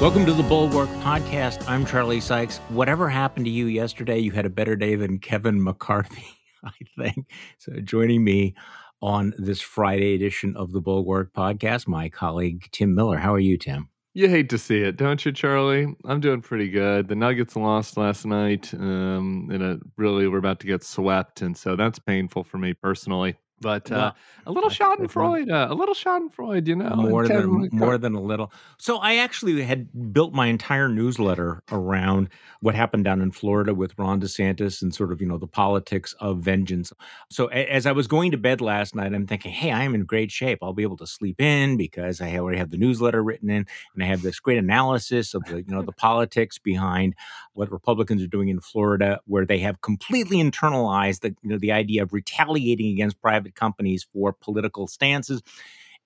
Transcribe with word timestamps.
Welcome 0.00 0.26
to 0.26 0.32
the 0.32 0.44
Bulwark 0.44 0.88
Podcast. 1.00 1.68
I'm 1.68 1.84
Charlie 1.84 2.20
Sykes. 2.20 2.58
Whatever 2.68 3.08
happened 3.08 3.46
to 3.46 3.50
you 3.50 3.66
yesterday, 3.66 4.20
you 4.20 4.30
had 4.30 4.46
a 4.46 4.48
better 4.48 4.76
day 4.76 4.94
than 4.94 5.18
Kevin 5.18 5.60
McCarthy, 5.60 6.24
I 6.64 6.70
think. 6.96 7.26
So, 7.58 7.72
joining 7.80 8.22
me 8.22 8.54
on 9.02 9.34
this 9.38 9.60
Friday 9.60 10.14
edition 10.14 10.56
of 10.56 10.70
the 10.70 10.80
Bulwark 10.80 11.32
Podcast, 11.32 11.88
my 11.88 12.08
colleague 12.08 12.68
Tim 12.70 12.94
Miller. 12.94 13.18
How 13.18 13.34
are 13.34 13.40
you, 13.40 13.58
Tim? 13.58 13.88
You 14.14 14.28
hate 14.28 14.48
to 14.50 14.58
see 14.58 14.82
it, 14.82 14.96
don't 14.96 15.26
you, 15.26 15.32
Charlie? 15.32 15.92
I'm 16.04 16.20
doing 16.20 16.42
pretty 16.42 16.68
good. 16.68 17.08
The 17.08 17.16
Nuggets 17.16 17.56
lost 17.56 17.96
last 17.96 18.24
night, 18.24 18.72
um, 18.74 19.48
and 19.50 19.60
it 19.60 19.80
really 19.96 20.28
we're 20.28 20.38
about 20.38 20.60
to 20.60 20.68
get 20.68 20.84
swept, 20.84 21.42
and 21.42 21.56
so 21.56 21.74
that's 21.74 21.98
painful 21.98 22.44
for 22.44 22.58
me 22.58 22.72
personally. 22.72 23.36
But 23.60 23.90
uh, 23.90 24.12
a 24.46 24.52
little 24.52 24.70
Schadenfreude, 24.70 25.50
uh, 25.50 25.72
a 25.72 25.74
little 25.74 25.94
Schadenfreude, 25.94 26.68
you 26.68 26.76
know, 26.76 26.90
more 26.94 27.28
than 27.28 27.66
more 27.72 27.98
than 27.98 28.14
a 28.14 28.20
little. 28.20 28.52
So 28.78 28.98
I 28.98 29.16
actually 29.16 29.60
had 29.62 30.12
built 30.12 30.32
my 30.32 30.46
entire 30.46 30.88
newsletter 30.88 31.62
around 31.72 32.28
what 32.60 32.76
happened 32.76 33.04
down 33.04 33.20
in 33.20 33.32
Florida 33.32 33.74
with 33.74 33.98
Ron 33.98 34.20
DeSantis 34.20 34.80
and 34.80 34.94
sort 34.94 35.10
of 35.10 35.20
you 35.20 35.26
know 35.26 35.38
the 35.38 35.48
politics 35.48 36.14
of 36.20 36.38
vengeance. 36.38 36.92
So 37.30 37.48
a- 37.50 37.66
as 37.72 37.84
I 37.84 37.92
was 37.92 38.06
going 38.06 38.30
to 38.30 38.38
bed 38.38 38.60
last 38.60 38.94
night, 38.94 39.12
I'm 39.12 39.26
thinking, 39.26 39.50
hey, 39.52 39.72
I 39.72 39.82
am 39.82 39.94
in 39.94 40.04
great 40.04 40.30
shape. 40.30 40.60
I'll 40.62 40.72
be 40.72 40.84
able 40.84 40.96
to 40.98 41.06
sleep 41.06 41.40
in 41.40 41.76
because 41.76 42.20
I 42.20 42.36
already 42.38 42.58
have 42.58 42.70
the 42.70 42.76
newsletter 42.78 43.22
written 43.24 43.50
in, 43.50 43.66
and 43.94 44.02
I 44.04 44.06
have 44.06 44.22
this 44.22 44.38
great 44.38 44.58
analysis 44.58 45.34
of 45.34 45.44
the 45.46 45.56
you 45.62 45.74
know 45.74 45.82
the 45.82 45.92
politics 46.06 46.58
behind 46.58 47.14
what 47.54 47.72
Republicans 47.72 48.22
are 48.22 48.26
doing 48.28 48.48
in 48.48 48.60
Florida, 48.60 49.20
where 49.26 49.44
they 49.44 49.58
have 49.58 49.80
completely 49.80 50.36
internalized 50.38 51.20
the 51.20 51.34
you 51.42 51.50
know 51.50 51.58
the 51.58 51.72
idea 51.72 52.02
of 52.02 52.12
retaliating 52.12 52.92
against 52.92 53.20
private 53.20 53.47
private 53.48 53.54
companies 53.54 54.06
for 54.12 54.32
political 54.32 54.86
stances. 54.86 55.42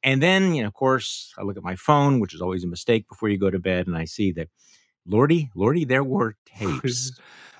And 0.03 0.23
then, 0.23 0.55
you 0.55 0.63
know, 0.63 0.69
of 0.69 0.75
course, 0.75 1.33
I 1.39 1.43
look 1.43 1.57
at 1.57 1.63
my 1.63 1.77
phone, 1.77 2.21
which 2.21 2.35
is 2.35 2.41
always 2.41 2.65
a 2.65 2.67
mistake 2.67 3.09
before 3.09 3.29
you 3.29 3.39
go 3.39 3.51
to 3.51 3.59
bed, 3.59 3.87
and 3.87 3.97
I 3.97 4.05
see 4.05 4.33
that, 4.33 4.49
Lordy, 5.07 5.51
Lordy, 5.55 5.85
there 5.85 6.05
were 6.05 6.37
tapes. 6.47 7.13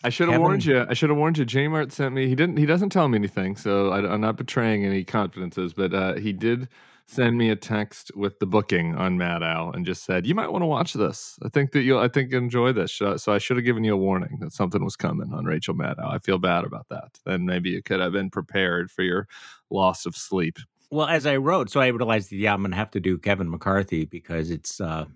I 0.05 0.11
should 0.11 0.29
have 0.29 0.41
warned 0.41 0.65
you. 0.65 0.85
I 0.89 0.95
should 0.95 1.11
have 1.11 1.19
warned 1.19 1.39
you. 1.39 1.47
Jmart 1.47 1.93
sent 1.93 2.15
me. 2.15 2.27
He 2.27 2.35
didn't. 2.35 2.57
He 2.57 2.67
doesn't 2.67 2.91
tell 2.91 3.07
me 3.09 3.17
anything, 3.17 3.57
so 3.57 3.91
I, 3.91 4.13
am 4.13 4.21
not 4.21 4.37
betraying 4.37 4.85
any 4.85 5.05
confidences. 5.05 5.73
But 5.73 5.95
uh, 5.95 6.15
he 6.15 6.33
did 6.33 6.69
send 7.07 7.37
me 7.37 7.51
a 7.51 7.57
text 7.57 8.11
with 8.17 8.39
the 8.39 8.47
booking 8.47 8.95
on 8.95 9.19
Maddow 9.19 9.75
and 9.75 9.85
just 9.85 10.05
said, 10.05 10.27
"You 10.27 10.35
might 10.35 10.51
want 10.51 10.63
to 10.63 10.67
watch 10.67 10.93
this. 10.95 11.39
I 11.45 11.49
think 11.49 11.73
that 11.73 11.83
you'll. 11.83 11.99
I 11.99 12.09
think 12.09 12.31
you'll 12.31 12.43
enjoy 12.43 12.73
this." 12.73 12.93
So 12.93 13.17
I 13.29 13.39
should 13.39 13.57
have 13.57 13.65
given 13.65 13.85
you 13.85 13.95
a 13.95 13.97
warning 13.99 14.39
that 14.41 14.53
something 14.53 14.85
was 14.85 14.97
coming 14.97 15.33
on 15.33 15.45
Rachel 15.45 15.75
Maddow. 15.75 16.13
I 16.13 16.19
feel 16.19 16.39
bad 16.39 16.65
about 16.65 16.89
that. 16.91 17.19
Then 17.25 17.45
maybe 17.47 17.71
you 17.71 17.83
could 17.83 18.01
have 18.01 18.13
been 18.13 18.31
prepared 18.31 18.91
for 18.91 19.03
your 19.03 19.29
loss 19.71 20.07
of 20.07 20.17
sleep. 20.17 20.59
Well, 20.91 21.07
as 21.07 21.25
I 21.27 21.37
wrote, 21.37 21.71
so 21.71 21.81
I 21.81 21.89
realized 21.89 22.33
yeah, 22.33 22.53
I'm 22.53 22.61
going 22.61 22.73
to 22.73 22.77
have 22.77 22.91
to 22.93 23.01
do 23.01 23.17
Kevin 23.17 23.51
McCarthy 23.51 24.05
because 24.05 24.51
it's 24.51 24.81
uh, 24.81 25.07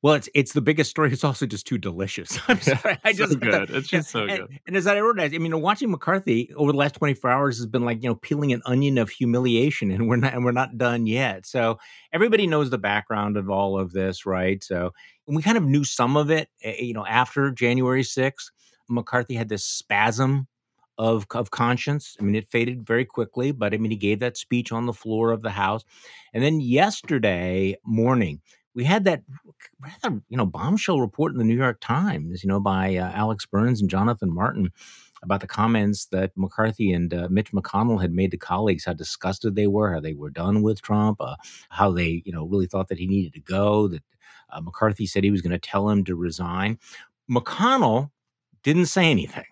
well, 0.00 0.14
it's 0.14 0.28
it's 0.32 0.52
the 0.52 0.60
biggest 0.60 0.90
story. 0.90 1.12
It's 1.12 1.24
also 1.24 1.44
just 1.44 1.66
too 1.66 1.76
delicious. 1.76 2.38
I'm 2.48 2.60
sorry. 2.60 2.98
I 3.04 3.12
just 3.12 3.32
so 3.32 3.38
good. 3.38 3.70
It's 3.70 3.88
just 3.88 4.10
so 4.10 4.20
and, 4.20 4.48
good. 4.48 4.58
And 4.66 4.76
as 4.76 4.86
I 4.86 4.96
realized, 4.96 5.34
I 5.34 5.38
mean, 5.38 5.60
watching 5.60 5.90
McCarthy 5.90 6.52
over 6.54 6.70
the 6.70 6.78
last 6.78 6.94
24 6.94 7.30
hours 7.30 7.56
has 7.58 7.66
been 7.66 7.84
like 7.84 8.02
you 8.02 8.08
know 8.08 8.14
peeling 8.14 8.52
an 8.52 8.62
onion 8.64 8.98
of 8.98 9.10
humiliation, 9.10 9.90
and 9.90 10.08
we're 10.08 10.16
not 10.16 10.34
and 10.34 10.44
we're 10.44 10.52
not 10.52 10.78
done 10.78 11.06
yet. 11.06 11.46
So 11.46 11.78
everybody 12.12 12.46
knows 12.46 12.70
the 12.70 12.78
background 12.78 13.36
of 13.36 13.50
all 13.50 13.78
of 13.78 13.92
this, 13.92 14.24
right? 14.24 14.62
So 14.62 14.92
we 15.26 15.42
kind 15.42 15.58
of 15.58 15.64
knew 15.64 15.84
some 15.84 16.16
of 16.16 16.30
it, 16.30 16.48
eh, 16.62 16.76
you 16.78 16.94
know, 16.94 17.06
after 17.06 17.50
January 17.50 18.02
6th. 18.02 18.50
McCarthy 18.90 19.34
had 19.34 19.48
this 19.48 19.64
spasm 19.64 20.46
of 20.96 21.26
of 21.32 21.50
conscience. 21.50 22.16
I 22.20 22.22
mean, 22.22 22.36
it 22.36 22.50
faded 22.50 22.86
very 22.86 23.04
quickly, 23.04 23.50
but 23.50 23.74
I 23.74 23.78
mean, 23.78 23.90
he 23.90 23.96
gave 23.96 24.20
that 24.20 24.36
speech 24.36 24.70
on 24.70 24.86
the 24.86 24.92
floor 24.92 25.32
of 25.32 25.42
the 25.42 25.50
House, 25.50 25.84
and 26.32 26.42
then 26.42 26.60
yesterday 26.60 27.76
morning 27.84 28.40
we 28.78 28.84
had 28.84 29.02
that 29.06 29.24
rather 29.80 30.22
you 30.28 30.36
know 30.36 30.46
bombshell 30.46 31.00
report 31.00 31.32
in 31.32 31.38
the 31.38 31.44
New 31.44 31.56
York 31.56 31.78
Times, 31.80 32.44
you 32.44 32.48
know, 32.48 32.60
by 32.60 32.94
uh, 32.94 33.10
Alex 33.12 33.44
Burns 33.44 33.80
and 33.80 33.90
Jonathan 33.90 34.32
Martin 34.32 34.70
about 35.20 35.40
the 35.40 35.48
comments 35.48 36.06
that 36.12 36.30
McCarthy 36.36 36.92
and 36.92 37.12
uh, 37.12 37.26
Mitch 37.28 37.50
McConnell 37.50 38.00
had 38.00 38.12
made 38.12 38.30
to 38.30 38.36
colleagues, 38.36 38.84
how 38.84 38.92
disgusted 38.92 39.56
they 39.56 39.66
were, 39.66 39.92
how 39.92 39.98
they 39.98 40.14
were 40.14 40.30
done 40.30 40.62
with 40.62 40.80
Trump, 40.80 41.20
uh, 41.20 41.34
how 41.70 41.90
they 41.90 42.22
you 42.24 42.32
know 42.32 42.46
really 42.46 42.66
thought 42.66 42.86
that 42.86 43.00
he 43.00 43.08
needed 43.08 43.32
to 43.32 43.40
go. 43.40 43.88
That 43.88 44.04
uh, 44.52 44.60
McCarthy 44.60 45.06
said 45.06 45.24
he 45.24 45.32
was 45.32 45.42
going 45.42 45.50
to 45.50 45.58
tell 45.58 45.90
him 45.90 46.04
to 46.04 46.14
resign. 46.14 46.78
McConnell 47.28 48.12
didn't 48.62 48.86
say 48.86 49.10
anything 49.10 49.44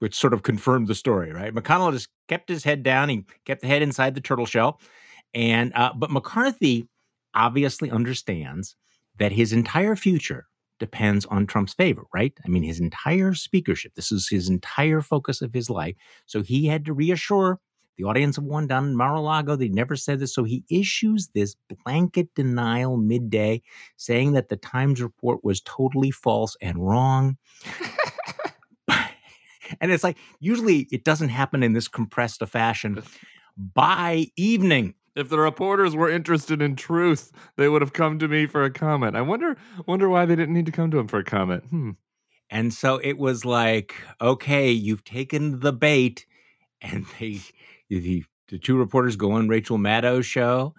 which 0.00 0.14
sort 0.14 0.34
of 0.34 0.42
confirmed 0.42 0.88
the 0.88 0.94
story, 0.94 1.32
right? 1.32 1.54
McConnell 1.54 1.90
just 1.90 2.08
kept 2.28 2.50
his 2.50 2.62
head 2.64 2.82
down. 2.82 3.08
He 3.08 3.24
kept 3.46 3.62
the 3.62 3.66
head 3.66 3.80
inside 3.80 4.14
the 4.14 4.20
turtle 4.20 4.46
shell. 4.46 4.78
And 5.34 5.72
uh, 5.74 5.92
but 5.96 6.10
McCarthy 6.10 6.86
obviously 7.38 7.90
understands 7.90 8.76
that 9.18 9.32
his 9.32 9.52
entire 9.52 9.96
future 9.96 10.46
depends 10.78 11.24
on 11.26 11.46
Trump's 11.46 11.74
favor, 11.74 12.04
right? 12.12 12.32
I 12.44 12.48
mean, 12.48 12.62
his 12.62 12.80
entire 12.80 13.34
speakership, 13.34 13.94
this 13.94 14.12
is 14.12 14.28
his 14.28 14.48
entire 14.48 15.00
focus 15.00 15.40
of 15.42 15.52
his 15.54 15.70
life. 15.70 15.94
So 16.26 16.42
he 16.42 16.66
had 16.66 16.84
to 16.84 16.92
reassure 16.92 17.60
the 17.96 18.04
audience 18.04 18.38
of 18.38 18.44
one 18.44 18.68
down 18.68 18.86
in 18.86 18.96
Mar-a-Lago. 18.96 19.56
They 19.56 19.68
never 19.68 19.96
said 19.96 20.20
this. 20.20 20.32
So 20.32 20.44
he 20.44 20.64
issues 20.70 21.28
this 21.34 21.56
blanket 21.84 22.32
denial 22.34 22.96
midday 22.96 23.60
saying 23.96 24.32
that 24.32 24.48
the 24.48 24.56
Times 24.56 25.02
report 25.02 25.42
was 25.42 25.60
totally 25.62 26.12
false 26.12 26.56
and 26.62 26.78
wrong. 26.78 27.36
and 29.80 29.90
it's 29.90 30.04
like, 30.04 30.16
usually 30.38 30.86
it 30.92 31.04
doesn't 31.04 31.30
happen 31.30 31.64
in 31.64 31.72
this 31.72 31.88
compressed 31.88 32.40
a 32.40 32.46
fashion. 32.46 33.02
By 33.56 34.28
evening, 34.36 34.94
if 35.18 35.28
the 35.28 35.38
reporters 35.38 35.96
were 35.96 36.08
interested 36.08 36.62
in 36.62 36.76
truth, 36.76 37.32
they 37.56 37.68
would 37.68 37.82
have 37.82 37.92
come 37.92 38.18
to 38.20 38.28
me 38.28 38.46
for 38.46 38.62
a 38.62 38.70
comment. 38.70 39.16
I 39.16 39.22
wonder 39.22 39.56
wonder 39.86 40.08
why 40.08 40.24
they 40.24 40.36
didn't 40.36 40.54
need 40.54 40.66
to 40.66 40.72
come 40.72 40.90
to 40.92 40.98
him 40.98 41.08
for 41.08 41.18
a 41.18 41.24
comment. 41.24 41.64
Hmm. 41.64 41.90
And 42.50 42.72
so 42.72 42.98
it 42.98 43.18
was 43.18 43.44
like, 43.44 43.94
okay, 44.20 44.70
you've 44.70 45.04
taken 45.04 45.60
the 45.60 45.72
bait, 45.72 46.24
and 46.80 47.04
they 47.18 47.40
the, 47.90 48.24
the 48.48 48.58
two 48.58 48.76
reporters 48.76 49.16
go 49.16 49.32
on 49.32 49.48
Rachel 49.48 49.76
Maddow's 49.76 50.26
show, 50.26 50.74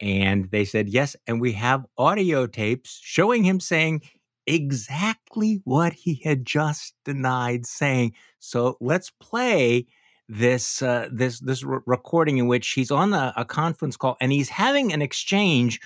and 0.00 0.50
they 0.50 0.64
said 0.64 0.88
yes, 0.88 1.16
and 1.26 1.40
we 1.40 1.52
have 1.52 1.84
audio 1.98 2.46
tapes 2.46 3.00
showing 3.02 3.42
him 3.42 3.58
saying 3.58 4.02
exactly 4.46 5.60
what 5.64 5.92
he 5.92 6.20
had 6.24 6.44
just 6.46 6.94
denied 7.04 7.66
saying. 7.66 8.12
So 8.38 8.76
let's 8.80 9.10
play 9.10 9.86
this 10.32 10.80
uh, 10.80 11.08
this 11.12 11.40
this 11.40 11.62
re- 11.62 11.80
recording 11.84 12.38
in 12.38 12.46
which 12.46 12.70
he's 12.70 12.90
on 12.90 13.12
a, 13.12 13.34
a 13.36 13.44
conference 13.44 13.98
call 13.98 14.16
and 14.20 14.32
he's 14.32 14.48
having 14.48 14.92
an 14.92 15.02
exchange 15.02 15.78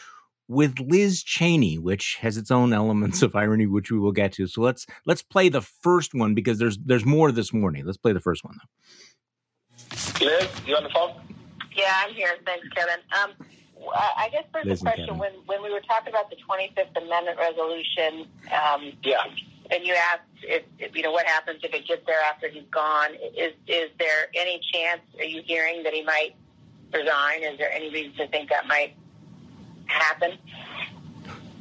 with 0.48 0.78
Liz 0.78 1.24
Cheney, 1.24 1.78
which 1.78 2.16
has 2.20 2.36
its 2.36 2.52
own 2.52 2.72
elements 2.72 3.22
of 3.22 3.34
irony, 3.34 3.66
which 3.66 3.90
we 3.90 3.98
will 3.98 4.12
get 4.12 4.32
to. 4.34 4.46
So 4.46 4.60
let's 4.60 4.86
let's 5.04 5.22
play 5.22 5.48
the 5.48 5.62
first 5.62 6.14
one 6.14 6.34
because 6.34 6.58
there's 6.58 6.78
there's 6.78 7.04
more 7.04 7.32
this 7.32 7.52
morning. 7.52 7.84
Let's 7.84 7.98
play 7.98 8.12
the 8.12 8.20
first 8.20 8.44
one 8.44 8.56
though. 8.58 10.24
Liz, 10.24 10.48
you 10.64 10.76
on 10.76 10.84
the 10.84 10.90
phone? 10.90 11.14
Yeah, 11.76 11.92
I'm 12.04 12.14
here. 12.14 12.36
Thanks, 12.44 12.68
Kevin. 12.68 13.00
Um, 13.20 13.32
I 13.94 14.28
guess 14.30 14.44
first 14.52 14.66
Liz 14.66 14.80
a 14.80 14.84
question 14.84 15.18
when 15.18 15.32
when 15.46 15.60
we 15.60 15.72
were 15.72 15.80
talking 15.80 16.10
about 16.10 16.30
the 16.30 16.36
25th 16.36 17.04
Amendment 17.04 17.38
resolution. 17.38 18.28
Um, 18.52 18.92
yeah 19.02 19.24
and 19.70 19.84
you 19.84 19.94
asked 19.94 20.22
if, 20.42 20.62
if, 20.78 20.96
you 20.96 21.02
know 21.02 21.10
what 21.10 21.26
happens 21.26 21.60
if 21.62 21.72
it 21.74 21.86
gets 21.86 22.04
there 22.06 22.20
after 22.30 22.48
he's 22.48 22.68
gone. 22.70 23.10
Is 23.36 23.52
is 23.66 23.90
there 23.98 24.28
any 24.34 24.60
chance? 24.72 25.00
Are 25.18 25.24
you 25.24 25.42
hearing 25.44 25.82
that 25.82 25.92
he 25.92 26.02
might 26.02 26.34
resign? 26.92 27.42
Is 27.42 27.58
there 27.58 27.72
any 27.72 27.90
reason 27.90 28.16
to 28.18 28.28
think 28.28 28.50
that 28.50 28.66
might 28.66 28.94
happen? 29.86 30.38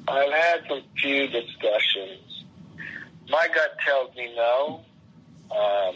I've 0.08 0.32
had 0.32 0.62
some 0.70 0.82
few 0.98 1.28
discussions. 1.28 2.44
My 3.30 3.48
gut 3.54 3.78
tells 3.86 4.16
me 4.16 4.34
no. 4.36 4.82
Um, 5.52 5.96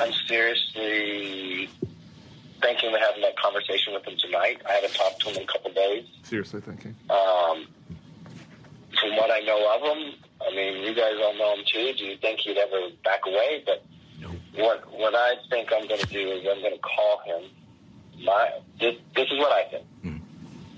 I'm 0.00 0.12
seriously 0.26 1.68
thinking 2.62 2.94
of 2.94 3.00
having 3.00 3.22
that 3.22 3.36
conversation 3.36 3.92
with 3.92 4.04
him 4.04 4.16
tonight. 4.18 4.62
I 4.66 4.72
haven't 4.72 4.94
talked 4.94 5.20
to 5.20 5.28
him 5.28 5.36
in 5.36 5.42
a 5.42 5.46
couple 5.46 5.70
days. 5.72 6.06
Seriously 6.22 6.60
thinking. 6.62 6.96
Um, 7.10 7.66
from 8.98 9.16
what 9.16 9.30
I 9.30 9.40
know 9.40 9.76
of 9.76 9.96
him, 9.96 10.14
I 10.46 10.54
mean, 10.54 10.82
you 10.82 10.94
guys 10.94 11.14
all 11.22 11.34
know 11.36 11.54
him 11.54 11.64
too. 11.66 11.92
Do 11.94 12.04
you 12.04 12.16
think 12.18 12.40
he'd 12.40 12.58
ever 12.58 12.88
back 13.02 13.20
away? 13.26 13.62
But 13.64 13.84
no. 14.20 14.28
what 14.64 14.92
what 14.98 15.14
I 15.14 15.34
think 15.50 15.70
I'm 15.72 15.86
going 15.86 16.00
to 16.00 16.06
do 16.06 16.30
is 16.32 16.46
I'm 16.50 16.60
going 16.60 16.74
to 16.74 16.80
call 16.80 17.20
him. 17.24 17.50
My 18.24 18.50
this, 18.80 18.94
this 19.16 19.26
is 19.30 19.38
what 19.38 19.52
I 19.52 19.64
think. 19.70 19.86
Mm. 20.04 20.20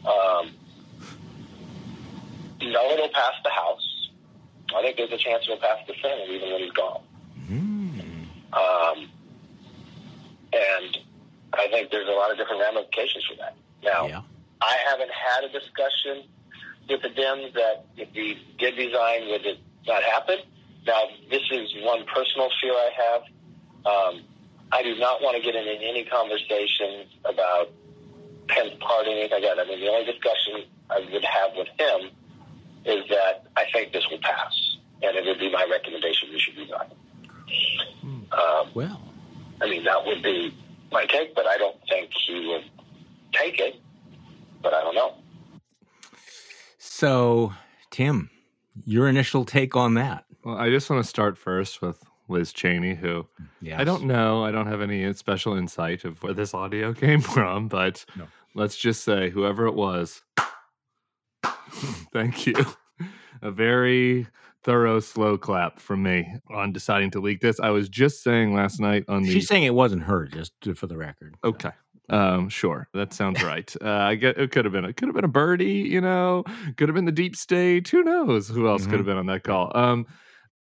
Um, 0.07 0.55
no, 2.63 2.91
it'll 2.91 3.09
pass 3.09 3.35
the 3.45 3.51
House. 3.51 4.11
I 4.75 4.83
think 4.83 4.97
there's 4.97 5.13
a 5.13 5.19
chance 5.19 5.45
it'll 5.45 5.59
pass 5.59 5.79
the 5.87 5.95
Senate 6.01 6.29
even 6.31 6.53
when 6.53 6.63
he's 6.63 6.73
gone. 6.73 7.03
Mm. 7.49 8.27
Um, 8.53 9.11
and 10.53 10.99
I 11.53 11.69
think 11.69 11.91
there's 11.91 12.09
a 12.09 12.13
lot 12.13 12.31
of 12.31 12.39
different 12.39 12.63
ramifications 12.63 13.25
for 13.25 13.37
that. 13.37 13.57
Now, 13.83 14.07
yeah. 14.07 14.23
I 14.61 14.77
haven't 14.89 15.11
had 15.11 15.45
a 15.45 15.49
discussion 15.49 16.25
with 16.89 17.03
the 17.03 17.09
Dems 17.09 17.53
that 17.55 17.87
if 17.97 18.09
he 18.13 18.39
did 18.59 18.77
resign, 18.77 19.29
would 19.29 19.45
it 19.45 19.59
not 19.87 20.03
happen? 20.03 20.39
Now, 20.87 21.03
this 21.31 21.43
is 21.51 21.75
one 21.83 22.05
personal 22.07 22.49
fear 22.61 22.73
I 22.73 22.91
have. 22.97 23.23
Um, 23.85 24.23
I 24.73 24.83
do 24.83 24.97
not 24.97 25.23
want 25.23 25.37
to 25.37 25.43
get 25.43 25.55
into 25.55 25.73
any 25.73 26.05
conversation 26.05 27.07
about 27.25 27.71
Pence 28.49 28.75
party, 28.81 29.11
anything 29.13 29.31
like 29.31 29.43
that. 29.43 29.59
I 29.59 29.69
mean, 29.69 29.81
the 29.81 29.89
only 29.89 30.05
discussion 30.05 30.65
I 30.91 31.01
would 31.13 31.25
have 31.25 31.51
with 31.57 31.69
him 31.79 32.11
is 32.85 33.09
that 33.09 33.47
I 33.57 33.65
think 33.73 33.93
this 33.93 34.05
will 34.11 34.21
pass, 34.21 34.77
and 35.03 35.17
it 35.17 35.25
would 35.25 35.41
be 35.41 35.51
my 35.51 35.67
recommendation 35.69 36.31
we 36.31 36.39
should 36.39 36.57
resign. 36.57 36.91
Um, 38.33 38.71
Well, 38.75 39.01
I 39.61 39.69
mean, 39.69 39.85
that 39.85 40.05
would 40.07 40.23
be 40.23 40.55
my 40.93 41.07
take, 41.07 41.35
but 41.35 41.47
I 41.47 41.57
don't 41.59 41.77
think 41.89 42.11
he 42.27 42.47
would 42.47 42.65
take 43.33 43.59
it. 43.59 43.81
But 44.63 44.75
I 44.75 44.83
don't 44.83 44.95
know. 44.95 45.15
So 46.97 47.53
Tim, 47.91 48.31
your 48.85 49.09
initial 49.09 49.45
take 49.45 49.77
on 49.77 49.95
that? 49.95 50.25
Well, 50.45 50.57
I 50.57 50.71
just 50.71 50.89
want 50.89 51.03
to 51.03 51.09
start 51.09 51.37
first 51.37 51.83
with 51.83 52.03
Liz 52.29 52.53
Cheney, 52.53 52.95
who 52.95 53.27
Yeah, 53.61 53.79
I 53.81 53.85
don't 53.85 54.05
know. 54.05 54.43
I 54.45 54.51
don't 54.51 54.67
have 54.67 54.81
any 54.81 55.13
special 55.15 55.55
insight 55.57 56.05
of 56.05 56.23
where 56.23 56.33
this 56.35 56.55
audio 56.55 56.93
came 57.05 57.21
from, 57.21 57.69
but 57.69 58.05
No. 58.17 58.27
let's 58.55 58.77
just 58.77 59.05
say 59.05 59.29
whoever 59.31 59.67
it 59.67 59.75
was, 59.75 60.23
thank 62.13 62.47
you. 62.47 62.55
A 63.43 63.51
very 63.51 64.27
thorough 64.65 64.99
slow 64.99 65.37
clap 65.37 65.79
from 65.79 66.03
me 66.03 66.27
on 66.51 66.73
deciding 66.73 67.11
to 67.13 67.21
leak 67.21 67.41
this. 67.41 67.61
I 67.61 67.71
was 67.71 67.89
just 67.89 68.23
saying 68.23 68.55
last 68.55 68.81
night 68.81 69.05
on 69.09 69.23
the 69.23 69.31
She's 69.33 69.47
saying 69.47 69.63
it 69.65 69.75
wasn't 69.75 70.05
her, 70.05 70.27
just 70.27 70.53
for 70.75 70.87
the 70.87 70.97
record. 70.97 71.37
Okay. 71.45 71.71
Um, 72.09 72.49
sure, 72.49 72.89
that 72.95 73.13
sounds 73.13 73.43
right. 73.43 73.75
Uh, 73.83 73.89
I 73.91 74.15
get 74.15 74.39
it 74.39 74.53
could 74.53 74.65
have 74.65 74.73
been 74.73 74.85
it 74.85 74.97
could 74.97 75.09
have 75.09 75.15
been 75.15 75.25
a 75.25 75.29
birdie, 75.29 75.81
you 75.89 76.01
know, 76.01 76.45
could 76.77 76.89
have 76.89 76.95
been 76.95 77.05
the 77.05 77.13
deep 77.13 77.35
state. 77.35 77.89
Who 77.89 78.05
knows 78.05 78.49
who 78.49 78.69
else 78.69 78.87
could 78.87 78.99
Mhm. 78.99 79.01
have 79.01 79.07
been 79.07 79.17
on 79.17 79.27
that 79.27 79.43
call? 79.43 79.73
Um, 79.77 80.07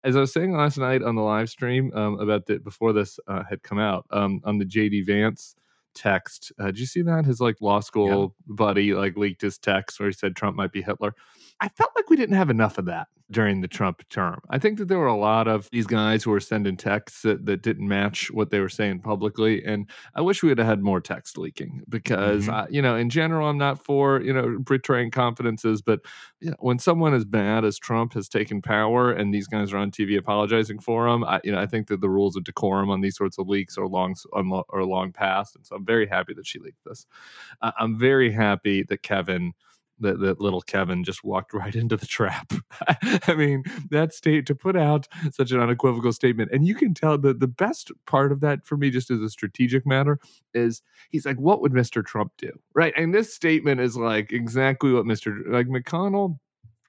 as 0.03 0.15
I 0.15 0.19
was 0.21 0.33
saying 0.33 0.53
last 0.53 0.77
night 0.77 1.03
on 1.03 1.15
the 1.15 1.21
live 1.21 1.50
stream 1.50 1.92
um, 1.95 2.19
about 2.19 2.47
the 2.47 2.59
before 2.59 2.94
this 2.94 3.19
uh, 3.27 3.44
had 3.50 3.63
come 3.63 3.80
out 3.80 4.06
um, 4.12 4.42
on 4.44 4.57
the 4.57 4.65
JD 4.65 5.06
Vance 5.06 5.56
text. 5.95 6.51
Uh, 6.59 6.68
did 6.68 6.80
you 6.80 6.86
see 6.88 7.01
that 7.03 7.25
his 7.25 7.39
like 7.39 7.57
law 7.62 7.80
school 7.80 8.36
buddy 8.48 8.94
like 8.94 9.15
leaked 9.18 9.41
his 9.41 9.57
text 9.57 10.00
where 10.00 10.09
he 10.09 10.13
said 10.13 10.36
Trump 10.36 10.56
might 10.57 10.71
be 10.71 10.81
Hitler? 10.81 11.15
I 11.62 11.69
felt 11.69 11.91
like 11.95 12.09
we 12.09 12.15
didn't 12.18 12.36
have 12.36 12.50
enough 12.50 12.77
of 12.77 12.86
that 12.86 13.07
during 13.31 13.62
the 13.62 13.68
Trump 13.68 14.07
term. 14.10 14.39
I 14.50 14.60
think 14.60 14.77
that 14.77 14.88
there 14.88 15.00
were 15.00 15.07
a 15.07 15.18
lot 15.18 15.48
of 15.48 15.68
these 15.72 15.88
guys 15.88 16.24
who 16.24 16.30
were 16.31 16.39
sending 16.39 16.77
texts 16.77 17.24
that, 17.24 17.45
that 17.48 17.63
didn't 17.63 17.88
match 17.88 18.30
what 18.31 18.51
they 18.51 18.60
were 18.60 18.69
saying 18.69 19.00
publicly. 19.01 19.63
And 19.66 19.89
I 20.13 20.22
wish 20.22 20.44
we 20.44 20.50
would 20.50 20.60
have 20.60 20.68
had 20.68 20.81
more 20.83 21.01
text 21.01 21.38
leaking 21.38 21.81
because, 21.89 22.45
Mhm. 22.45 22.54
I, 22.54 22.68
you 22.69 22.81
know, 22.81 22.95
in 22.95 23.10
general, 23.10 23.50
I'm 23.50 23.57
not 23.57 23.83
for, 23.83 24.22
you 24.22 24.31
know, 24.31 24.60
betraying 24.60 25.10
confidences. 25.10 25.81
But 25.81 26.01
you 26.39 26.51
know, 26.51 26.56
when 26.60 26.77
someone 26.77 27.13
as 27.16 27.25
bad 27.25 27.66
as 27.66 27.80
Trump 27.80 28.13
has 28.13 28.30
taken 28.30 28.62
power 28.62 29.12
and 29.12 29.33
these 29.33 29.48
guys 29.48 29.74
are 29.74 29.77
on 29.77 29.89
TV 29.92 30.18
apologizing 30.18 30.80
for 30.80 31.07
him, 31.07 31.24
I, 31.24 31.42
you 31.44 31.51
know, 31.51 31.60
I 31.60 31.66
think 31.66 31.88
that 31.88 32.01
the 32.01 32.10
rules 32.10 32.36
of 32.36 32.44
decorum 32.44 32.89
on 32.92 33.01
these 33.01 33.18
sorts 33.18 33.39
of 33.39 33.48
leaks 33.48 33.77
are 33.77 33.88
long, 33.88 34.16
are 34.69 34.83
long 34.83 35.12
past. 35.12 35.56
And 35.56 35.66
so 35.66 35.75
I'm 35.75 35.86
very 35.86 36.06
happy 36.07 36.33
that 36.36 36.45
she 36.45 36.60
leaked 36.60 36.83
this. 36.86 37.07
Uh, 37.62 37.72
I'm 37.80 37.98
very 37.98 38.31
happy 38.31 38.83
that 38.83 39.01
Kevin 39.04 39.54
that, 40.00 40.19
that 40.19 40.42
little 40.42 40.62
Kevin 40.62 41.03
just 41.03 41.24
walked 41.24 41.53
right 41.53 41.75
into 41.75 41.97
the 41.97 42.06
trap. 42.06 42.53
I 43.27 43.33
mean, 43.36 43.63
that 43.92 44.13
state 44.13 44.45
to 44.47 44.56
put 44.56 44.75
out 44.75 45.07
such 45.31 45.51
an 45.51 45.59
unequivocal 45.59 46.13
statement. 46.13 46.51
And 46.51 46.68
you 46.68 46.75
can 46.75 46.94
tell 46.94 47.18
that 47.19 47.39
the 47.39 47.47
best 47.47 47.92
part 48.06 48.31
of 48.31 48.42
that 48.42 48.65
for 48.65 48.77
me, 48.77 48.89
just 48.89 49.12
as 49.12 49.21
a 49.21 49.30
strategic 49.30 49.86
matter, 49.86 50.19
is 50.53 50.81
he's 51.09 51.25
like, 51.25 51.38
what 51.38 51.62
would 51.62 51.74
Mr. 51.74 52.06
Trump 52.06 52.31
do? 52.38 52.51
Right. 52.74 52.94
And 52.97 53.13
this 53.13 53.33
statement 53.33 53.81
is 53.81 53.97
like 53.97 54.31
exactly 54.31 54.92
what 54.92 55.06
Mr. 55.06 55.42
like 55.47 55.68
McConnell 55.68 56.39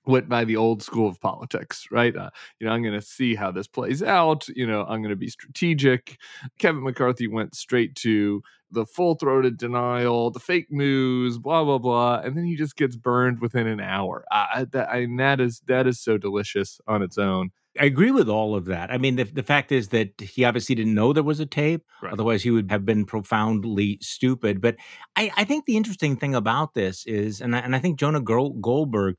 went 0.06 0.28
by 0.28 0.44
the 0.44 0.56
old 0.56 0.82
school 0.82 1.08
of 1.08 1.20
politics, 1.20 1.86
right? 1.90 2.16
Uh, 2.16 2.30
you 2.58 2.66
know, 2.66 2.72
I'm 2.72 2.82
going 2.82 2.98
to 2.98 3.06
see 3.06 3.34
how 3.34 3.50
this 3.50 3.66
plays 3.66 4.02
out. 4.02 4.48
You 4.48 4.66
know, 4.66 4.82
I'm 4.82 5.02
going 5.02 5.10
to 5.10 5.16
be 5.16 5.28
strategic. 5.28 6.18
Kevin 6.58 6.84
McCarthy 6.84 7.28
went 7.28 7.54
straight 7.54 7.94
to 7.96 8.42
the 8.70 8.86
full 8.86 9.14
throated 9.14 9.56
denial, 9.56 10.30
the 10.30 10.40
fake 10.40 10.66
news, 10.70 11.38
blah 11.38 11.64
blah 11.64 11.78
blah, 11.78 12.20
and 12.24 12.36
then 12.36 12.44
he 12.44 12.56
just 12.56 12.76
gets 12.76 12.96
burned 12.96 13.40
within 13.40 13.66
an 13.66 13.80
hour. 13.80 14.24
I, 14.30 14.66
that 14.72 14.88
I, 14.88 14.98
and 14.98 15.18
that 15.20 15.40
is 15.40 15.62
that 15.66 15.86
is 15.86 16.00
so 16.00 16.18
delicious 16.18 16.80
on 16.86 17.02
its 17.02 17.18
own. 17.18 17.50
I 17.78 17.84
agree 17.84 18.10
with 18.10 18.28
all 18.28 18.54
of 18.54 18.64
that. 18.66 18.90
I 18.90 18.98
mean, 18.98 19.16
the, 19.16 19.24
the 19.24 19.42
fact 19.42 19.70
is 19.70 19.88
that 19.88 20.18
he 20.20 20.44
obviously 20.44 20.74
didn't 20.74 20.94
know 20.94 21.12
there 21.12 21.22
was 21.22 21.40
a 21.40 21.46
tape. 21.46 21.84
Right. 22.02 22.12
Otherwise, 22.12 22.42
he 22.42 22.50
would 22.50 22.70
have 22.70 22.86
been 22.86 23.04
profoundly 23.04 23.98
stupid. 24.00 24.60
But 24.60 24.76
I, 25.14 25.30
I 25.36 25.44
think 25.44 25.66
the 25.66 25.76
interesting 25.76 26.16
thing 26.16 26.34
about 26.34 26.74
this 26.74 27.04
is, 27.06 27.40
and 27.40 27.54
I, 27.54 27.58
and 27.60 27.76
I 27.76 27.78
think 27.78 27.98
Jonah 27.98 28.20
Gol- 28.20 28.54
Goldberg 28.54 29.16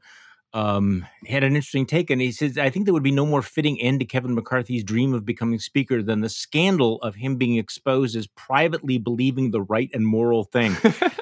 um, 0.58 1.06
had 1.28 1.44
an 1.44 1.56
interesting 1.56 1.86
take, 1.86 2.10
and 2.10 2.20
he 2.20 2.32
says, 2.32 2.58
I 2.58 2.72
think 2.72 2.86
there 2.86 2.94
would 2.94 3.04
be 3.04 3.12
no 3.12 3.28
more 3.28 3.44
fitting 3.44 3.80
end 3.80 4.00
to 4.00 4.06
Kevin 4.06 4.34
McCarthy's 4.34 4.84
dream 4.84 5.14
of 5.14 5.24
becoming 5.24 5.60
Speaker 5.60 6.02
than 6.02 6.22
the 6.22 6.30
scandal 6.30 7.00
of 7.04 7.14
him 7.14 7.36
being 7.36 7.58
exposed 7.58 8.16
as 8.16 8.26
privately 8.26 8.98
believing 8.98 9.52
the 9.52 9.62
right 9.62 9.92
and 9.94 10.04
moral 10.04 10.46
thing. 10.46 10.76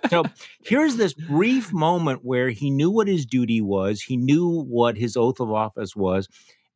so 0.10 0.24
here's 0.64 0.96
this 0.96 1.14
brief 1.14 1.74
moment 1.74 2.24
where 2.24 2.50
he 2.50 2.70
knew 2.70 2.90
what 2.90 3.10
his 3.10 3.26
duty 3.26 3.60
was, 3.60 4.02
he 4.02 4.16
knew 4.16 4.64
what 4.70 4.96
his 4.96 5.18
oath 5.18 5.42
of 5.42 5.52
office 5.52 5.98
was, 5.98 6.30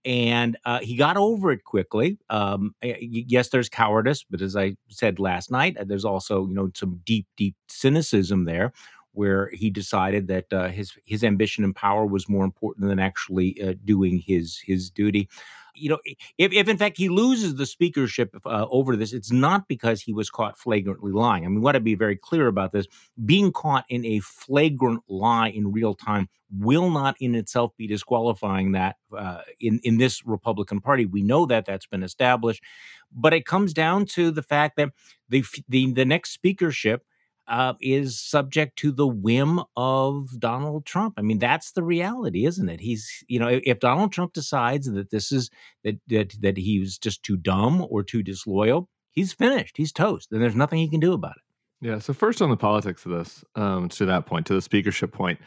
and 0.04 0.58
uh, 0.66 0.80
he 0.80 0.98
got 0.98 1.16
over 1.16 1.52
it 1.52 1.64
quickly. 1.64 2.18
Um, 2.30 2.76
yes, 2.82 3.50
there's 3.50 3.70
cowardice, 3.70 4.26
but 4.30 4.42
as 4.42 4.58
I 4.58 4.76
said 4.90 5.18
last 5.18 5.50
night, 5.50 5.78
uh, 5.78 5.86
there's 5.88 6.06
also 6.06 6.46
you 6.46 6.54
know 6.54 6.72
some 6.76 7.00
deep, 7.06 7.26
deep 7.38 7.56
cynicism 7.70 8.44
there, 8.44 8.74
where 9.14 9.50
he 9.54 9.70
decided 9.70 10.28
that 10.28 10.52
uh, 10.54 10.70
his 10.70 10.94
his 11.06 11.24
ambition 11.24 11.64
and 11.64 11.76
power 11.76 12.06
was 12.06 12.30
more 12.30 12.44
important 12.46 12.88
than 12.88 13.00
actually 13.00 13.62
uh, 13.62 13.74
doing 13.84 14.20
his 14.20 14.60
his 14.66 14.90
duty. 14.90 15.30
You 15.76 15.90
know, 15.92 16.00
if, 16.38 16.52
if 16.52 16.68
in 16.68 16.78
fact 16.78 16.98
he 16.98 17.08
loses 17.08 17.56
the 17.56 17.66
speakership 17.66 18.36
uh, 18.46 18.66
over 18.70 18.96
this, 18.96 19.14
it's 19.14 19.32
not 19.32 19.68
because 19.68 20.02
he 20.02 20.14
was 20.14 20.30
caught 20.30 20.58
flagrantly 20.58 21.12
lying. 21.12 21.46
I 21.46 21.48
mean, 21.48 21.56
we 21.56 21.62
want 21.62 21.76
to 21.76 21.80
be 21.80 21.96
very 21.96 22.18
clear 22.18 22.48
about 22.48 22.74
this. 22.74 22.86
Being 23.24 23.52
caught 23.52 23.86
in 23.88 24.06
a 24.06 24.20
flagrant 24.20 25.02
lie 25.08 25.50
in 25.50 25.72
real 25.72 25.94
time 25.94 26.28
will 26.52 26.90
not 26.90 27.16
in 27.20 27.36
itself 27.36 27.72
be 27.78 27.88
disqualifying 27.88 28.74
that 28.74 28.98
uh, 29.18 29.42
in 29.60 29.80
in 29.84 29.98
this 29.98 30.26
Republican 30.26 30.82
Party. 30.82 31.06
We 31.06 31.22
know 31.22 31.46
that 31.46 31.66
that's 31.66 31.88
been 31.88 32.04
established, 32.04 32.64
but 33.12 33.34
it 33.34 33.46
comes 33.46 33.74
down 33.74 34.06
to 34.08 34.32
the 34.32 34.44
fact 34.44 34.76
that 34.78 34.90
the 35.30 35.44
the 35.68 35.94
the 35.94 36.06
next 36.06 36.32
speakership 36.32 37.04
uh, 37.50 37.74
is 37.82 38.22
subject 38.22 38.78
to 38.78 38.92
the 38.92 39.08
whim 39.08 39.62
of 39.76 40.40
Donald 40.40 40.86
Trump. 40.86 41.16
I 41.18 41.22
mean, 41.22 41.40
that's 41.40 41.72
the 41.72 41.84
reality, 41.84 42.46
isn't 42.46 42.70
it? 42.70 42.80
He's 42.80 43.24
you 43.28 43.40
know 43.40 43.60
if, 43.64 43.80
Donald 43.80 44.12
Trump 44.12 44.34
decides 44.34 44.90
that 44.92 45.10
this 45.10 45.32
is 45.32 45.50
that 45.84 46.00
that 46.08 46.36
that 46.42 46.58
he 46.58 46.80
was 46.80 46.98
just 46.98 47.24
too 47.24 47.38
dumb 47.38 47.86
or 47.90 48.04
too 48.04 48.24
disloyal, 48.24 48.88
he's 49.12 49.34
finished. 49.34 49.78
He's 49.78 49.92
toast, 49.92 50.32
and 50.32 50.42
there's 50.42 50.56
nothing 50.56 50.80
he 50.80 50.90
can 50.90 51.00
do 51.00 51.14
about 51.14 51.38
it. 51.38 51.88
Yeah. 51.88 52.00
So 52.00 52.14
first 52.14 52.42
on 52.42 52.50
the 52.50 52.58
politics 52.58 53.06
of 53.06 53.12
this, 53.12 53.44
um, 53.56 53.90
to 53.90 54.06
that 54.06 54.26
point, 54.26 54.46
to 54.48 54.54
the 54.54 54.62
speakership 54.62 55.12
point, 55.12 55.40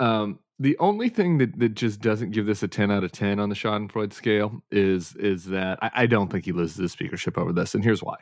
um, 0.00 0.40
the 0.58 0.76
only 0.78 1.08
thing 1.08 1.38
that, 1.38 1.58
that 1.58 1.74
just 1.74 2.00
doesn't 2.00 2.32
give 2.32 2.46
this 2.46 2.62
a 2.62 2.68
ten 2.68 2.90
out 2.90 3.04
of 3.04 3.12
ten 3.12 3.40
on 3.40 3.48
the 3.48 3.54
Schadenfreude 3.54 4.12
scale 4.12 4.62
is 4.70 5.16
is 5.16 5.46
that 5.46 5.78
I, 5.82 5.90
I 5.94 6.06
don't 6.06 6.30
think 6.30 6.44
he 6.44 6.52
loses 6.52 6.76
the 6.76 6.88
speakership 6.88 7.38
over 7.38 7.52
this, 7.52 7.74
and 7.74 7.82
here's 7.82 8.02
why. 8.02 8.16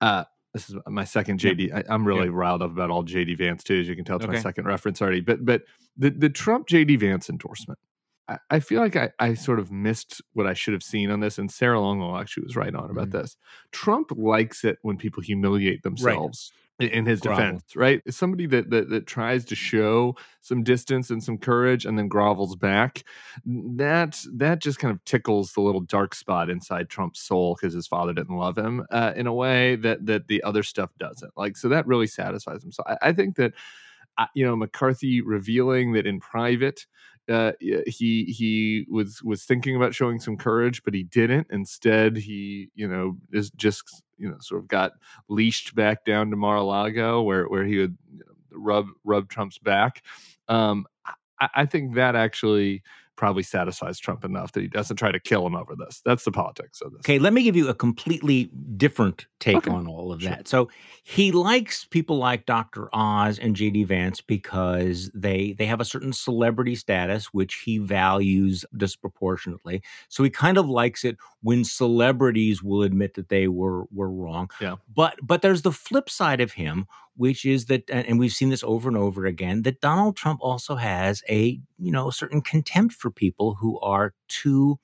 Uh, 0.00 0.24
this 0.54 0.68
is 0.70 0.76
my 0.88 1.04
second 1.04 1.42
Yeah. 1.42 1.52
JD. 1.52 1.72
I, 1.88 1.94
am 1.94 2.04
really 2.06 2.26
Yeah. 2.26 2.32
riled 2.34 2.62
up 2.62 2.70
about 2.72 2.90
all 2.90 3.04
JD 3.04 3.38
Vance 3.38 3.62
too, 3.62 3.80
as 3.80 3.88
you 3.88 3.94
can 3.96 4.04
tell. 4.04 4.16
It's 4.16 4.26
my 4.26 4.38
second 4.38 4.66
reference 4.66 5.00
already. 5.00 5.20
But 5.20 5.44
but 5.44 5.62
the 5.96 6.10
the 6.10 6.30
Trump 6.30 6.68
JD 6.68 6.98
Vance 7.00 7.28
endorsement. 7.30 7.78
I, 8.28 8.38
I 8.50 8.60
feel 8.60 8.80
like 8.80 8.94
I, 8.96 9.10
I 9.18 9.34
sort 9.34 9.58
of 9.58 9.72
missed 9.72 10.20
what 10.34 10.46
I 10.46 10.54
should 10.54 10.72
have 10.74 10.82
seen 10.84 11.10
on 11.10 11.20
this, 11.20 11.38
and 11.38 11.50
Sarah 11.50 11.78
Longwell 11.78 12.20
actually 12.20 12.44
was 12.44 12.56
right 12.56 12.74
on 12.74 12.90
about 12.90 13.08
Mhm. 13.08 13.12
this. 13.12 13.36
Trump 13.72 14.10
likes 14.16 14.64
it 14.64 14.78
when 14.82 14.96
people 14.96 15.22
humiliate 15.22 15.82
themselves 15.82 16.52
in, 16.52 16.56
in 16.80 17.06
his 17.06 17.20
Grovel. 17.20 17.36
defense, 17.36 17.76
right? 17.76 18.02
It's 18.06 18.16
somebody 18.16 18.46
that, 18.46 18.70
that 18.70 18.88
that 18.90 19.06
tries 19.06 19.44
to 19.46 19.54
show 19.54 20.16
some 20.40 20.62
distance 20.62 21.10
and 21.10 21.22
some 21.22 21.38
courage, 21.38 21.84
and 21.84 21.98
then 21.98 22.08
grovels 22.08 22.58
back. 22.58 23.04
That 23.44 24.20
that 24.34 24.60
just 24.60 24.78
kind 24.78 24.92
of 24.92 25.04
tickles 25.04 25.52
the 25.52 25.60
little 25.60 25.82
dark 25.82 26.14
spot 26.14 26.50
inside 26.50 26.88
Trump's 26.88 27.20
soul 27.20 27.56
because 27.60 27.74
his 27.74 27.86
father 27.86 28.12
didn't 28.12 28.36
love 28.36 28.56
him 28.56 28.84
uh, 28.90 29.12
in 29.14 29.26
a 29.26 29.34
way 29.34 29.76
that 29.76 30.06
that 30.06 30.28
the 30.28 30.42
other 30.42 30.62
stuff 30.62 30.90
doesn't. 30.98 31.32
Like, 31.36 31.56
so 31.56 31.68
that 31.68 31.86
really 31.86 32.06
satisfies 32.06 32.64
him. 32.64 32.72
So 32.72 32.82
I, 32.86 32.96
I 33.02 33.12
think 33.12 33.36
that 33.36 33.52
uh, 34.18 34.26
you 34.34 34.46
know 34.46 34.56
McCarthy 34.56 35.20
revealing 35.20 35.92
that 35.92 36.06
in 36.06 36.20
private 36.20 36.86
uh, 37.30 37.52
he 37.86 38.24
he 38.24 38.86
was 38.90 39.22
was 39.22 39.44
thinking 39.44 39.76
about 39.76 39.94
showing 39.94 40.18
some 40.18 40.36
courage, 40.36 40.82
but 40.82 40.94
he 40.94 41.04
didn't. 41.04 41.46
Instead, 41.50 42.16
he 42.16 42.70
you 42.74 42.88
know 42.88 43.16
is 43.32 43.50
just 43.50 44.02
you 44.20 44.30
know 44.30 44.36
sort 44.40 44.62
of 44.62 44.68
got 44.68 44.92
leashed 45.28 45.74
back 45.74 46.04
down 46.04 46.30
to 46.30 46.36
Mar-a-Lago, 46.36 47.22
where 47.22 47.46
where 47.46 47.64
he 47.64 47.78
would 47.78 47.96
rub 48.52 48.86
rub 49.04 49.28
Trump's 49.28 49.58
back. 49.58 50.02
Um, 50.48 50.86
I, 51.40 51.48
I 51.54 51.66
think 51.66 51.94
that 51.94 52.14
actually 52.14 52.82
probably 53.20 53.42
satisfies 53.42 53.98
Trump 53.98 54.24
enough 54.24 54.52
that 54.52 54.62
he 54.62 54.66
doesn't 54.66 54.96
try 54.96 55.12
to 55.12 55.20
kill 55.20 55.46
him 55.46 55.54
over 55.54 55.76
this. 55.76 56.00
That's 56.06 56.24
the 56.24 56.32
politics 56.32 56.80
of 56.80 56.92
this. 56.92 57.00
Okay, 57.00 57.18
let 57.18 57.34
me 57.34 57.42
give 57.42 57.54
you 57.54 57.68
a 57.68 57.74
completely 57.74 58.50
different 58.78 59.26
take 59.40 59.58
Okay, 59.58 59.70
on 59.70 59.86
all 59.86 60.10
of 60.10 60.22
sure. 60.22 60.30
that. 60.30 60.48
So 60.48 60.70
he 61.02 61.30
likes 61.30 61.84
people 61.84 62.16
like 62.16 62.46
Dr. 62.46 62.88
Oz 62.94 63.38
and 63.38 63.54
JD 63.54 63.86
Vance 63.88 64.22
because 64.22 65.10
they 65.14 65.52
they 65.52 65.66
have 65.66 65.82
a 65.82 65.84
certain 65.84 66.14
celebrity 66.14 66.74
status 66.74 67.26
which 67.26 67.56
he 67.56 67.76
values 67.76 68.64
disproportionately. 68.74 69.82
So 70.08 70.24
he 70.24 70.30
kind 70.30 70.56
of 70.56 70.66
likes 70.66 71.04
it 71.04 71.18
when 71.42 71.62
celebrities 71.62 72.62
will 72.62 72.82
admit 72.82 73.14
that 73.14 73.28
they 73.28 73.48
were 73.48 73.84
were 73.92 74.10
wrong. 74.10 74.48
Yeah. 74.62 74.76
But 74.96 75.16
but 75.22 75.42
there's 75.42 75.60
the 75.60 75.72
flip 75.72 76.08
side 76.08 76.40
of 76.40 76.52
him 76.52 76.86
which 77.20 77.44
is 77.44 77.66
that, 77.66 77.82
and 77.90 78.18
we've 78.18 78.32
seen 78.32 78.48
this 78.48 78.64
over 78.64 78.88
and 78.88 78.96
over 78.96 79.26
again, 79.26 79.60
that 79.60 79.82
Donald 79.82 80.16
Trump 80.16 80.40
also 80.42 80.76
has 80.76 81.22
a, 81.28 81.60
you 81.78 81.92
know, 81.92 82.08
certain 82.08 82.40
contempt 82.40 82.94
for 82.94 83.09
people 83.12 83.54
who 83.54 83.78
are 83.80 84.14
too 84.28 84.78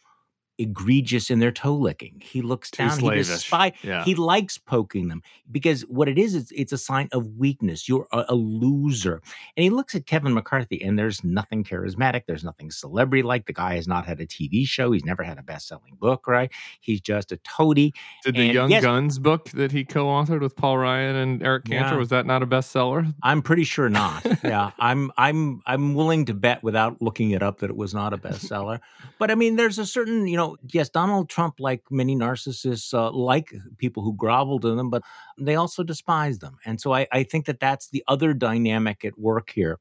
egregious 0.58 1.30
in 1.30 1.38
their 1.38 1.52
toe 1.52 1.74
licking. 1.74 2.20
He 2.24 2.42
looks 2.42 2.70
Too 2.70 2.78
down. 2.84 2.90
He 2.90 2.96
slavish. 3.00 3.26
despise. 3.28 3.72
Yeah. 3.82 4.04
He 4.04 4.14
likes 4.14 4.58
poking 4.58 5.08
them 5.08 5.22
because 5.50 5.82
what 5.82 6.08
it 6.08 6.18
is, 6.18 6.34
is 6.34 6.52
it's 6.54 6.72
a 6.72 6.78
sign 6.78 7.08
of 7.12 7.26
weakness. 7.36 7.88
You're 7.88 8.06
a, 8.12 8.24
a 8.30 8.34
loser. 8.34 9.22
And 9.56 9.64
he 9.64 9.70
looks 9.70 9.94
at 9.94 10.06
Kevin 10.06 10.34
McCarthy, 10.34 10.82
and 10.82 10.98
there's 10.98 11.22
nothing 11.24 11.64
charismatic. 11.64 12.22
There's 12.26 12.44
nothing 12.44 12.70
celebrity 12.70 13.22
like. 13.22 13.46
The 13.46 13.52
guy 13.52 13.74
has 13.76 13.86
not 13.86 14.06
had 14.06 14.20
a 14.20 14.26
TV 14.26 14.66
show. 14.66 14.92
He's 14.92 15.04
never 15.04 15.22
had 15.22 15.38
a 15.38 15.42
best 15.42 15.68
selling 15.68 15.96
book. 16.00 16.26
Right? 16.26 16.50
He's 16.80 17.00
just 17.00 17.32
a 17.32 17.36
toady. 17.38 17.92
Did 18.24 18.36
the 18.36 18.46
Young 18.46 18.70
yes- 18.70 18.82
Guns 18.82 19.18
book 19.18 19.50
that 19.50 19.72
he 19.72 19.84
co-authored 19.84 20.40
with 20.40 20.56
Paul 20.56 20.78
Ryan 20.78 21.16
and 21.16 21.42
Eric 21.42 21.64
Cantor 21.66 21.94
Yeah. 21.94 21.98
was 21.98 22.08
that 22.10 22.26
not 22.26 22.42
a 22.42 22.46
bestseller? 22.46 23.14
I'm 23.22 23.42
pretty 23.42 23.64
sure 23.64 23.88
not. 23.88 24.24
yeah, 24.44 24.70
I'm 24.78 25.10
I'm 25.16 25.60
I'm 25.66 25.94
willing 25.94 26.24
to 26.26 26.34
bet 26.34 26.62
without 26.62 27.00
looking 27.02 27.30
it 27.30 27.42
up 27.42 27.58
that 27.60 27.70
it 27.70 27.76
was 27.76 27.94
not 27.94 28.12
a 28.12 28.18
bestseller. 28.18 28.80
But 29.18 29.30
I 29.30 29.34
mean, 29.34 29.56
there's 29.56 29.78
a 29.78 29.86
certain, 29.86 30.26
you 30.26 30.36
know, 30.36 30.45
yes, 30.72 30.88
Donald 30.88 31.28
Trump, 31.28 31.54
like 31.58 31.82
many 31.90 32.14
narcissists, 32.14 32.92
uh, 32.94 33.10
like 33.10 33.52
people 33.78 34.02
who 34.02 34.14
grovel 34.14 34.58
to 34.60 34.74
them, 34.74 34.90
but 34.90 35.02
they 35.38 35.56
also 35.56 35.82
despise 35.82 36.38
them. 36.38 36.56
And 36.64 36.80
so 36.80 36.92
I, 36.92 37.06
I 37.12 37.22
think 37.22 37.46
that 37.46 37.60
that's 37.60 37.88
the 37.90 38.04
other 38.08 38.34
dynamic 38.34 39.04
at 39.04 39.18
work 39.18 39.50
here. 39.50 39.78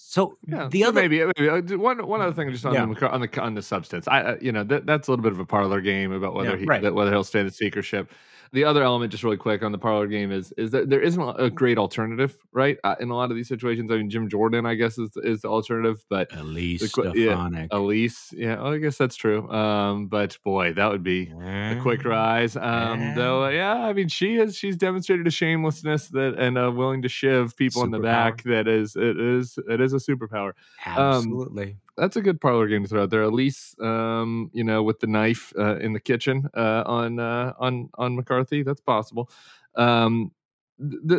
So 0.00 0.38
Yeah, 0.46 0.68
the 0.68 0.82
so 0.82 0.88
other, 0.88 1.00
maybe, 1.00 1.24
maybe 1.36 1.48
uh, 1.48 1.76
one 1.76 2.06
one 2.06 2.20
other 2.20 2.32
thing 2.32 2.50
just 2.50 2.64
on 2.64 2.74
Yeah. 2.74 2.86
the 2.86 3.10
on 3.10 3.20
the 3.20 3.40
on 3.40 3.54
the 3.54 3.62
substance. 3.62 4.06
I 4.06 4.20
uh, 4.22 4.36
you 4.40 4.52
know 4.52 4.62
that 4.64 4.86
that's 4.86 5.08
a 5.08 5.10
little 5.10 5.24
bit 5.24 5.32
of 5.32 5.40
a 5.40 5.44
parlor 5.44 5.80
game 5.80 6.12
about 6.12 6.34
whether 6.34 6.50
Yeah, 6.50 6.56
he 6.56 6.66
right. 6.66 6.82
that 6.82 6.94
whether 6.94 7.10
he'll 7.10 7.24
stay 7.24 7.40
in 7.40 7.46
the 7.46 7.52
speakership. 7.52 8.12
The 8.52 8.64
other 8.64 8.82
element, 8.82 9.12
just 9.12 9.24
really 9.24 9.36
quick 9.36 9.62
on 9.62 9.72
the 9.72 9.78
parlor 9.78 10.06
game, 10.06 10.32
is 10.32 10.52
is 10.52 10.70
that 10.70 10.88
there 10.88 11.00
isn't 11.00 11.22
a 11.38 11.50
great 11.50 11.78
alternative, 11.78 12.36
right? 12.52 12.78
Uh, 12.84 12.94
in 13.00 13.10
a 13.10 13.16
lot 13.16 13.30
of 13.30 13.36
these 13.36 13.48
situations, 13.48 13.90
I 13.90 13.96
mean, 13.96 14.10
Jim 14.10 14.28
Jordan, 14.28 14.66
I 14.66 14.74
guess, 14.74 14.98
is 14.98 15.10
is 15.16 15.42
the 15.42 15.48
alternative, 15.48 16.04
but 16.08 16.28
Elise 16.34 16.92
the 16.92 17.12
yeah, 17.14 17.32
Stefanik. 17.32 17.68
Elise, 17.72 18.34
yeah, 18.36 18.56
well, 18.56 18.72
I 18.74 18.78
guess 18.78 18.96
that's 18.96 19.16
true. 19.16 19.48
Um, 19.50 20.06
but 20.08 20.38
boy, 20.44 20.72
that 20.74 20.90
would 20.90 21.02
be 21.02 21.30
a 21.30 21.78
quick 21.80 22.04
rise. 22.04 22.56
Um, 22.56 23.00
Yeah. 23.00 23.14
though, 23.14 23.48
yeah, 23.48 23.74
I 23.74 23.92
mean, 23.92 24.08
she 24.08 24.36
has 24.36 24.56
she's 24.56 24.76
demonstrated 24.76 25.26
a 25.26 25.30
shamelessness 25.30 26.08
that 26.08 26.34
and 26.38 26.56
uh, 26.58 26.70
willing 26.74 27.02
to 27.02 27.08
shiv 27.08 27.56
people 27.56 27.84
in 27.84 27.90
the 27.90 27.98
back. 27.98 28.42
That 28.44 28.68
is 28.68 28.96
it 28.96 29.18
is 29.18 29.58
it 29.68 29.80
is 29.80 29.92
a 29.92 29.96
superpower. 29.96 30.52
Absolutely. 30.84 31.76
That's 31.98 32.16
a 32.16 32.22
good 32.22 32.40
parlor 32.40 32.68
game 32.68 32.84
to 32.84 32.88
throw 32.88 33.02
out 33.02 33.10
there. 33.10 33.22
Elise, 33.22 33.74
um, 33.80 34.50
you 34.52 34.64
know, 34.64 34.82
with 34.82 35.00
the 35.00 35.06
knife 35.06 35.52
uh, 35.58 35.76
in 35.78 35.92
the 35.92 36.00
kitchen 36.00 36.48
uh, 36.56 36.84
on 36.86 37.18
uh, 37.18 37.52
on 37.58 37.90
on 37.98 38.16
McCarthy, 38.16 38.62
that's 38.62 38.80
possible. 38.80 39.30
Um, 39.74 40.30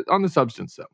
on 0.09 0.21
the 0.21 0.29
substance, 0.29 0.75
though, 0.75 0.85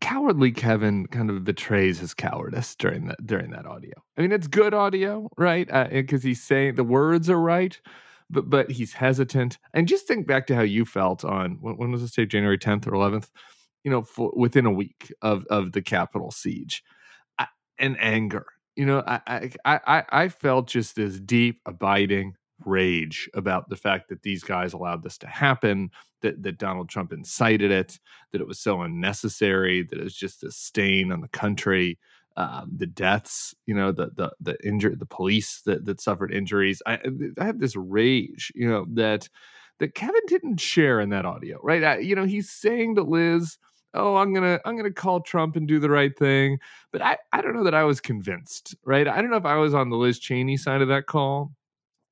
cowardly 0.00 0.52
Kevin 0.52 1.06
kind 1.06 1.30
of 1.30 1.44
betrays 1.44 1.98
his 1.98 2.14
cowardice 2.14 2.76
during 2.76 3.06
that 3.08 3.26
during 3.26 3.50
that 3.50 3.66
audio. 3.66 3.94
I 4.16 4.22
mean, 4.22 4.32
it's 4.32 4.46
good 4.46 4.74
audio, 4.74 5.28
right? 5.36 5.68
Because 5.90 6.22
he's 6.22 6.42
saying 6.42 6.76
the 6.76 6.84
words 6.84 7.28
are 7.28 7.40
right, 7.40 7.78
but 8.30 8.48
but 8.48 8.70
he's 8.70 8.92
hesitant. 8.92 9.58
And 9.74 9.88
just 9.88 10.06
think 10.06 10.26
back 10.26 10.46
to 10.46 10.54
how 10.54 10.62
you 10.62 10.84
felt 10.84 11.24
on 11.24 11.58
when, 11.60 11.76
when 11.76 11.90
was 11.90 12.02
this 12.02 12.12
tape? 12.12 12.28
January 12.28 12.58
tenth 12.58 12.86
or 12.86 12.94
eleventh? 12.94 13.30
You 13.84 13.90
know, 13.90 14.02
for, 14.02 14.32
within 14.36 14.66
a 14.66 14.72
week 14.72 15.12
of 15.22 15.44
of 15.50 15.72
the 15.72 15.82
Capitol 15.82 16.30
siege, 16.30 16.82
and 17.78 17.96
anger. 18.00 18.46
You 18.76 18.86
know, 18.86 19.02
I 19.06 19.50
I 19.64 19.80
I, 19.86 20.04
I- 20.10 20.28
felt 20.28 20.68
just 20.68 20.96
this 20.96 21.18
deep, 21.20 21.60
abiding 21.66 22.34
rage 22.64 23.28
about 23.34 23.68
the 23.68 23.76
fact 23.76 24.08
that 24.08 24.22
these 24.22 24.42
guys 24.42 24.72
allowed 24.72 25.02
this 25.02 25.18
to 25.18 25.26
happen, 25.26 25.90
that 26.22 26.42
that 26.42 26.58
Donald 26.58 26.88
Trump 26.88 27.12
incited 27.12 27.70
it, 27.70 27.98
that 28.32 28.40
it 28.40 28.46
was 28.46 28.60
so 28.60 28.82
unnecessary, 28.82 29.82
that 29.84 29.98
it 29.98 30.04
was 30.04 30.14
just 30.16 30.44
a 30.44 30.50
stain 30.50 31.12
on 31.12 31.20
the 31.20 31.28
country. 31.28 31.98
Um, 32.36 32.70
the 32.76 32.86
deaths, 32.86 33.52
you 33.66 33.74
know, 33.74 33.90
the 33.90 34.10
the 34.14 34.32
the 34.40 34.56
injury, 34.64 34.94
the 34.94 35.06
police 35.06 35.60
that 35.66 35.84
that 35.86 36.00
suffered 36.00 36.32
injuries. 36.32 36.80
I 36.86 37.00
I 37.40 37.44
had 37.44 37.58
this 37.58 37.74
rage, 37.74 38.52
you 38.54 38.68
know, 38.68 38.86
that 38.94 39.28
that 39.80 39.94
Kevin 39.94 40.20
didn't 40.26 40.58
share 40.60 41.00
in 41.00 41.10
that 41.10 41.24
audio, 41.26 41.58
right? 41.62 41.82
I, 41.82 41.98
you 41.98 42.14
know, 42.14 42.24
he's 42.24 42.50
saying 42.50 42.94
to 42.96 43.02
Liz, 43.02 43.58
"Oh, 43.94 44.16
I'm 44.16 44.32
gonna 44.34 44.60
I'm 44.64 44.76
gonna 44.76 44.92
call 44.92 45.20
Trump 45.20 45.56
and 45.56 45.66
do 45.66 45.78
the 45.78 45.90
right 45.90 46.16
thing," 46.16 46.58
but 46.92 47.02
I 47.02 47.18
I 47.32 47.40
don't 47.40 47.54
know 47.54 47.64
that 47.64 47.74
I 47.74 47.84
was 47.84 48.00
convinced, 48.00 48.76
right? 48.84 49.06
I 49.08 49.20
don't 49.20 49.30
know 49.30 49.36
if 49.36 49.46
I 49.46 49.56
was 49.56 49.74
on 49.74 49.90
the 49.90 49.96
Liz 49.96 50.18
Cheney 50.18 50.56
side 50.56 50.82
of 50.82 50.88
that 50.88 51.06
call 51.06 51.52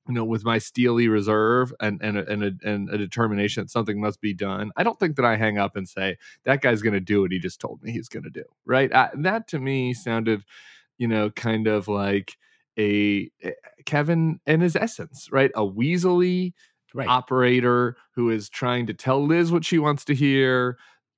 you 0.07 0.13
know, 0.13 0.23
with 0.23 0.45
my 0.45 0.57
steely 0.57 1.07
reserve 1.07 1.73
and 1.79 2.01
and 2.01 2.17
a, 2.17 2.31
and 2.31 2.43
a, 2.43 2.51
and 2.63 2.89
a 2.89 2.97
determination 2.97 3.63
that 3.63 3.69
something 3.69 3.99
must 3.99 4.21
be 4.21 4.33
done, 4.33 4.71
I 4.77 4.83
don't 4.83 4.99
think 4.99 5.15
that 5.17 5.25
I 5.25 5.35
hang 5.35 5.57
up 5.57 5.75
and 5.75 5.87
say 5.87 6.17
that 6.45 6.61
guy's 6.61 6.81
going 6.81 6.93
to 6.93 6.99
do 6.99 7.21
what 7.21 7.31
he 7.31 7.39
just 7.39 7.59
told 7.59 7.83
me 7.83 7.91
he's 7.91 8.07
going 8.07 8.23
to 8.23 8.29
do. 8.29 8.43
Right? 8.65 8.93
I, 8.93 9.09
that 9.15 9.47
to 9.49 9.59
me 9.59 9.93
sounded, 9.93 10.43
you 10.97 11.07
know, 11.07 11.29
kind 11.31 11.67
of 11.67 11.87
like 11.87 12.37
a, 12.79 13.29
a 13.43 13.53
Kevin 13.85 14.39
in 14.45 14.61
his 14.61 14.75
essence, 14.75 15.29
right? 15.31 15.51
A 15.55 15.61
weaselly 15.61 16.53
right. 16.93 17.07
operator 17.07 17.97
who 18.11 18.29
is 18.29 18.49
trying 18.49 18.87
to 18.87 18.93
tell 18.93 19.25
Liz 19.25 19.51
what 19.51 19.65
she 19.65 19.79
wants 19.79 20.05
to 20.05 20.15
hear, 20.15 20.77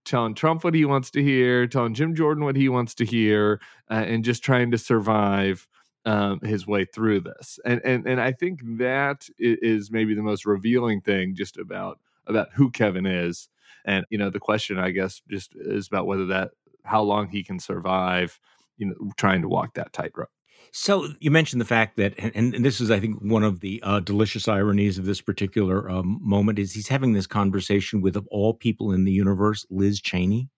telling 0.09 0.33
Trump 0.33 0.63
what 0.63 0.73
he 0.73 0.85
wants 0.85 1.11
to 1.11 1.23
hear, 1.23 1.67
telling 1.67 1.93
Jim 1.93 2.15
Jordan 2.15 2.43
what 2.43 2.55
he 2.55 2.67
wants 2.67 2.95
to 2.95 3.05
hear, 3.05 3.61
uh, 3.89 4.03
and 4.05 4.25
just 4.25 4.43
trying 4.43 4.71
to 4.71 4.77
survive 4.77 5.67
um, 6.05 6.39
his 6.41 6.65
way 6.65 6.85
through 6.85 7.21
this. 7.21 7.59
And 7.63 7.81
and 7.85 8.07
and 8.07 8.19
I 8.19 8.31
think 8.31 8.61
that 8.77 9.29
is 9.37 9.91
maybe 9.91 10.15
the 10.15 10.23
most 10.23 10.45
revealing 10.45 11.01
thing 11.01 11.35
just 11.35 11.57
about 11.57 11.99
about 12.27 12.49
who 12.53 12.71
Kevin 12.71 13.05
is. 13.05 13.49
And 13.85 14.05
you 14.09 14.17
know, 14.17 14.29
the 14.29 14.39
question 14.39 14.79
I 14.79 14.91
guess 14.91 15.21
just 15.29 15.53
is 15.55 15.87
about 15.87 16.07
whether 16.07 16.25
that 16.27 16.51
how 16.83 17.03
long 17.03 17.29
he 17.29 17.43
can 17.43 17.59
survive, 17.59 18.39
you 18.77 18.87
know, 18.87 19.11
trying 19.17 19.41
to 19.43 19.49
walk 19.49 19.75
that 19.75 19.93
tightrope. 19.93 20.29
So 20.71 21.07
you 21.19 21.31
mentioned 21.31 21.61
the 21.61 21.65
fact 21.65 21.97
that, 21.97 22.13
and, 22.17 22.53
and 22.53 22.65
this 22.65 22.79
is, 22.79 22.91
I 22.91 22.99
think, 22.99 23.19
one 23.21 23.43
of 23.43 23.59
the 23.59 23.81
uh, 23.83 23.99
delicious 23.99 24.47
ironies 24.47 24.97
of 24.97 25.05
this 25.05 25.21
particular 25.21 25.89
um, 25.89 26.19
moment 26.21 26.59
is 26.59 26.73
he's 26.73 26.87
having 26.87 27.13
this 27.13 27.27
conversation 27.27 28.01
with, 28.01 28.15
of 28.15 28.27
all 28.27 28.53
people 28.53 28.91
in 28.91 29.03
the 29.05 29.11
universe, 29.11 29.65
Liz 29.69 29.99
Cheney. 29.99 30.49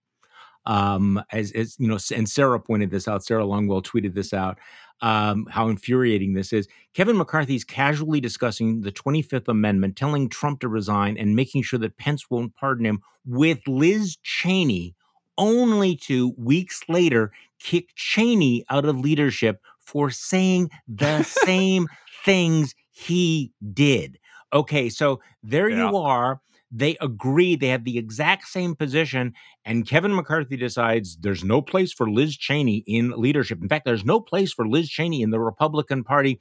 Um, 0.66 1.24
as, 1.32 1.52
as 1.54 1.76
you 1.80 1.88
know, 1.88 1.98
and 2.16 2.30
Sarah 2.30 2.60
pointed 2.60 2.92
this 2.92 3.08
out. 3.08 3.24
Sarah 3.24 3.46
Longwell 3.46 3.84
tweeted 3.84 4.14
this 4.14 4.34
out. 4.34 4.60
Um, 5.02 5.48
how 5.50 5.70
infuriating 5.70 6.36
this 6.36 6.54
is. 6.54 6.68
Kevin 6.94 7.18
McCarthy's 7.18 7.64
casually 7.64 8.22
discussing 8.22 8.82
the 8.82 8.92
25th 8.92 9.48
Amendment, 9.48 9.96
telling 9.96 10.30
Trump 10.30 10.60
to 10.60 10.68
resign 10.68 11.18
and 11.18 11.36
making 11.36 11.64
sure 11.64 11.80
that 11.80 11.98
Pence 11.98 12.30
won't 12.30 12.56
pardon 12.56 12.86
him 12.86 13.02
with 13.26 13.58
Liz 13.68 14.18
Cheney, 14.22 14.94
only 15.40 15.96
to 15.96 16.36
weeks 16.38 16.84
later 16.88 17.32
kick 17.60 17.90
Cheney 17.96 18.64
out 18.70 18.86
of 18.86 19.00
leadership 19.00 19.60
for 19.92 20.10
saying 20.10 20.70
the 20.88 21.22
same 21.24 21.88
things 22.24 22.74
he 22.92 23.52
did. 23.74 24.18
Okay, 24.54 24.88
so 24.90 25.20
there 25.44 25.70
Yeah. 25.70 25.90
you 25.90 25.98
are. 25.98 26.40
They 26.74 26.96
agree. 27.02 27.58
They 27.58 27.68
have 27.68 27.84
the 27.84 27.98
exact 27.98 28.48
same 28.48 28.76
position. 28.76 29.34
And 29.66 29.86
Kevin 29.86 30.16
McCarthy 30.16 30.56
decides 30.56 31.18
there's 31.18 31.44
no 31.44 31.62
place 31.62 31.92
for 31.92 32.10
Liz 32.10 32.38
Cheney 32.38 32.86
in 32.88 33.12
leadership. 33.12 33.62
In 33.62 33.68
fact, 33.68 33.84
there's 33.84 34.06
no 34.06 34.22
place 34.22 34.54
for 34.54 34.66
Liz 34.66 34.90
Cheney 34.90 35.22
in 35.22 35.32
the 35.32 35.40
Republican 35.42 36.06
Party 36.06 36.40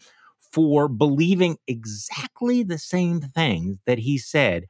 for 0.53 0.87
believing 0.87 1.57
exactly 1.67 2.63
the 2.63 2.79
same 2.79 3.21
things 3.21 3.79
that 3.87 3.99
he 3.99 4.19
said. 4.19 4.67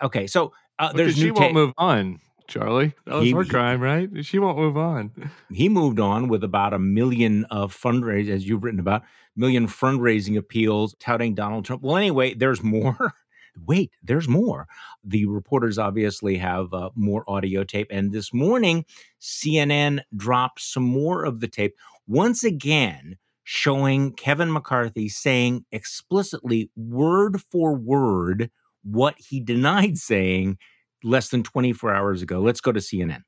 Okay, 0.00 0.28
so 0.28 0.52
uh, 0.78 0.92
there's 0.92 1.16
she 1.16 1.32
won't 1.32 1.54
move 1.54 1.72
on, 1.78 2.20
Charlie. 2.46 2.94
That 3.06 3.16
was 3.16 3.24
He- 3.24 3.32
her 3.32 3.44
crime, 3.44 3.80
right? 3.80 4.08
She 4.24 4.38
won't 4.38 4.58
move 4.58 4.76
on. 4.76 5.10
he 5.52 5.68
moved 5.68 6.00
on 6.00 6.28
with 6.28 6.44
about 6.44 6.72
a 6.74 6.78
million 6.78 7.44
of 7.46 7.74
fundraise, 7.76 8.28
as 8.28 8.46
you've 8.48 8.64
written 8.64 8.80
about, 8.80 9.02
million 9.36 9.66
fundraising 9.66 10.36
appeals 10.36 10.94
touting 10.98 11.34
Donald 11.34 11.64
Trump. 11.64 11.82
Well, 11.82 11.96
anyway, 11.96 12.34
there's 12.34 12.62
more. 12.62 13.14
Wait, 13.66 13.90
there's 14.02 14.28
more. 14.28 14.66
The 15.04 15.26
reporters 15.26 15.78
obviously 15.78 16.38
have 16.38 16.72
uh, 16.72 16.88
more 16.94 17.22
audio 17.28 17.64
tape. 17.64 17.88
And 17.90 18.10
this 18.12 18.32
morning, 18.32 18.86
CNN 19.20 20.00
dropped 20.16 20.60
some 20.62 20.84
more 20.84 21.24
of 21.24 21.40
the 21.40 21.48
tape, 21.48 21.74
once 22.06 22.44
again 22.44 23.16
showing 23.44 24.12
Kevin 24.12 24.52
McCarthy 24.52 25.08
saying 25.08 25.64
explicitly, 25.72 26.70
word 26.76 27.42
for 27.50 27.74
word, 27.74 28.50
what 28.84 29.16
he 29.18 29.40
denied 29.40 29.98
saying 29.98 30.58
less 31.04 31.28
than 31.28 31.42
24 31.42 31.92
hours 31.94 32.22
ago. 32.22 32.40
Let's 32.40 32.60
go 32.60 32.72
to 32.72 32.80
CNN. 32.80 33.22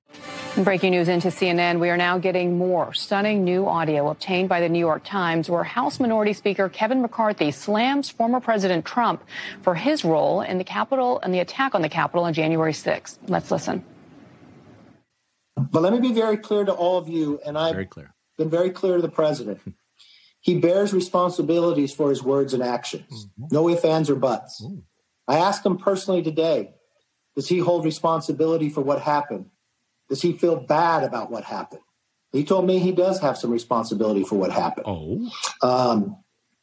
Breaking 0.57 0.93
news 0.93 1.09
into 1.09 1.29
CNN. 1.29 1.81
We 1.81 1.91
are 1.91 1.97
now 1.97 2.19
getting 2.19 2.57
more 2.57 2.95
stunning 2.95 3.43
new 3.43 3.67
audio 3.67 4.09
obtained 4.09 4.49
by 4.49 4.61
the 4.61 4.69
New 4.69 4.79
York 4.79 5.03
Times 5.05 5.51
where 5.51 5.65
House 5.65 5.99
Minority 5.99 6.33
Speaker 6.33 6.69
Kevin 6.69 7.03
McCarthy 7.03 7.51
slams 7.51 8.09
former 8.09 8.41
President 8.41 8.85
Trump 8.85 9.25
for 9.63 9.75
his 9.75 10.05
role 10.05 10.43
in 10.43 10.59
the 10.59 10.65
Capitol 10.65 11.19
and 11.23 11.35
the 11.35 11.41
attack 11.41 11.75
on 11.75 11.83
the 11.83 11.89
Capitol 11.89 12.25
on 12.25 12.33
January 12.35 12.73
6th. 12.73 13.19
Let's 13.29 13.51
listen. 13.51 13.85
But 15.57 15.83
let 15.83 15.93
me 15.93 16.01
be 16.01 16.13
very 16.13 16.37
clear 16.37 16.65
to 16.65 16.73
all 16.73 16.99
of 16.99 17.09
you, 17.09 17.41
and 17.45 17.57
I've 17.57 17.73
Very 17.73 17.87
clear. 17.87 18.15
been 18.39 18.51
very 18.51 18.71
clear 18.71 18.97
to 18.97 19.03
the 19.03 19.09
president. 19.09 19.61
He 20.41 20.59
bears 20.59 20.93
responsibilities 20.93 21.93
for 21.95 22.11
his 22.11 22.23
words 22.23 22.55
and 22.55 22.63
actions. 22.63 23.27
Mm-hmm. 23.41 23.47
No 23.55 23.69
ifs, 23.69 23.85
ands, 23.85 24.11
or 24.11 24.15
buts. 24.17 24.63
Mm. 24.63 24.83
I 25.27 25.39
asked 25.39 25.65
him 25.65 25.79
personally 25.79 26.23
today 26.23 26.74
Does 27.37 27.49
he 27.49 27.59
hold 27.59 27.85
responsibility 27.85 28.69
for 28.69 28.81
what 28.81 29.01
happened? 29.01 29.47
Does 30.09 30.23
he 30.23 30.33
feel 30.33 30.57
bad 30.57 31.03
about 31.03 31.31
what 31.31 31.45
happened? 31.45 31.83
He 32.33 32.45
told 32.45 32.67
me 32.67 32.79
he 32.79 32.93
does 32.93 33.21
have 33.21 33.39
some 33.39 33.51
responsibility 33.51 34.25
for 34.25 34.37
what 34.37 34.51
happened. 34.51 34.87
Oh, 34.89 35.31
um, 35.63 36.17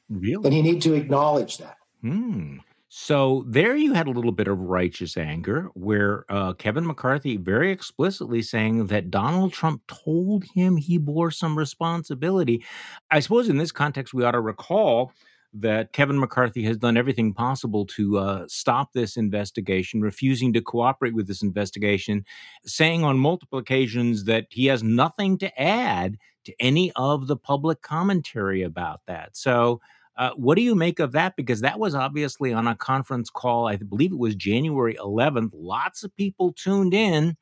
really? 0.09 0.43
And 0.45 0.53
he 0.53 0.61
need 0.61 0.81
to 0.83 0.93
acknowledge 0.93 1.57
that. 1.57 1.77
Hmm. 2.01 2.57
So 2.93 3.45
there 3.47 3.73
you 3.73 3.93
had 3.93 4.07
a 4.07 4.11
little 4.11 4.33
bit 4.33 4.49
of 4.49 4.59
righteous 4.59 5.15
anger 5.15 5.69
where 5.75 6.25
uh, 6.27 6.51
Kevin 6.53 6.85
McCarthy 6.85 7.37
very 7.37 7.71
explicitly 7.71 8.41
saying 8.41 8.87
that 8.87 9.09
Donald 9.09 9.53
Trump 9.53 9.81
told 9.87 10.43
him 10.53 10.75
he 10.75 10.97
bore 10.97 11.31
some 11.31 11.57
responsibility. 11.57 12.65
I 13.09 13.21
suppose 13.21 13.47
in 13.47 13.57
this 13.57 13.71
context, 13.71 14.13
we 14.13 14.25
ought 14.25 14.31
to 14.31 14.41
recall 14.41 15.13
that 15.53 15.91
Kevin 15.91 16.19
McCarthy 16.19 16.63
has 16.63 16.77
done 16.77 16.95
everything 16.95 17.33
possible 17.33 17.85
to 17.85 18.17
uh, 18.17 18.45
stop 18.47 18.93
this 18.93 19.17
investigation, 19.17 20.01
refusing 20.01 20.53
to 20.53 20.61
cooperate 20.61 21.13
with 21.13 21.27
this 21.27 21.41
investigation, 21.41 22.25
saying 22.65 23.03
on 23.03 23.19
multiple 23.19 23.59
occasions 23.59 24.23
that 24.25 24.47
he 24.49 24.67
has 24.67 24.81
nothing 24.81 25.37
to 25.39 25.61
add 25.61 26.17
to 26.45 26.53
any 26.59 26.91
of 26.95 27.27
the 27.27 27.35
public 27.35 27.81
commentary 27.81 28.61
about 28.63 29.01
that. 29.07 29.35
So, 29.35 29.81
uh, 30.17 30.31
what 30.35 30.55
do 30.55 30.61
you 30.61 30.75
make 30.75 30.99
of 30.99 31.13
that? 31.13 31.35
Because 31.35 31.61
that 31.61 31.79
was 31.79 31.95
obviously 31.95 32.53
on 32.53 32.67
a 32.67 32.75
conference 32.75 33.29
call, 33.29 33.67
I 33.67 33.77
believe 33.77 34.11
it 34.11 34.19
was 34.19 34.35
January 34.35 34.95
11th. 34.95 35.51
Lots 35.53 36.03
of 36.03 36.15
people 36.15 36.53
tuned 36.53 36.93
in, 36.93 37.37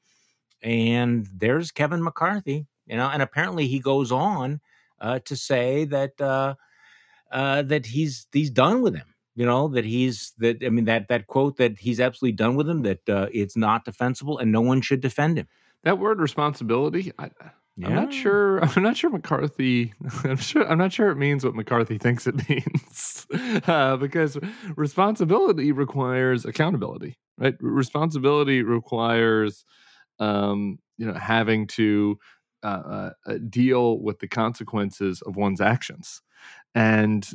and 0.62 1.28
there's 1.36 1.72
Kevin 1.72 2.04
McCarthy, 2.04 2.68
you 2.86 2.96
know, 2.96 3.10
and 3.10 3.22
apparently 3.22 3.68
he 3.68 3.80
goes 3.80 4.12
on 4.12 4.62
uh, 5.02 5.20
to 5.26 5.36
say 5.36 5.86
that 5.86 6.58
uh, 7.32 7.62
that 7.64 7.86
he's 7.86 8.28
he's 8.32 8.50
done 8.50 8.82
with 8.82 8.96
him. 8.96 9.08
You 9.36 9.46
know 9.46 9.68
that 9.70 9.86
he's 9.86 10.34
that. 10.40 10.64
I 10.64 10.70
mean 10.70 10.86
that 10.86 11.08
that 11.10 11.28
quote 11.28 11.58
that 11.58 11.80
he's 11.80 12.00
absolutely 12.00 12.36
done 12.36 12.56
with 12.56 12.70
him. 12.70 12.84
That 12.84 13.08
uh, 13.10 13.28
it's 13.32 13.56
not 13.56 13.86
defensible 13.86 14.38
and 14.38 14.52
no 14.52 14.62
one 14.62 14.82
should 14.82 15.02
defend 15.02 15.38
him. 15.38 15.48
That 15.84 15.98
word 15.98 16.20
responsibility. 16.20 17.14
I, 17.18 17.30
I'm 17.86 17.96
not 17.96 18.14
sure. 18.14 18.60
I'm 18.64 18.84
not 18.84 18.98
sure 18.98 19.10
McCarthy. 19.10 19.94
I'm 20.24 20.38
sure. 20.38 20.70
I'm 20.70 20.78
not 20.78 20.92
sure 20.92 21.10
it 21.10 21.16
means 21.16 21.46
what 21.46 21.56
McCarthy 21.56 21.98
thinks 21.98 22.28
it 22.28 22.36
means, 22.50 23.28
uh, 23.68 23.98
because 23.98 24.38
responsibility 24.76 25.72
requires 25.72 26.46
accountability, 26.46 27.18
right? 27.38 27.56
Responsibility 27.60 28.64
requires, 28.64 29.64
um, 30.20 30.80
you 30.98 31.06
know, 31.06 31.14
having 31.14 31.68
to 31.68 32.20
uh, 32.64 32.68
uh, 32.68 33.12
uh 33.26 33.38
deal 33.50 34.00
with 34.00 34.20
the 34.20 34.28
consequences 34.28 35.22
of 35.24 35.36
one's 35.36 35.62
actions. 35.62 36.22
And 36.76 37.28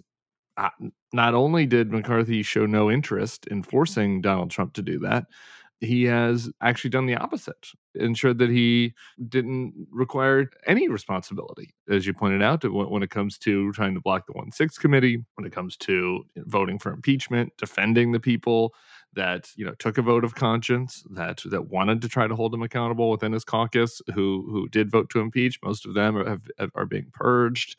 uh, 0.56 0.70
not 1.12 1.34
only 1.34 1.66
did 1.66 1.90
McCarthy 1.90 2.42
show 2.42 2.66
no 2.66 2.90
interest 2.90 3.46
in 3.48 3.62
forcing 3.62 4.20
Donald 4.20 4.50
Trump 4.50 4.74
to 4.74 4.82
do 4.82 4.98
that, 5.00 5.26
he 5.80 6.04
has 6.04 6.50
actually 6.62 6.90
done 6.90 7.06
the 7.06 7.16
opposite, 7.16 7.68
ensured 7.94 8.38
that 8.38 8.50
he 8.50 8.94
didn't 9.28 9.74
require 9.90 10.50
any 10.66 10.88
responsibility, 10.88 11.74
as 11.90 12.06
you 12.06 12.14
pointed 12.14 12.42
out, 12.42 12.64
when 12.64 13.02
it 13.02 13.10
comes 13.10 13.38
to 13.38 13.72
trying 13.72 13.94
to 13.94 14.00
block 14.00 14.26
the 14.26 14.32
1 14.32 14.52
6 14.52 14.78
committee, 14.78 15.22
when 15.34 15.46
it 15.46 15.52
comes 15.52 15.76
to 15.78 16.24
voting 16.36 16.78
for 16.78 16.92
impeachment, 16.92 17.52
defending 17.58 18.12
the 18.12 18.20
people 18.20 18.74
that 19.14 19.50
you 19.56 19.64
know 19.64 19.74
took 19.74 19.98
a 19.98 20.02
vote 20.02 20.24
of 20.24 20.34
conscience 20.34 21.04
that 21.10 21.42
that 21.46 21.68
wanted 21.68 22.02
to 22.02 22.08
try 22.08 22.26
to 22.26 22.34
hold 22.34 22.54
him 22.54 22.62
accountable 22.62 23.10
within 23.10 23.32
his 23.32 23.44
caucus 23.44 24.00
who 24.14 24.46
who 24.50 24.68
did 24.68 24.90
vote 24.90 25.10
to 25.10 25.20
impeach 25.20 25.58
most 25.62 25.86
of 25.86 25.94
them 25.94 26.16
are, 26.16 26.28
have, 26.28 26.70
are 26.74 26.86
being 26.86 27.10
purged 27.12 27.76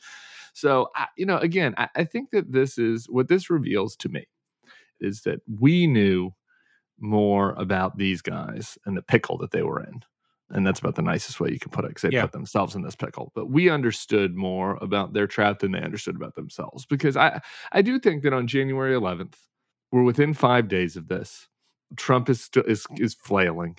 so, 0.56 0.89
I, 0.96 1.08
you 1.18 1.25
know, 1.25 1.38
again, 1.38 1.75
I, 1.77 1.89
I 1.96 2.04
think 2.06 2.32
that 2.32 2.54
this 2.54 2.77
is 2.77 3.08
what 3.10 3.27
this 3.27 3.50
reveals 3.50 3.98
to 3.98 4.10
me 4.10 4.25
is 5.01 5.24
that 5.24 5.42
we 5.60 5.86
knew 5.86 6.32
more 6.98 7.51
about 7.58 7.98
these 7.98 8.22
guys 8.22 8.77
and 8.86 8.96
the 8.96 9.01
pickle 9.01 9.38
that 9.39 9.51
they 9.51 9.63
were 9.63 9.84
in. 9.84 10.01
And 10.50 10.65
that's 10.65 10.80
about 10.80 10.96
the 10.96 11.01
nicest 11.01 11.42
way 11.42 11.50
you 11.51 11.60
can 11.60 11.72
put 11.72 11.84
it 11.84 11.89
because 11.89 12.04
they 12.04 12.15
yeah. 12.15 12.21
put 12.21 12.32
themselves 12.32 12.74
in 12.74 12.84
this 12.84 12.95
pickle. 12.95 13.34
But 13.36 13.50
we 13.50 13.69
understood 13.69 14.34
more 14.34 14.78
about 14.80 15.12
their 15.12 15.28
trap 15.28 15.60
than 15.60 15.74
they 15.74 15.82
understood 15.82 16.15
about 16.15 16.36
themselves. 16.36 16.86
Because 16.86 17.17
I, 17.17 17.41
I 17.74 17.82
do 17.82 18.00
think 18.00 18.24
that 18.24 18.32
on 18.32 18.48
January 18.48 18.93
11th, 18.93 19.34
we're 19.95 20.03
within 20.03 20.34
five 20.34 20.67
days 20.67 20.97
of 20.97 21.08
this. 21.08 21.47
Trump 21.95 22.29
is 22.29 22.41
still 22.41 22.63
is 22.63 22.86
is 22.97 23.13
flailing. 23.13 23.77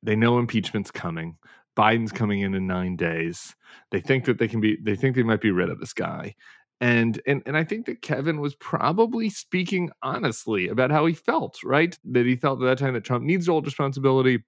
They 0.00 0.14
know 0.14 0.38
impeachment's 0.38 0.92
coming. 0.92 1.38
Biden's 1.76 2.10
mm-hmm. 2.10 2.18
coming 2.18 2.40
in 2.42 2.54
in 2.54 2.68
nine 2.68 2.94
days. 2.94 3.56
They 3.90 4.00
think 4.00 4.26
that 4.26 4.38
they 4.38 4.46
can 4.46 4.60
be. 4.60 4.78
They 4.80 4.94
think 4.94 5.16
they 5.16 5.24
might 5.24 5.40
be 5.40 5.50
rid 5.50 5.68
of 5.68 5.80
this 5.80 5.92
guy. 5.92 6.36
And 6.80 7.20
and 7.26 7.42
and 7.46 7.56
I 7.56 7.64
think 7.64 7.86
that 7.86 8.00
Kevin 8.00 8.40
was 8.40 8.54
probably 8.54 9.28
speaking 9.28 9.90
honestly 10.04 10.68
about 10.68 10.92
how 10.92 11.04
he 11.04 11.14
felt. 11.14 11.58
Right, 11.64 11.98
that 12.04 12.26
he 12.26 12.36
felt 12.36 12.62
at 12.62 12.66
that 12.66 12.78
time 12.78 12.94
that 12.94 13.04
Trump 13.04 13.24
needs 13.24 13.46
to 13.46 13.52
hold 13.52 13.66
responsibility. 13.66 14.44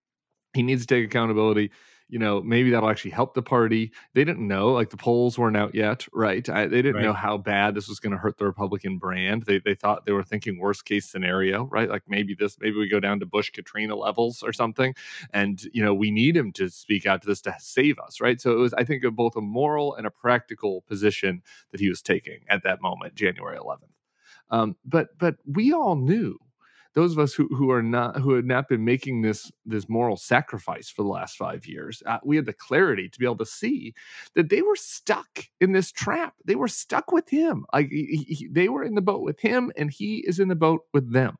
He 0.54 0.62
needs 0.62 0.86
to 0.86 0.94
take 0.94 1.04
accountability 1.04 1.72
you 2.08 2.18
know, 2.18 2.40
maybe 2.40 2.70
that'll 2.70 2.88
actually 2.88 3.10
help 3.10 3.34
the 3.34 3.42
party. 3.42 3.92
They 4.14 4.24
didn't 4.24 4.46
know, 4.46 4.72
like 4.72 4.90
the 4.90 4.96
polls 4.96 5.38
weren't 5.38 5.56
out 5.56 5.74
yet, 5.74 6.06
right? 6.12 6.48
I, 6.48 6.66
they 6.66 6.82
didn't 6.82 6.96
right. 6.96 7.04
know 7.04 7.12
how 7.12 7.36
bad 7.36 7.74
this 7.74 7.88
was 7.88 8.00
going 8.00 8.12
to 8.12 8.18
hurt 8.18 8.38
the 8.38 8.46
Republican 8.46 8.98
brand. 8.98 9.44
They, 9.44 9.58
they 9.58 9.74
thought 9.74 10.06
they 10.06 10.12
were 10.12 10.22
thinking 10.22 10.58
worst 10.58 10.84
case 10.84 11.10
scenario, 11.10 11.64
right? 11.64 11.88
Like 11.88 12.02
maybe 12.08 12.34
this, 12.34 12.56
maybe 12.60 12.76
we 12.76 12.88
go 12.88 13.00
down 13.00 13.20
to 13.20 13.26
Bush 13.26 13.50
Katrina 13.50 13.94
levels 13.94 14.42
or 14.42 14.52
something. 14.52 14.94
And, 15.32 15.62
you 15.72 15.84
know, 15.84 15.94
we 15.94 16.10
need 16.10 16.36
him 16.36 16.52
to 16.52 16.70
speak 16.70 17.04
out 17.06 17.22
to 17.22 17.28
this 17.28 17.42
to 17.42 17.54
save 17.58 17.98
us, 17.98 18.20
right? 18.20 18.40
So 18.40 18.52
it 18.52 18.58
was, 18.58 18.72
I 18.74 18.84
think, 18.84 19.04
of 19.04 19.14
both 19.14 19.36
a 19.36 19.42
moral 19.42 19.94
and 19.94 20.06
a 20.06 20.10
practical 20.10 20.82
position 20.82 21.42
that 21.72 21.80
he 21.80 21.88
was 21.88 22.00
taking 22.00 22.40
at 22.48 22.62
that 22.64 22.80
moment, 22.80 23.14
January 23.14 23.58
11th. 23.58 23.90
Um, 24.50 24.76
but 24.84 25.08
but 25.18 25.36
we 25.46 25.72
all 25.72 25.94
knew 25.94 26.38
those 26.98 27.12
of 27.12 27.18
us 27.18 27.32
who, 27.34 27.46
who 27.48 27.70
are 27.70 27.82
not 27.82 28.18
who 28.18 28.34
had 28.34 28.44
not 28.44 28.68
been 28.68 28.84
making 28.84 29.22
this 29.22 29.50
this 29.64 29.88
moral 29.88 30.16
sacrifice 30.16 30.88
for 30.88 31.02
the 31.02 31.08
last 31.08 31.36
five 31.36 31.66
years 31.66 32.02
uh, 32.06 32.18
we 32.24 32.36
had 32.36 32.46
the 32.46 32.52
clarity 32.52 33.08
to 33.08 33.18
be 33.18 33.24
able 33.24 33.36
to 33.36 33.46
see 33.46 33.94
that 34.34 34.48
they 34.48 34.62
were 34.62 34.76
stuck 34.76 35.44
in 35.60 35.72
this 35.72 35.92
trap. 35.92 36.34
They 36.44 36.54
were 36.54 36.68
stuck 36.68 37.12
with 37.12 37.28
him. 37.28 37.64
Like 37.72 37.88
he, 37.88 38.26
he, 38.28 38.48
they 38.48 38.68
were 38.68 38.84
in 38.84 38.94
the 38.94 39.02
boat 39.02 39.22
with 39.22 39.40
him 39.40 39.72
and 39.76 39.90
he 39.90 40.24
is 40.26 40.40
in 40.40 40.48
the 40.48 40.54
boat 40.54 40.82
with 40.92 41.12
them. 41.12 41.36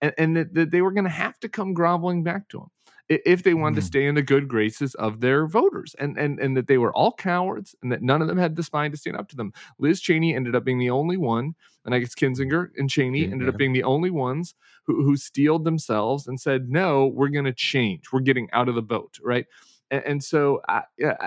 And, 0.00 0.12
and 0.18 0.36
that, 0.36 0.54
that 0.54 0.70
they 0.70 0.82
were 0.82 0.92
going 0.92 1.04
to 1.04 1.10
have 1.10 1.38
to 1.40 1.48
come 1.48 1.74
groveling 1.74 2.22
back 2.22 2.48
to 2.50 2.58
him 2.58 2.68
if 3.08 3.42
they 3.42 3.54
wanted 3.54 3.74
mm. 3.74 3.80
to 3.80 3.86
stay 3.86 4.06
in 4.06 4.14
the 4.14 4.22
good 4.22 4.48
graces 4.48 4.94
of 4.94 5.20
their 5.20 5.46
voters 5.46 5.94
and, 5.98 6.16
and 6.16 6.38
and 6.38 6.56
that 6.56 6.66
they 6.66 6.78
were 6.78 6.94
all 6.94 7.12
cowards 7.12 7.74
and 7.82 7.92
that 7.92 8.02
none 8.02 8.22
of 8.22 8.28
them 8.28 8.38
had 8.38 8.56
the 8.56 8.62
spine 8.62 8.90
to 8.90 8.96
stand 8.96 9.16
up 9.16 9.28
to 9.28 9.36
them. 9.36 9.52
Liz 9.78 10.00
Cheney 10.00 10.34
ended 10.34 10.54
up 10.54 10.64
being 10.64 10.78
the 10.78 10.90
only 10.90 11.16
one, 11.16 11.54
and 11.84 11.94
I 11.94 11.98
guess 11.98 12.14
Kinzinger 12.14 12.70
and 12.76 12.88
Cheney 12.88 13.30
ended 13.30 13.48
up 13.48 13.56
being 13.56 13.72
the 13.72 13.82
only 13.82 14.10
ones 14.10 14.54
who, 14.86 15.04
who 15.04 15.16
steeled 15.16 15.64
themselves 15.64 16.26
and 16.26 16.40
said, 16.40 16.70
no, 16.70 17.06
we're 17.08 17.28
going 17.28 17.44
to 17.44 17.52
change. 17.52 18.04
We're 18.12 18.20
getting 18.20 18.48
out 18.52 18.68
of 18.68 18.74
the 18.74 18.82
boat, 18.82 19.18
right? 19.22 19.46
And, 19.90 20.04
and 20.04 20.24
so 20.24 20.60
I, 20.68 20.82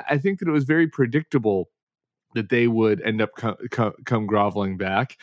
I 0.09 0.17
think 0.17 0.39
that 0.39 0.47
it 0.47 0.51
was 0.51 0.65
very 0.65 0.87
predictable 0.87 1.69
that 2.33 2.49
they 2.49 2.67
would 2.67 3.01
end 3.01 3.21
up 3.21 3.31
co- 3.37 3.57
co- 3.71 3.95
come 4.05 4.25
groveling 4.25 4.77
back 4.77 5.17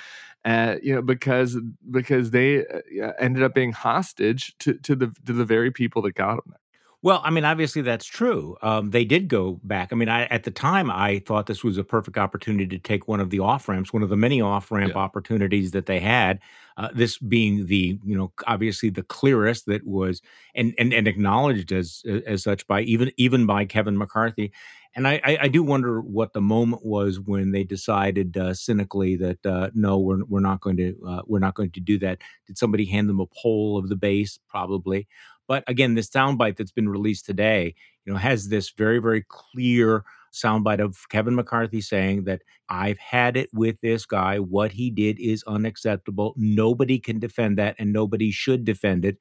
uh, 0.44 0.76
you 0.82 0.94
know, 0.94 1.02
because 1.02 1.56
because 1.90 2.30
they 2.30 2.66
uh, 2.66 3.12
ended 3.18 3.42
up 3.42 3.54
being 3.54 3.72
hostage 3.72 4.56
to 4.58 4.74
to 4.74 4.96
the 4.96 5.12
to 5.26 5.32
the 5.32 5.44
very 5.44 5.70
people 5.70 6.02
that 6.02 6.14
got 6.14 6.36
them 6.36 6.44
there. 6.48 6.58
Well, 7.04 7.20
I 7.24 7.30
mean, 7.30 7.44
obviously 7.44 7.82
that's 7.82 8.06
true. 8.06 8.56
Um, 8.62 8.90
they 8.90 9.04
did 9.04 9.26
go 9.26 9.58
back. 9.64 9.92
I 9.92 9.96
mean, 9.96 10.08
I, 10.08 10.26
at 10.26 10.44
the 10.44 10.52
time, 10.52 10.88
I 10.88 11.18
thought 11.26 11.46
this 11.46 11.64
was 11.64 11.76
a 11.76 11.82
perfect 11.82 12.16
opportunity 12.16 12.66
to 12.66 12.78
take 12.78 13.08
one 13.08 13.18
of 13.18 13.30
the 13.30 13.40
off 13.40 13.68
ramps, 13.68 13.92
one 13.92 14.04
of 14.04 14.08
the 14.08 14.16
many 14.16 14.40
off 14.40 14.70
ramp 14.70 14.92
yeah. 14.94 15.00
opportunities 15.00 15.72
that 15.72 15.86
they 15.86 15.98
had. 15.98 16.38
Uh, 16.76 16.88
this 16.94 17.18
being 17.18 17.66
the, 17.66 17.98
you 18.04 18.16
know, 18.16 18.32
obviously 18.46 18.88
the 18.88 19.02
clearest 19.02 19.66
that 19.66 19.84
was 19.84 20.22
and 20.54 20.74
and, 20.78 20.94
and 20.94 21.08
acknowledged 21.08 21.72
as 21.72 22.04
as 22.26 22.44
such 22.44 22.66
by 22.68 22.82
even 22.82 23.10
even 23.16 23.46
by 23.46 23.64
Kevin 23.64 23.98
McCarthy. 23.98 24.52
And 24.94 25.08
I, 25.08 25.20
I, 25.24 25.38
I 25.42 25.48
do 25.48 25.62
wonder 25.62 26.00
what 26.00 26.34
the 26.34 26.40
moment 26.40 26.84
was 26.84 27.18
when 27.18 27.52
they 27.52 27.64
decided 27.64 28.36
uh, 28.36 28.52
cynically 28.52 29.16
that 29.16 29.46
uh, 29.46 29.70
no, 29.74 29.98
we're 29.98 30.24
we're 30.24 30.40
not 30.40 30.60
going 30.60 30.76
to 30.76 30.94
uh, 31.06 31.22
we're 31.26 31.38
not 31.38 31.54
going 31.54 31.70
to 31.72 31.80
do 31.80 31.98
that. 32.00 32.18
Did 32.46 32.58
somebody 32.58 32.84
hand 32.84 33.08
them 33.08 33.20
a 33.20 33.26
poll 33.26 33.78
of 33.78 33.88
the 33.88 33.96
base? 33.96 34.38
Probably. 34.48 35.08
But 35.48 35.64
again, 35.66 35.94
this 35.94 36.10
soundbite 36.10 36.56
that's 36.56 36.72
been 36.72 36.88
released 36.88 37.26
today, 37.26 37.74
you 38.04 38.12
know, 38.12 38.18
has 38.18 38.48
this 38.48 38.70
very 38.70 38.98
very 38.98 39.24
clear 39.28 40.04
soundbite 40.32 40.80
of 40.80 41.08
Kevin 41.10 41.34
McCarthy 41.34 41.80
saying 41.80 42.24
that 42.24 42.42
I've 42.68 42.98
had 42.98 43.36
it 43.36 43.50
with 43.52 43.80
this 43.80 44.04
guy. 44.04 44.38
What 44.38 44.72
he 44.72 44.90
did 44.90 45.18
is 45.20 45.44
unacceptable. 45.46 46.34
Nobody 46.36 46.98
can 46.98 47.18
defend 47.18 47.58
that, 47.58 47.76
and 47.78 47.92
nobody 47.92 48.30
should 48.30 48.64
defend 48.64 49.04
it. 49.04 49.18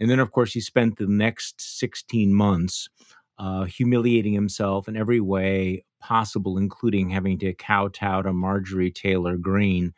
And 0.00 0.10
then, 0.10 0.18
of 0.18 0.32
course, 0.32 0.52
he 0.52 0.60
spent 0.60 0.98
the 0.98 1.06
next 1.06 1.60
16 1.78 2.34
months 2.34 2.88
uh, 3.42 3.64
humiliating 3.64 4.32
himself 4.32 4.86
in 4.86 4.96
every 4.96 5.18
way 5.18 5.84
possible, 6.00 6.58
including 6.58 7.10
having 7.10 7.38
to 7.40 7.52
kowtow 7.54 8.22
to 8.22 8.32
Marjorie 8.32 8.92
Taylor 8.92 9.36
Greene. 9.36 9.92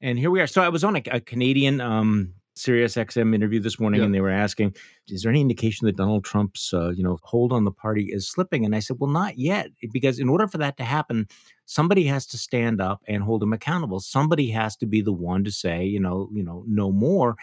And 0.00 0.18
here 0.18 0.32
we 0.32 0.40
are. 0.40 0.48
So 0.48 0.62
I 0.62 0.68
was 0.68 0.82
on 0.82 0.96
a, 0.96 1.02
a 1.12 1.20
Canadian 1.20 1.80
um, 1.80 2.34
Sirius 2.56 2.96
XM 2.96 3.36
interview 3.36 3.60
this 3.60 3.78
morning, 3.78 4.00
and 4.06 4.12
they 4.12 4.20
were 4.20 4.30
asking, 4.30 4.74
"Is 5.06 5.22
there 5.22 5.30
any 5.30 5.42
indication 5.42 5.86
that 5.86 5.96
Donald 5.96 6.24
Trump's, 6.24 6.74
uh, 6.74 6.90
you 6.90 7.04
know, 7.04 7.18
hold 7.22 7.52
on 7.52 7.64
the 7.64 7.70
party 7.70 8.08
is 8.10 8.28
slipping?" 8.28 8.64
And 8.64 8.74
I 8.74 8.80
said, 8.80 8.96
"Well, 8.98 9.10
not 9.10 9.38
yet, 9.38 9.68
because 9.92 10.18
in 10.18 10.28
order 10.28 10.48
for 10.48 10.58
that 10.58 10.76
to 10.78 10.84
happen, 10.84 11.28
somebody 11.66 12.04
has 12.06 12.26
to 12.26 12.38
stand 12.38 12.80
up 12.80 13.00
and 13.06 13.22
hold 13.22 13.44
him 13.44 13.52
accountable. 13.52 14.00
Somebody 14.00 14.50
has 14.50 14.76
to 14.78 14.86
be 14.86 15.02
the 15.02 15.12
one 15.12 15.44
to 15.44 15.52
say, 15.52 15.84
you 15.84 16.00
know, 16.00 16.28
you 16.32 16.42
know, 16.42 16.64
no 16.66 16.90
more." 16.90 17.36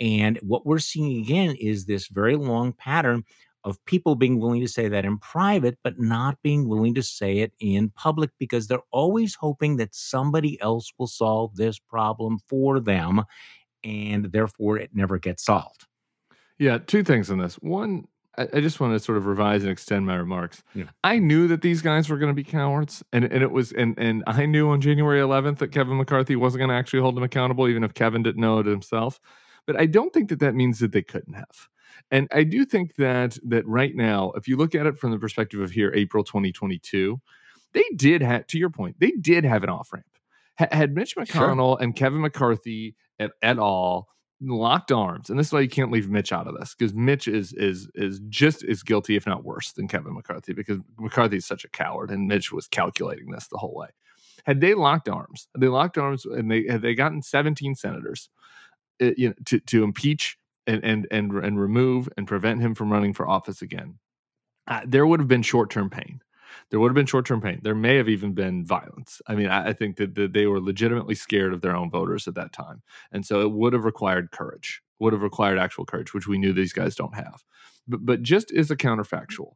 And 0.00 0.38
what 0.42 0.64
we're 0.64 0.78
seeing 0.78 1.20
again 1.20 1.56
is 1.58 1.86
this 1.86 2.06
very 2.06 2.36
long 2.36 2.72
pattern 2.72 3.24
of 3.64 3.84
people 3.84 4.14
being 4.14 4.38
willing 4.38 4.60
to 4.60 4.68
say 4.68 4.88
that 4.88 5.04
in 5.04 5.18
private, 5.18 5.78
but 5.82 5.98
not 5.98 6.38
being 6.42 6.68
willing 6.68 6.94
to 6.94 7.02
say 7.02 7.38
it 7.38 7.52
in 7.60 7.90
public 7.90 8.30
because 8.38 8.66
they're 8.66 8.78
always 8.90 9.34
hoping 9.34 9.76
that 9.76 9.94
somebody 9.94 10.60
else 10.60 10.92
will 10.98 11.06
solve 11.06 11.56
this 11.56 11.78
problem 11.78 12.38
for 12.48 12.80
them. 12.80 13.24
And 13.84 14.26
therefore, 14.26 14.78
it 14.78 14.90
never 14.94 15.18
gets 15.18 15.44
solved. 15.44 15.86
Yeah, 16.58 16.78
two 16.78 17.04
things 17.04 17.30
on 17.30 17.38
this. 17.38 17.54
One, 17.56 18.08
I, 18.38 18.60
just 18.60 18.78
want 18.80 18.92
to 18.94 19.00
sort 19.00 19.18
of 19.18 19.26
revise 19.26 19.62
and 19.62 19.70
extend 19.70 20.06
my 20.06 20.14
remarks. 20.14 20.62
Yeah. 20.74 20.84
I 21.02 21.18
knew 21.18 21.48
that 21.48 21.62
these 21.62 21.82
guys 21.82 22.08
were 22.08 22.18
going 22.18 22.30
to 22.30 22.34
be 22.34 22.44
cowards, 22.44 23.02
and 23.12 23.24
and 23.24 23.42
it 23.42 23.50
was 23.50 23.72
and 23.72 23.98
and 23.98 24.22
I 24.26 24.46
knew 24.46 24.70
on 24.70 24.80
January 24.80 25.20
11th 25.20 25.58
that 25.58 25.72
Kevin 25.72 25.96
McCarthy 25.96 26.36
wasn't 26.36 26.60
going 26.60 26.70
to 26.70 26.76
actually 26.76 27.00
hold 27.00 27.16
them 27.16 27.24
accountable, 27.24 27.68
even 27.68 27.84
if 27.84 27.94
Kevin 27.94 28.22
didn't 28.22 28.40
know 28.40 28.58
it 28.60 28.66
himself. 28.66 29.20
But 29.66 29.78
I 29.78 29.86
don't 29.86 30.12
think 30.12 30.28
that 30.28 30.40
that 30.40 30.54
means 30.54 30.78
that 30.78 30.92
they 30.92 31.02
couldn't 31.02 31.34
have. 31.34 31.68
And 32.10 32.28
I 32.32 32.44
do 32.44 32.64
think 32.64 32.96
that 32.96 33.38
that 33.44 33.66
right 33.66 33.94
now, 33.94 34.32
if 34.32 34.48
you 34.48 34.56
look 34.56 34.74
at 34.74 34.86
it 34.86 34.98
from 34.98 35.10
the 35.10 35.18
perspective 35.18 35.60
of 35.60 35.70
here, 35.70 35.92
April 35.94 36.24
2022, 36.24 37.20
they 37.72 37.84
did 37.96 38.22
have, 38.22 38.46
to 38.48 38.58
your 38.58 38.70
point, 38.70 38.96
they 38.98 39.10
did 39.10 39.44
have 39.44 39.62
an 39.62 39.70
off 39.70 39.92
ramp. 39.92 40.06
had 40.56 40.94
Mitch 40.94 41.16
McConnell 41.16 41.76
sure. 41.76 41.82
and 41.82 41.94
Kevin 41.94 42.20
McCarthy 42.20 42.96
at, 43.18 43.32
at 43.42 43.58
all 43.58 44.08
locked 44.40 44.92
arms, 44.92 45.30
and 45.30 45.38
this 45.38 45.48
is 45.48 45.52
why 45.52 45.60
you 45.60 45.68
can't 45.68 45.90
leave 45.90 46.08
Mitch 46.08 46.32
out 46.32 46.46
of 46.46 46.56
this 46.58 46.74
because 46.74 46.94
Mitch 46.94 47.26
is 47.26 47.52
is 47.54 47.88
is 47.94 48.20
just 48.28 48.64
as 48.64 48.82
guilty, 48.82 49.16
if 49.16 49.26
not 49.26 49.44
worse, 49.44 49.72
than 49.72 49.88
Kevin 49.88 50.14
McCarthy 50.14 50.52
because 50.52 50.78
McCarthy 50.98 51.36
is 51.36 51.46
such 51.46 51.64
a 51.64 51.68
coward, 51.68 52.10
and 52.10 52.28
Mitch 52.28 52.52
was 52.52 52.68
calculating 52.68 53.30
this 53.30 53.48
the 53.48 53.58
whole 53.58 53.74
way. 53.74 53.88
Had 54.46 54.60
they 54.60 54.74
locked 54.74 55.08
arms, 55.08 55.48
had 55.54 55.60
they 55.60 55.68
locked 55.68 55.98
arms, 55.98 56.24
and 56.24 56.50
they 56.50 56.66
had 56.68 56.82
they 56.82 56.94
gotten 56.94 57.22
17 57.22 57.74
senators, 57.74 58.30
it, 58.98 59.12
uh, 59.12 59.14
you 59.16 59.28
know, 59.28 59.34
to 59.46 59.60
to 59.60 59.82
impeach 59.82 60.37
and 60.68 60.84
and 60.84 61.08
and 61.10 61.32
and 61.32 61.60
remove 61.60 62.08
and 62.16 62.28
prevent 62.28 62.60
him 62.60 62.74
from 62.74 62.92
running 62.92 63.14
for 63.14 63.26
office 63.28 63.62
again, 63.62 63.98
uh, 64.68 64.82
there 64.86 65.06
would 65.06 65.18
have 65.18 65.28
been 65.28 65.42
short 65.42 65.70
term 65.70 65.90
pain. 65.90 66.20
There 66.70 66.78
would 66.78 66.90
have 66.90 66.94
been 66.94 67.06
short 67.06 67.26
term 67.26 67.40
pain. 67.40 67.60
There 67.62 67.74
may 67.74 67.96
have 67.96 68.08
even 68.08 68.34
been 68.34 68.64
violence. 68.64 69.20
I 69.26 69.34
mean, 69.34 69.48
I, 69.48 69.70
I 69.70 69.72
think 69.72 69.96
that, 69.96 70.14
that 70.14 70.32
they 70.32 70.46
were 70.46 70.60
legitimately 70.60 71.14
scared 71.14 71.52
of 71.52 71.62
their 71.62 71.74
own 71.74 71.90
voters 71.90 72.28
at 72.28 72.34
that 72.34 72.52
time, 72.52 72.82
and 73.10 73.24
so 73.26 73.40
it 73.40 73.50
would 73.50 73.72
have 73.72 73.84
required 73.84 74.30
courage. 74.30 74.82
Would 75.00 75.12
have 75.12 75.22
required 75.22 75.58
actual 75.58 75.86
courage, 75.86 76.12
which 76.12 76.26
we 76.26 76.38
knew 76.38 76.52
these 76.52 76.72
guys 76.72 76.94
don't 76.94 77.14
have. 77.14 77.42
But 77.86 78.04
but 78.04 78.22
just 78.22 78.52
as 78.52 78.70
a 78.70 78.76
counterfactual, 78.76 79.54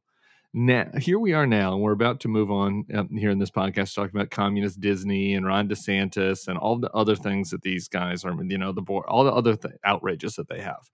now 0.55 0.91
here 0.99 1.19
we 1.19 1.33
are 1.33 1.47
now, 1.47 1.73
and 1.73 1.83
we're 1.83 1.93
about 1.93 2.21
to 2.21 2.29
move 2.29 2.51
on 2.51 2.85
um, 2.95 3.09
here 3.17 3.31
in 3.31 3.39
this 3.39 3.51
podcast 3.51 3.95
talking 3.95 4.15
about 4.15 4.31
communist 4.31 4.81
Disney 4.81 5.35
and 5.35 5.47
Ron 5.47 5.69
DeSantis 5.69 6.47
and 6.47 6.59
all 6.59 6.79
the 6.79 6.91
other 6.93 7.17
things 7.17 7.51
that 7.51 7.63
these 7.63 7.89
guys 7.89 8.25
are, 8.25 8.35
you 8.45 8.59
know, 8.59 8.73
the 8.73 8.83
board, 8.83 9.07
all 9.09 9.25
the 9.25 9.33
other 9.33 9.57
th- 9.57 9.75
outrages 9.85 10.35
that 10.35 10.49
they 10.49 10.61
have. 10.61 10.91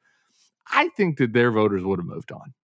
I 0.71 0.89
think 0.89 1.19
that 1.19 1.33
their 1.33 1.51
voters 1.51 1.85
would 1.85 1.99
have 1.99 2.07
moved 2.07 2.33
on. 2.33 2.55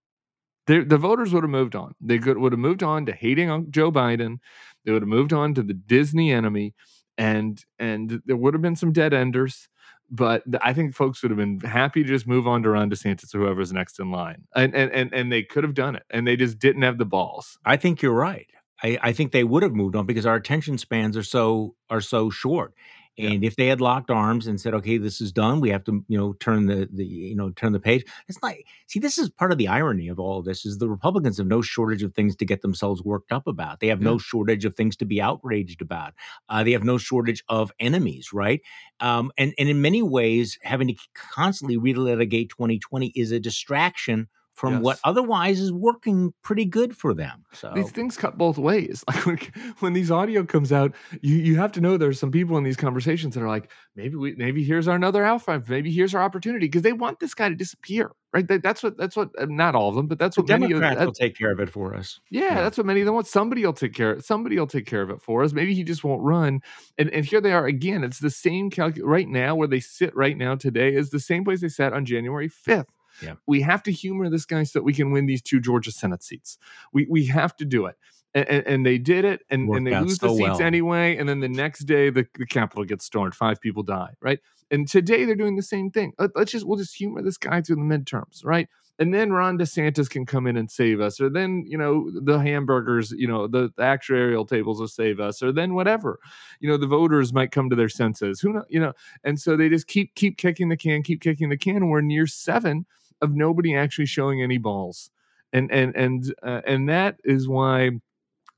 The 0.66 0.96
voters 0.96 1.34
would 1.34 1.42
have 1.44 1.50
moved 1.50 1.76
on. 1.76 1.94
They 2.00 2.18
could, 2.18 2.38
would 2.38 2.52
have 2.52 2.58
moved 2.58 2.82
on 2.82 3.04
to 3.06 3.12
hating 3.12 3.66
Joe 3.70 3.92
Biden. 3.92 4.38
They 4.84 4.92
would 4.92 5.02
have 5.02 5.08
moved 5.08 5.32
on 5.32 5.52
to 5.54 5.62
the 5.62 5.74
Disney 5.74 6.32
enemy, 6.32 6.74
and 7.18 7.62
and 7.78 8.22
there 8.24 8.36
would 8.36 8.54
have 8.54 8.62
been 8.62 8.76
some 8.76 8.92
dead 8.92 9.12
enders. 9.12 9.68
But 10.10 10.42
I 10.62 10.72
think 10.72 10.94
folks 10.94 11.22
would 11.22 11.30
have 11.30 11.38
been 11.38 11.60
happy 11.60 12.02
to 12.02 12.08
just 12.08 12.26
move 12.26 12.46
on 12.46 12.62
to 12.62 12.70
Ron 12.70 12.90
DeSantis 12.90 13.34
or 13.34 13.38
whoever's 13.40 13.72
next 13.72 14.00
in 14.00 14.10
line, 14.10 14.44
and 14.54 14.74
and 14.74 14.90
and, 14.92 15.12
and 15.12 15.30
they 15.30 15.42
could 15.42 15.64
have 15.64 15.74
done 15.74 15.96
it, 15.96 16.04
and 16.10 16.26
they 16.26 16.36
just 16.36 16.58
didn't 16.58 16.82
have 16.82 16.96
the 16.96 17.04
balls. 17.04 17.58
I 17.64 17.76
think 17.76 18.00
you're 18.00 18.12
right. 18.14 18.46
I, 18.82 18.98
I 19.02 19.12
think 19.12 19.32
they 19.32 19.44
would 19.44 19.62
have 19.62 19.72
moved 19.72 19.96
on 19.96 20.06
because 20.06 20.26
our 20.26 20.34
attention 20.34 20.78
spans 20.78 21.16
are 21.16 21.22
so 21.22 21.74
are 21.90 22.00
so 22.00 22.30
short. 22.30 22.74
And 23.16 23.42
yeah. 23.42 23.46
if 23.46 23.56
they 23.56 23.68
had 23.68 23.80
locked 23.80 24.10
arms 24.10 24.46
and 24.46 24.60
said, 24.60 24.74
"Okay, 24.74 24.98
this 24.98 25.20
is 25.20 25.30
done. 25.30 25.60
We 25.60 25.70
have 25.70 25.84
to, 25.84 26.04
you 26.08 26.18
know, 26.18 26.32
turn 26.34 26.66
the 26.66 26.88
the 26.92 27.04
you 27.04 27.36
know 27.36 27.50
turn 27.50 27.72
the 27.72 27.80
page," 27.80 28.04
it's 28.28 28.42
like, 28.42 28.66
see, 28.88 28.98
this 28.98 29.18
is 29.18 29.28
part 29.30 29.52
of 29.52 29.58
the 29.58 29.68
irony 29.68 30.08
of 30.08 30.18
all 30.18 30.40
of 30.40 30.44
this: 30.44 30.66
is 30.66 30.78
the 30.78 30.88
Republicans 30.88 31.38
have 31.38 31.46
no 31.46 31.62
shortage 31.62 32.02
of 32.02 32.14
things 32.14 32.34
to 32.36 32.44
get 32.44 32.62
themselves 32.62 33.02
worked 33.02 33.32
up 33.32 33.46
about. 33.46 33.80
They 33.80 33.88
have 33.88 34.00
yeah. 34.00 34.10
no 34.10 34.18
shortage 34.18 34.64
of 34.64 34.74
things 34.74 34.96
to 34.96 35.04
be 35.04 35.20
outraged 35.20 35.80
about. 35.80 36.14
Uh, 36.48 36.64
they 36.64 36.72
have 36.72 36.84
no 36.84 36.98
shortage 36.98 37.44
of 37.48 37.70
enemies, 37.78 38.32
right? 38.32 38.60
Um, 39.00 39.30
and 39.38 39.54
and 39.58 39.68
in 39.68 39.80
many 39.80 40.02
ways, 40.02 40.58
having 40.62 40.88
to 40.88 40.96
constantly 41.14 41.76
relitigate 41.76 42.50
2020 42.50 43.12
is 43.14 43.30
a 43.30 43.38
distraction 43.38 44.28
from 44.54 44.74
yes. 44.74 44.82
what 44.82 45.00
otherwise 45.02 45.60
is 45.60 45.72
working 45.72 46.32
pretty 46.42 46.64
good 46.64 46.96
for 46.96 47.12
them. 47.12 47.44
So 47.52 47.72
these 47.74 47.90
things 47.90 48.16
cut 48.16 48.38
both 48.38 48.56
ways. 48.56 49.04
Like 49.14 49.26
when, 49.26 49.38
when 49.80 49.92
these 49.92 50.10
audio 50.10 50.44
comes 50.44 50.72
out, 50.72 50.94
you 51.20 51.36
you 51.36 51.56
have 51.56 51.72
to 51.72 51.80
know 51.80 51.96
there's 51.96 52.20
some 52.20 52.30
people 52.30 52.56
in 52.56 52.64
these 52.64 52.76
conversations 52.76 53.34
that 53.34 53.42
are 53.42 53.48
like, 53.48 53.70
maybe 53.96 54.16
we 54.16 54.34
maybe 54.36 54.62
here's 54.62 54.86
our 54.86 54.96
another 54.96 55.24
alpha, 55.24 55.62
maybe 55.68 55.90
here's 55.90 56.14
our 56.14 56.22
opportunity 56.22 56.66
because 56.66 56.82
they 56.82 56.92
want 56.92 57.20
this 57.20 57.34
guy 57.34 57.48
to 57.48 57.54
disappear, 57.54 58.12
right? 58.32 58.46
That, 58.46 58.62
that's 58.62 58.82
what 58.82 58.96
that's 58.96 59.16
what 59.16 59.30
uh, 59.38 59.46
not 59.48 59.74
all 59.74 59.88
of 59.88 59.94
them, 59.94 60.06
but 60.06 60.18
that's 60.18 60.36
what 60.36 60.46
the 60.46 60.58
many 60.58 60.72
Democrats 60.72 61.00
of, 61.00 61.06
will 61.06 61.12
take 61.12 61.36
care 61.36 61.52
of 61.52 61.60
it 61.60 61.70
for 61.70 61.94
us. 61.94 62.20
Yeah, 62.30 62.42
yeah, 62.42 62.62
that's 62.62 62.76
what 62.76 62.86
many 62.86 63.00
of 63.00 63.06
them 63.06 63.14
want. 63.14 63.26
Somebody 63.26 63.64
will 63.64 63.72
take 63.72 63.94
care. 63.94 64.20
Somebody 64.20 64.58
will 64.58 64.66
take 64.66 64.86
care 64.86 65.02
of 65.02 65.10
it 65.10 65.20
for 65.20 65.42
us. 65.42 65.52
Maybe 65.52 65.74
he 65.74 65.84
just 65.84 66.04
won't 66.04 66.22
run. 66.22 66.60
And 66.98 67.10
and 67.10 67.24
here 67.24 67.40
they 67.40 67.52
are 67.52 67.66
again. 67.66 68.04
It's 68.04 68.20
the 68.20 68.30
same 68.30 68.70
calculation 68.70 69.08
right 69.08 69.28
now 69.28 69.54
where 69.54 69.68
they 69.68 69.80
sit 69.80 70.14
right 70.14 70.36
now 70.36 70.54
today 70.54 70.94
is 70.94 71.10
the 71.10 71.20
same 71.20 71.44
place 71.44 71.60
they 71.60 71.68
sat 71.68 71.92
on 71.92 72.04
January 72.04 72.48
fifth 72.48 72.93
yeah. 73.22 73.34
We 73.46 73.60
have 73.62 73.82
to 73.84 73.92
humor 73.92 74.28
this 74.28 74.44
guy 74.44 74.62
so 74.64 74.78
that 74.78 74.84
we 74.84 74.92
can 74.92 75.10
win 75.10 75.26
these 75.26 75.42
two 75.42 75.60
Georgia 75.60 75.92
Senate 75.92 76.22
seats. 76.22 76.58
We 76.92 77.06
we 77.08 77.26
have 77.26 77.56
to 77.56 77.64
do 77.64 77.86
it. 77.86 77.96
And, 78.36 78.66
and, 78.66 78.84
they 78.84 78.98
did 78.98 79.24
it, 79.24 79.42
and, 79.48 79.68
and 79.68 79.86
they 79.86 79.96
lose 79.96 80.18
so 80.18 80.26
the 80.26 80.34
seats 80.34 80.58
well. 80.58 80.62
anyway. 80.62 81.16
And 81.16 81.28
then 81.28 81.38
the 81.38 81.48
next 81.48 81.84
day, 81.84 82.10
the, 82.10 82.26
the 82.36 82.46
Capitol 82.46 82.84
gets 82.84 83.04
stormed. 83.04 83.32
Five 83.32 83.60
people 83.60 83.84
die, 83.84 84.14
right? 84.20 84.40
And 84.72 84.88
today 84.88 85.24
they're 85.24 85.36
doing 85.36 85.54
the 85.54 85.62
same 85.62 85.92
thing. 85.92 86.14
Let, 86.18 86.36
us 86.36 86.50
just 86.50 86.66
we'll 86.66 86.76
just 86.76 86.96
humor 86.96 87.22
this 87.22 87.36
guy 87.36 87.62
through 87.62 87.76
the 87.76 87.82
midterms, 87.82 88.44
right? 88.44 88.68
And 88.98 89.12
then 89.12 89.32
Ron 89.32 89.58
DeSantis 89.58 90.08
can 90.08 90.24
come 90.24 90.46
in 90.46 90.56
and 90.56 90.70
save 90.70 91.00
us, 91.00 91.20
or 91.20 91.28
then 91.28 91.64
you 91.66 91.76
know 91.76 92.10
the 92.12 92.38
hamburgers, 92.38 93.10
you 93.10 93.26
know 93.26 93.48
the, 93.48 93.72
the 93.76 93.82
actuarial 93.82 94.48
tables 94.48 94.78
will 94.78 94.88
save 94.88 95.18
us, 95.18 95.42
or 95.42 95.50
then 95.50 95.74
whatever, 95.74 96.20
you 96.60 96.68
know 96.68 96.76
the 96.76 96.86
voters 96.86 97.32
might 97.32 97.50
come 97.50 97.68
to 97.70 97.76
their 97.76 97.88
senses. 97.88 98.40
Who 98.40 98.52
know, 98.52 98.64
you 98.68 98.78
know? 98.78 98.92
And 99.24 99.40
so 99.40 99.56
they 99.56 99.68
just 99.68 99.88
keep 99.88 100.14
keep 100.14 100.38
kicking 100.38 100.68
the 100.68 100.76
can, 100.76 101.02
keep 101.02 101.20
kicking 101.20 101.48
the 101.48 101.56
can, 101.56 101.76
and 101.76 101.90
we're 101.90 102.02
near 102.02 102.26
seven 102.28 102.86
of 103.20 103.34
nobody 103.34 103.74
actually 103.74 104.06
showing 104.06 104.42
any 104.42 104.58
balls, 104.58 105.10
and 105.52 105.70
and 105.72 105.94
and 105.96 106.34
uh, 106.42 106.60
and 106.66 106.88
that 106.88 107.16
is 107.24 107.48
why, 107.48 107.90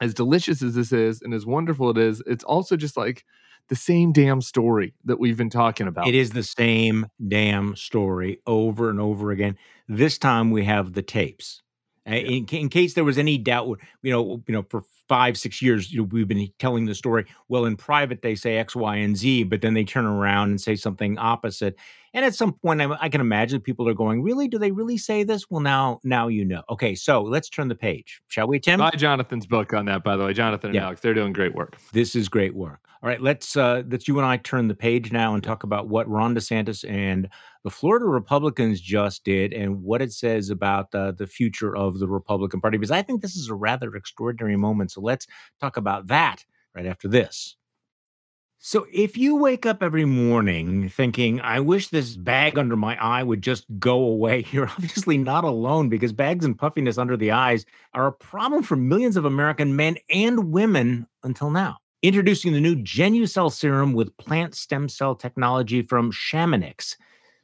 as 0.01 0.14
delicious 0.14 0.62
as 0.62 0.75
this 0.75 0.92
is 0.92 1.23
and 1.23 1.35
as 1.35 1.47
wonderful 1.47 1.90
it 1.90 1.99
is, 1.99 2.23
it's 2.27 2.45
also 2.45 2.77
just 2.77 2.97
like 2.97 3.25
the 3.69 3.77
same 3.77 4.12
damn 4.12 4.40
story 4.40 4.95
that 5.05 5.19
we've 5.19 5.37
been 5.37 5.51
talking 5.51 5.88
about. 5.88 6.07
It 6.07 6.14
is 6.14 6.31
the 6.31 6.42
same 6.42 7.07
damn 7.27 7.75
story 7.77 8.40
over 8.47 8.90
and 8.90 9.01
over 9.01 9.31
again. 9.31 9.57
This 9.88 10.19
time 10.19 10.51
we 10.51 10.64
have 10.64 10.92
the 10.92 11.03
tapes. 11.03 11.62
Yeah. 12.07 12.14
In, 12.14 12.47
in, 12.47 12.69
case 12.69 12.95
there 12.95 13.03
was 13.03 13.19
any 13.19 13.37
doubt, 13.37 13.81
you 14.03 14.12
know, 14.12 14.42
you 14.47 14.55
know, 14.55 14.64
for 14.69 14.83
five, 15.09 15.37
six 15.37 15.61
years, 15.61 15.92
you 15.92 16.01
know, 16.01 16.09
we've 16.11 16.29
been 16.29 16.49
telling 16.59 16.87
the 16.87 16.95
story. 16.95 17.27
Well, 17.49 17.64
in 17.64 17.77
private, 17.77 18.23
they 18.23 18.37
say 18.37 18.57
X, 18.57 18.77
Y, 18.77 18.97
and 18.97 19.16
Z, 19.16 19.45
but 19.45 19.61
then 19.61 19.75
they 19.75 19.85
turn 19.85 20.07
around 20.07 20.51
and 20.51 20.61
say 20.61 20.77
something 20.77 21.19
opposite. 21.19 21.77
And 22.16 22.24
at 22.24 22.35
some 22.35 22.55
point, 22.55 22.81
I, 22.81 22.88
I, 22.98 23.09
can 23.11 23.20
imagine 23.20 23.61
people 23.61 23.87
are 23.90 23.94
going, 23.94 24.22
"Really? 24.22 24.48
Do 24.48 24.59
they 24.59 24.72
really 24.72 24.96
say 24.96 25.22
this?" 25.22 25.50
Well, 25.50 25.61
now, 25.61 26.00
now 26.02 26.29
you 26.29 26.46
know. 26.46 26.62
Okay, 26.70 26.94
so 26.94 27.22
let's 27.22 27.50
turn 27.50 27.68
the 27.68 27.74
page, 27.74 28.22
shall 28.29 28.48
we, 28.48 28.59
Tim? 28.59 28.79
Buy 28.79 28.92
Jonathan's 28.92 29.46
book 29.46 29.74
on 29.74 29.85
that, 29.85 30.02
by 30.02 30.16
the 30.16 30.24
way. 30.24 30.33
Jonathan 30.33 30.70
and 30.70 30.76
yeah. 30.76 30.87
Alex, 30.87 31.02
they're 31.02 31.12
doing 31.12 31.35
great 31.35 31.55
work. 31.55 31.76
This 31.92 32.16
is 32.16 32.31
great 32.31 32.55
work. 32.55 32.81
All 33.02 33.11
right, 33.11 33.20
let's 33.20 33.55
uh, 33.55 33.83
let's 33.90 34.09
you 34.09 34.16
and 34.18 34.26
I 34.26 34.38
turn 34.38 34.66
the 34.68 34.74
page 34.74 35.12
now 35.12 35.35
and 35.35 35.44
talk 35.44 35.62
about 35.62 35.88
what 35.88 36.09
Ron 36.09 36.35
DeSantis 36.35 36.88
and 36.90 37.29
the 37.64 37.70
Florida 37.70 38.07
Republicans 38.07 38.81
just 38.81 39.22
did 39.22 39.52
and 39.52 39.83
what 39.83 40.00
it 40.00 40.11
says 40.11 40.48
about 40.48 40.94
uh, 40.94 41.12
the 41.12 41.26
future 41.26 41.76
of 41.76 41.98
the 41.98 42.09
Republican 42.09 42.62
Party. 42.62 42.79
Because 42.79 42.90
I 42.90 43.02
think 43.02 43.20
this 43.20 43.37
is 43.37 43.50
a 43.50 43.55
rather 43.55 43.94
extraordinary 43.94 44.57
moment. 44.57 44.90
So 44.90 45.02
let's 45.02 45.26
talk 45.61 45.76
about 45.76 46.07
that 46.07 46.46
right 46.74 46.87
after 46.87 47.09
this. 47.09 47.57
So, 48.68 48.85
if 48.92 49.16
you 49.16 49.37
wake 49.37 49.64
up 49.64 49.81
every 49.81 50.05
morning 50.05 50.88
thinking, 50.88 51.40
I 51.40 51.61
wish 51.61 51.87
this 51.87 52.16
bag 52.16 52.59
under 52.59 52.74
my 52.74 53.00
eye 53.00 53.22
would 53.22 53.40
just 53.40 53.64
go 53.79 54.02
away, 54.02 54.44
you're 54.50 54.66
obviously 54.66 55.16
not 55.16 55.44
alone 55.44 55.88
because 55.88 56.12
bags 56.12 56.44
and 56.44 56.59
puffiness 56.59 56.98
under 56.98 57.16
the 57.16 57.31
eyes 57.31 57.64
are 57.94 58.09
a 58.09 58.12
problem 58.12 58.64
for 58.64 58.74
millions 58.74 59.16
of 59.16 59.24
American 59.24 59.76
men 59.76 59.98
and 60.11 60.50
women 60.50 61.07
until 61.22 61.48
now. 61.48 61.76
Introducing 62.02 62.55
the 62.55 62.61
new 62.61 62.74
Genucel 62.74 63.52
serum 63.52 63.92
with 63.92 64.16
plant 64.16 64.57
stem 64.57 64.88
cell 64.88 65.14
technology 65.14 65.81
from 65.81 66.11
Chamonix. 66.11 66.96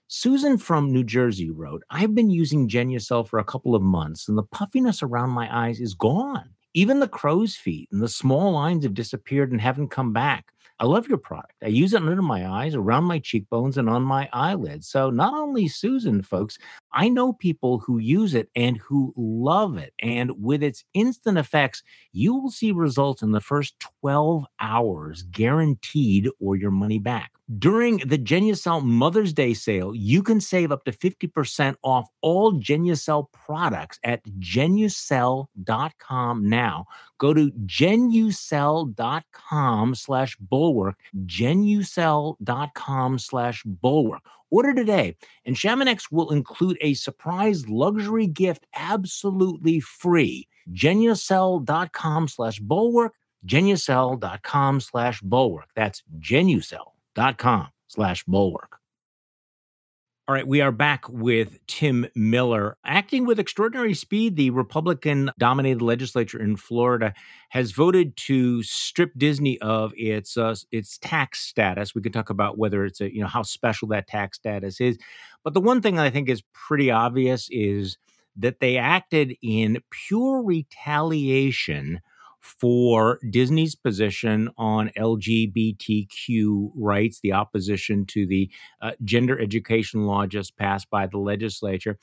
Susan 0.08 0.58
from 0.58 0.92
New 0.92 1.04
Jersey 1.04 1.50
wrote, 1.50 1.84
I've 1.88 2.16
been 2.16 2.30
using 2.30 2.68
Genucel 2.68 3.28
for 3.28 3.38
a 3.38 3.44
couple 3.44 3.76
of 3.76 3.82
months 3.82 4.28
and 4.28 4.36
the 4.36 4.42
puffiness 4.42 5.04
around 5.04 5.30
my 5.30 5.48
eyes 5.56 5.80
is 5.80 5.94
gone. 5.94 6.50
Even 6.74 6.98
the 6.98 7.06
crow's 7.06 7.54
feet 7.54 7.88
and 7.92 8.02
the 8.02 8.08
small 8.08 8.50
lines 8.50 8.82
have 8.82 8.94
disappeared 8.94 9.52
and 9.52 9.60
haven't 9.60 9.90
come 9.90 10.12
back. 10.12 10.51
I 10.82 10.86
love 10.86 11.08
your 11.08 11.18
product. 11.18 11.54
I 11.62 11.68
use 11.68 11.94
it 11.94 12.02
under 12.02 12.22
my 12.22 12.50
eyes, 12.50 12.74
around 12.74 13.04
my 13.04 13.20
cheekbones, 13.20 13.78
and 13.78 13.88
on 13.88 14.02
my 14.02 14.28
eyelids. 14.32 14.88
So, 14.88 15.10
not 15.10 15.32
only 15.32 15.68
Susan, 15.68 16.22
folks, 16.22 16.58
I 16.92 17.08
know 17.08 17.32
people 17.34 17.78
who 17.78 17.98
use 17.98 18.34
it 18.34 18.50
and 18.56 18.78
who 18.78 19.14
love 19.16 19.78
it. 19.78 19.94
And 20.02 20.32
with 20.42 20.60
its 20.60 20.84
instant 20.92 21.38
effects, 21.38 21.84
you 22.12 22.34
will 22.34 22.50
see 22.50 22.72
results 22.72 23.22
in 23.22 23.30
the 23.30 23.40
first 23.40 23.76
12 24.00 24.44
hours, 24.60 25.22
guaranteed, 25.22 26.28
or 26.40 26.56
your 26.56 26.72
money 26.72 26.98
back. 26.98 27.30
During 27.58 27.96
the 27.98 28.18
Genucel 28.18 28.84
Mother's 28.84 29.32
Day 29.32 29.52
sale, 29.52 29.92
you 29.94 30.22
can 30.22 30.40
save 30.40 30.70
up 30.70 30.84
to 30.84 30.92
50% 30.92 31.74
off 31.82 32.08
all 32.20 32.52
Genucel 32.52 33.26
products 33.32 33.98
at 34.04 34.22
genucel.com 34.38 35.48
now. 36.48 36.86
Go 37.18 37.34
to 37.34 37.50
genucel.com 37.66 38.94
slash 39.96 40.36
bulwark, 40.36 40.98
genucel.com 41.26 43.18
slash 43.18 43.64
bulwark. 43.64 44.22
Order 44.50 44.74
today, 44.74 45.16
and 45.44 45.58
Chamonix 45.58 46.12
will 46.12 46.30
include 46.30 46.78
a 46.80 46.94
surprise 46.94 47.68
luxury 47.68 48.28
gift 48.28 48.66
absolutely 48.74 49.80
free. 49.80 50.46
genucel.com 50.70 52.28
slash 52.28 52.60
bulwark, 52.60 53.14
genucel.com 53.44 54.80
slash 54.80 55.20
bulwark. 55.20 55.68
That's 55.74 56.02
genucel.com 57.16 57.68
slash 57.88 58.24
bulwark. 58.24 58.78
All 60.28 60.36
right, 60.36 60.46
we 60.46 60.60
are 60.60 60.70
back 60.70 61.08
with 61.08 61.58
Tim 61.66 62.06
Miller. 62.14 62.76
Acting 62.86 63.26
with 63.26 63.40
extraordinary 63.40 63.92
speed, 63.92 64.36
the 64.36 64.50
Republican 64.50 65.32
dominated 65.36 65.82
legislature 65.82 66.40
in 66.40 66.56
Florida 66.56 67.12
has 67.48 67.72
voted 67.72 68.16
to 68.18 68.62
strip 68.62 69.10
Disney 69.18 69.58
of 69.60 69.92
its 69.96 70.36
uh, 70.36 70.54
its 70.70 70.96
tax 70.98 71.40
status. 71.40 71.94
We 71.94 72.02
could 72.02 72.12
talk 72.12 72.30
about 72.30 72.56
whether 72.56 72.84
it's 72.84 73.00
a, 73.00 73.12
you 73.12 73.20
know 73.20 73.26
how 73.26 73.42
special 73.42 73.88
that 73.88 74.06
tax 74.06 74.38
status 74.38 74.80
is. 74.80 74.96
But 75.42 75.54
the 75.54 75.60
one 75.60 75.82
thing 75.82 75.98
I 75.98 76.08
think 76.08 76.28
is 76.28 76.44
pretty 76.54 76.90
obvious 76.90 77.48
is 77.50 77.98
that 78.36 78.60
they 78.60 78.78
acted 78.78 79.36
in 79.42 79.82
pure 79.90 80.40
retaliation 80.40 82.00
for 82.42 83.20
Disney's 83.30 83.74
position 83.74 84.50
on 84.58 84.90
LGBTQ 84.98 86.72
rights, 86.76 87.20
the 87.22 87.32
opposition 87.32 88.04
to 88.06 88.26
the 88.26 88.50
uh, 88.82 88.92
gender 89.04 89.40
education 89.40 90.06
law 90.06 90.26
just 90.26 90.56
passed 90.56 90.90
by 90.90 91.06
the 91.06 91.18
legislature. 91.18 91.98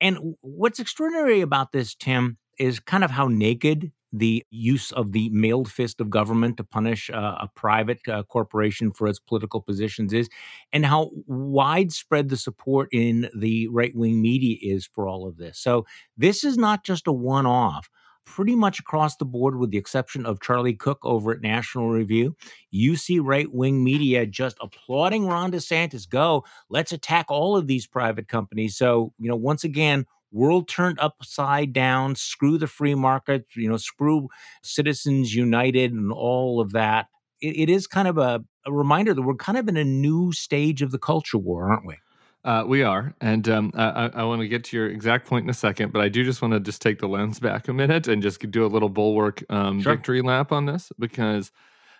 And 0.00 0.36
what's 0.40 0.78
extraordinary 0.78 1.40
about 1.40 1.72
this, 1.72 1.94
Tim, 1.94 2.38
is 2.58 2.78
kind 2.78 3.04
of 3.04 3.10
how 3.10 3.26
naked 3.26 3.90
the 4.12 4.44
use 4.50 4.90
of 4.92 5.12
the 5.12 5.28
mailed 5.30 5.70
fist 5.70 6.00
of 6.00 6.10
government 6.10 6.56
to 6.56 6.64
punish 6.64 7.10
uh, 7.10 7.36
a 7.40 7.48
private 7.54 8.00
uh, 8.08 8.22
corporation 8.24 8.92
for 8.92 9.06
its 9.06 9.20
political 9.20 9.60
positions 9.60 10.12
is, 10.12 10.28
and 10.72 10.84
how 10.84 11.10
widespread 11.26 12.28
the 12.28 12.36
support 12.36 12.88
in 12.92 13.28
the 13.36 13.68
right 13.68 13.94
wing 13.94 14.20
media 14.20 14.56
is 14.60 14.86
for 14.86 15.06
all 15.06 15.28
of 15.28 15.36
this. 15.36 15.58
So, 15.58 15.86
this 16.16 16.42
is 16.42 16.58
not 16.58 16.84
just 16.84 17.06
a 17.06 17.12
one 17.12 17.46
off 17.46 17.88
pretty 18.24 18.54
much 18.54 18.78
across 18.78 19.16
the 19.16 19.24
board, 19.24 19.58
with 19.58 19.70
the 19.70 19.78
exception 19.78 20.24
of 20.24 20.40
Charlie 20.40 20.74
Cooke 20.74 21.04
over 21.04 21.32
at 21.32 21.40
National 21.40 21.88
Review. 21.88 22.36
You 22.70 22.96
see 22.96 23.18
right 23.18 23.52
wing 23.52 23.82
media 23.82 24.26
just 24.26 24.56
applauding 24.60 25.26
Ron 25.26 25.50
DeSantis. 25.50 26.08
Go, 26.08 26.44
let's 26.68 26.92
attack 26.92 27.26
all 27.28 27.56
of 27.56 27.66
these 27.66 27.86
private 27.86 28.28
companies. 28.28 28.76
So, 28.76 29.12
you 29.18 29.28
know, 29.28 29.36
once 29.36 29.64
again, 29.64 30.06
world 30.32 30.68
turned 30.68 31.00
upside 31.00 31.72
down, 31.72 32.14
screw 32.14 32.56
the 32.56 32.68
free 32.68 32.94
market, 32.94 33.46
you 33.56 33.68
know, 33.68 33.76
screw 33.76 34.28
Citizens 34.62 35.34
United 35.34 35.92
and 35.92 36.12
all 36.12 36.60
of 36.60 36.72
that. 36.72 37.08
it, 37.40 37.56
it 37.56 37.70
is 37.70 37.86
kind 37.86 38.08
of 38.08 38.18
a, 38.18 38.44
a 38.66 38.72
reminder 38.72 39.14
that 39.14 39.22
we're 39.22 39.34
kind 39.34 39.58
of 39.58 39.68
in 39.68 39.76
a 39.76 39.84
new 39.84 40.32
stage 40.32 40.82
of 40.82 40.90
the 40.90 40.98
culture 40.98 41.38
war, 41.38 41.70
aren't 41.70 41.86
we? 41.86 41.96
Uh, 42.42 42.64
we 42.66 42.82
are, 42.82 43.14
and 43.20 43.46
um, 43.50 43.70
I, 43.74 44.10
I 44.14 44.24
want 44.24 44.40
to 44.40 44.48
get 44.48 44.64
to 44.64 44.76
your 44.76 44.88
exact 44.88 45.26
point 45.26 45.44
in 45.44 45.50
a 45.50 45.54
second, 45.54 45.92
but 45.92 46.00
I 46.00 46.08
do 46.08 46.24
just 46.24 46.40
want 46.40 46.54
to 46.54 46.60
just 46.60 46.80
take 46.80 46.98
the 46.98 47.06
lens 47.06 47.38
back 47.38 47.68
a 47.68 47.72
minute 47.74 48.08
and 48.08 48.22
just 48.22 48.40
do 48.50 48.64
a 48.64 48.66
little 48.66 48.88
bulwark 48.88 49.44
um, 49.50 49.82
sure. 49.82 49.94
victory 49.94 50.22
lap 50.22 50.50
on 50.50 50.64
this 50.64 50.90
because 50.98 51.52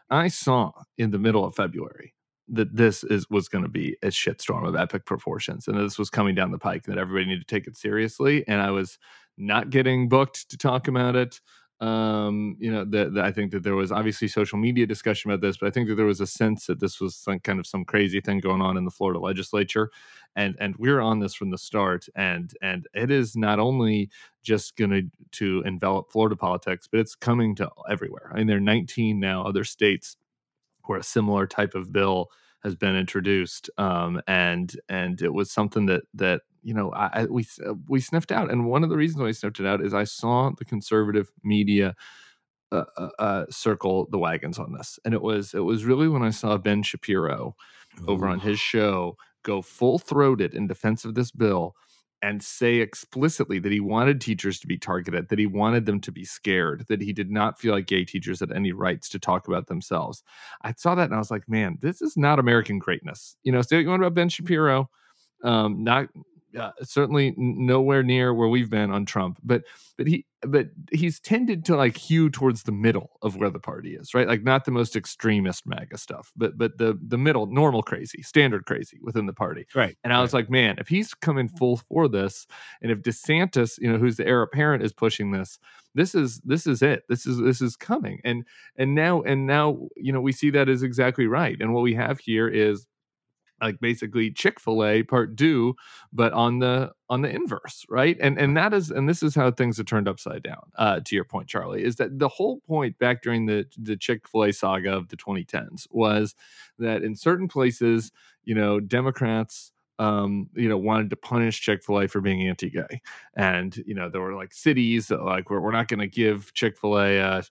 I 0.09 0.29
saw 0.29 0.73
in 0.97 1.11
the 1.11 1.19
middle 1.19 1.45
of 1.45 1.55
February 1.55 2.15
that 2.49 2.75
this 2.75 3.05
is 3.05 3.29
was 3.29 3.49
going 3.49 3.65
to 3.65 3.71
be 3.71 3.99
a 4.03 4.07
shitstorm 4.07 4.67
of 4.67 4.75
epic 4.75 5.05
proportions, 5.05 5.69
and 5.69 5.79
this 5.79 5.99
was 5.99 6.09
coming 6.09 6.35
down 6.35 6.53
the 6.53 6.59
pike, 6.59 6.87
and 6.87 6.97
that 6.97 7.01
everybody 7.01 7.27
needed 7.27 7.47
to 7.47 7.55
take 7.55 7.67
it 7.67 7.77
seriously, 7.77 8.43
and 8.49 8.63
I 8.63 8.71
was 8.71 8.99
not 9.37 9.69
getting 9.69 10.09
booked 10.09 10.49
to 10.51 10.57
talk 10.57 10.89
about 10.89 11.17
it 11.17 11.41
um 11.81 12.57
you 12.59 12.71
know 12.71 12.85
that 12.85 13.17
i 13.19 13.33
think 13.33 13.51
that 13.51 13.63
there 13.63 13.75
was 13.75 13.91
obviously 13.91 14.29
social 14.29 14.59
media 14.59 14.87
discussion 14.87 15.31
about 15.31 15.41
this 15.41 15.57
but 15.57 15.67
i 15.67 15.71
think 15.71 15.89
that 15.89 15.95
there 15.95 16.05
was 16.05 16.21
a 16.21 16.27
sense 16.27 16.67
that 16.67 16.79
this 16.79 17.01
was 17.01 17.17
some 17.17 17.41
kind 17.41 17.59
of 17.59 17.67
some 17.67 17.85
crazy 17.87 18.21
thing 18.21 18.39
going 18.39 18.61
on 18.61 18.77
in 18.77 18.85
the 18.85 18.91
florida 18.91 19.19
legislature. 19.19 19.91
And 20.37 20.57
and 20.61 20.77
we're 20.77 21.01
on 21.01 21.19
this 21.19 21.35
from 21.35 21.51
the 21.51 21.59
start 21.59 22.07
and 22.15 22.53
and 22.63 22.87
it 22.95 23.11
is 23.11 23.35
not 23.37 23.59
only 23.59 24.11
just 24.43 24.77
going 24.77 24.91
to 24.91 25.03
to 25.33 25.63
envelop 25.67 26.11
florida 26.13 26.37
politics 26.37 26.87
but 26.91 27.01
it's 27.01 27.15
coming 27.17 27.55
to 27.57 27.69
everywhere. 27.91 28.31
I 28.33 28.39
mean 28.39 28.47
there 28.47 28.59
are 28.59 28.61
19 28.61 29.19
now 29.19 29.43
other 29.45 29.65
states 29.65 30.17
where 30.87 30.99
a 30.99 31.03
similar 31.03 31.47
type 31.47 31.75
of 31.75 31.93
bill 31.93 32.29
has 32.63 32.75
been 32.77 32.97
introduced 32.97 33.71
um 33.79 34.21
and 34.27 34.79
and 34.89 35.23
it 35.23 35.33
was 35.35 35.51
something 35.51 35.87
that 35.87 36.03
that 36.15 36.43
you 36.63 36.75
know, 36.75 36.93
I, 36.93 37.23
I, 37.23 37.25
we 37.27 37.47
uh, 37.67 37.75
we 37.89 38.01
sniffed 38.01 38.33
out, 38.33 38.51
and 38.51 38.67
one 38.67 38.85
of 38.85 38.91
the 38.91 38.97
reasons 38.97 39.21
why 39.21 39.29
I 39.29 39.33
sniffed 39.33 39.61
it 39.61 39.67
out 39.67 39.85
is 39.85 39.95
I 39.95 40.05
saw 40.05 40.51
the 40.57 40.65
conservative 40.65 41.31
media 41.43 41.95
uh, 42.73 42.85
uh, 42.97 43.09
uh, 43.19 43.45
circle 43.51 44.09
the 44.11 44.19
wagons 44.19 44.59
on 44.59 44.73
this, 44.73 44.99
and 45.05 45.15
it 45.15 45.23
was 45.23 45.55
it 45.55 45.61
was 45.61 45.85
really 45.85 46.09
when 46.09 46.23
I 46.23 46.31
saw 46.31 46.57
Ben 46.57 46.83
Shapiro 46.83 47.57
Ooh. 48.01 48.07
over 48.07 48.27
on 48.27 48.41
his 48.41 48.61
show 48.61 49.17
go 49.43 49.63
full 49.63 49.99
throated 49.99 50.55
in 50.55 50.67
defense 50.67 51.05
of 51.05 51.15
this 51.15 51.31
bill 51.31 51.75
and 52.23 52.43
say 52.43 52.77
explicitly 52.77 53.59
that 53.59 53.73
he 53.73 53.81
wanted 53.81 54.21
teachers 54.21 54.61
to 54.61 54.67
be 54.67 54.77
targeted, 54.77 55.29
that 55.29 55.39
he 55.39 55.47
wanted 55.47 55.87
them 55.87 56.01
to 56.01 56.13
be 56.13 56.25
scared, 56.25 56.85
that 56.89 57.01
he 57.01 57.13
did 57.13 57.31
not 57.31 57.59
feel 57.59 57.73
like 57.73 57.87
gay 57.87 58.05
teachers 58.05 58.41
had 58.41 58.53
any 58.53 58.73
rights 58.73 59.09
to 59.09 59.19
talk 59.19 59.49
about 59.49 59.69
themselves. 59.69 60.23
I 60.63 60.75
saw 60.77 60.95
that 60.95 61.05
and 61.05 61.15
I 61.15 61.19
was 61.19 61.31
like, 61.31 61.49
man, 61.49 61.79
this 61.81 62.03
is 62.03 62.17
not 62.17 62.39
American 62.39 62.79
greatness. 62.79 63.37
You 63.43 63.53
know, 63.53 63.63
say 63.63 63.77
what 63.77 63.83
you 63.83 63.89
want 63.89 64.03
about 64.03 64.15
Ben 64.15 64.29
Shapiro. 64.29 64.91
Um, 65.43 65.83
not 65.83 66.09
uh, 66.59 66.71
certainly 66.83 67.35
nowhere 67.37 68.03
near 68.03 68.35
where 68.35 68.49
we've 68.49 68.71
been 68.71 68.91
on 68.91 69.07
Trump, 69.07 69.39
but 69.43 69.63
but 69.97 70.07
he 70.07 70.27
but 70.43 70.69
he's 70.91 71.21
tended 71.21 71.65
to 71.67 71.77
like 71.77 71.97
hew 71.97 72.31
towards 72.31 72.63
the 72.63 72.73
middle 72.73 73.11
of 73.23 73.37
where 73.37 73.51
the 73.51 73.59
party 73.59 73.95
is, 73.95 74.15
right? 74.15 74.27
Like 74.27 74.43
not 74.43 74.65
the 74.65 74.71
most 74.71 74.97
extremist 74.97 75.67
MAGA 75.67 75.99
stuff, 75.99 76.33
but 76.37 76.57
but 76.57 76.79
the 76.79 76.99
the 77.07 77.19
middle, 77.19 77.47
normal 77.47 77.83
crazy, 77.83 78.23
standard 78.23 78.65
crazy 78.65 78.99
within 79.03 79.27
the 79.27 79.33
party, 79.33 79.67
right? 79.75 79.97
And 80.03 80.13
I 80.13 80.17
right. 80.17 80.23
was 80.23 80.35
like, 80.35 80.51
man, 80.51 80.77
if 80.79 80.89
he's 80.89 81.15
coming 81.15 81.49
full 81.49 81.77
for 81.77 82.09
this, 82.09 82.47
and 82.83 82.91
if 82.91 82.99
DeSantis, 82.99 83.79
you 83.79 83.93
know, 83.93 83.99
who's 83.99 84.17
the 84.17 84.27
heir 84.27 84.43
apparent, 84.43 84.83
is 84.83 84.93
pushing 84.93 85.31
this, 85.31 85.59
this 85.95 86.15
is 86.15 86.41
this 86.45 86.67
is 86.67 86.83
it. 86.83 87.03
This 87.09 87.27
is 87.27 87.39
this 87.39 87.61
is 87.61 87.77
coming, 87.77 88.21
and 88.25 88.45
and 88.77 88.95
now 88.95 89.23
and 89.23 89.47
now, 89.47 89.89
you 89.97 90.13
know, 90.13 90.21
we 90.21 90.33
see 90.33 90.51
that 90.51 90.69
is 90.69 90.83
exactly 90.83 91.27
right. 91.27 91.57
And 91.61 91.75
what 91.75 91.83
we 91.83 91.95
have 91.95 92.19
here 92.19 92.49
is 92.49 92.87
like 93.61 93.81
basically 93.81 94.31
chick-fil-a 94.31 95.03
part 95.05 95.37
two 95.37 95.75
but 96.13 96.33
on 96.33 96.59
the 96.59 96.91
on 97.09 97.23
the 97.23 97.29
inverse 97.29 97.85
right? 97.89 98.17
And 98.21 98.39
and 98.39 98.57
that 98.57 98.73
is 98.73 98.91
and 98.91 99.09
this 99.09 99.23
is 99.23 99.35
how 99.35 99.51
things 99.51 99.77
have 99.79 99.87
turned 99.87 100.09
upside 100.09 100.43
down 100.43 100.71
uh 100.77 101.01
to 101.05 101.15
your 101.15 101.25
point 101.25 101.49
charlie 101.49 101.85
is 101.85 101.97
that 101.97 102.19
the 102.19 102.29
whole 102.29 102.61
point 102.67 102.99
back 102.99 103.23
during 103.23 103.47
the 103.47 103.67
the 103.77 103.97
chick-fil-a 103.97 104.53
saga 104.53 104.93
of 104.93 105.09
the 105.09 105.17
2010s 105.17 105.87
was 105.91 106.35
that 106.79 107.03
in 107.03 107.15
certain 107.15 107.49
places 107.49 108.13
you 108.45 108.55
know 108.55 108.81
democrats 108.81 109.73
um, 110.01 110.49
you 110.55 110.67
know, 110.67 110.79
wanted 110.79 111.11
to 111.11 111.17
punish 111.17 111.61
Chick 111.61 111.85
Fil 111.85 112.01
A 112.01 112.09
for 112.09 112.23
being 112.23 112.49
anti-gay, 112.49 113.03
and 113.37 113.77
you 113.87 113.95
know, 113.95 114.09
there 114.09 114.23
were 114.23 114.35
like 114.35 114.55
cities 114.55 115.09
that 115.09 115.23
like 115.23 115.51
we're, 115.51 115.61
we're 115.61 115.73
not 115.73 115.89
going 115.89 116.01
to 116.01 116.07
give 116.07 116.55
Chick 116.55 116.79
Fil 116.79 116.99
A, 116.99 117.21
uh, 117.21 117.43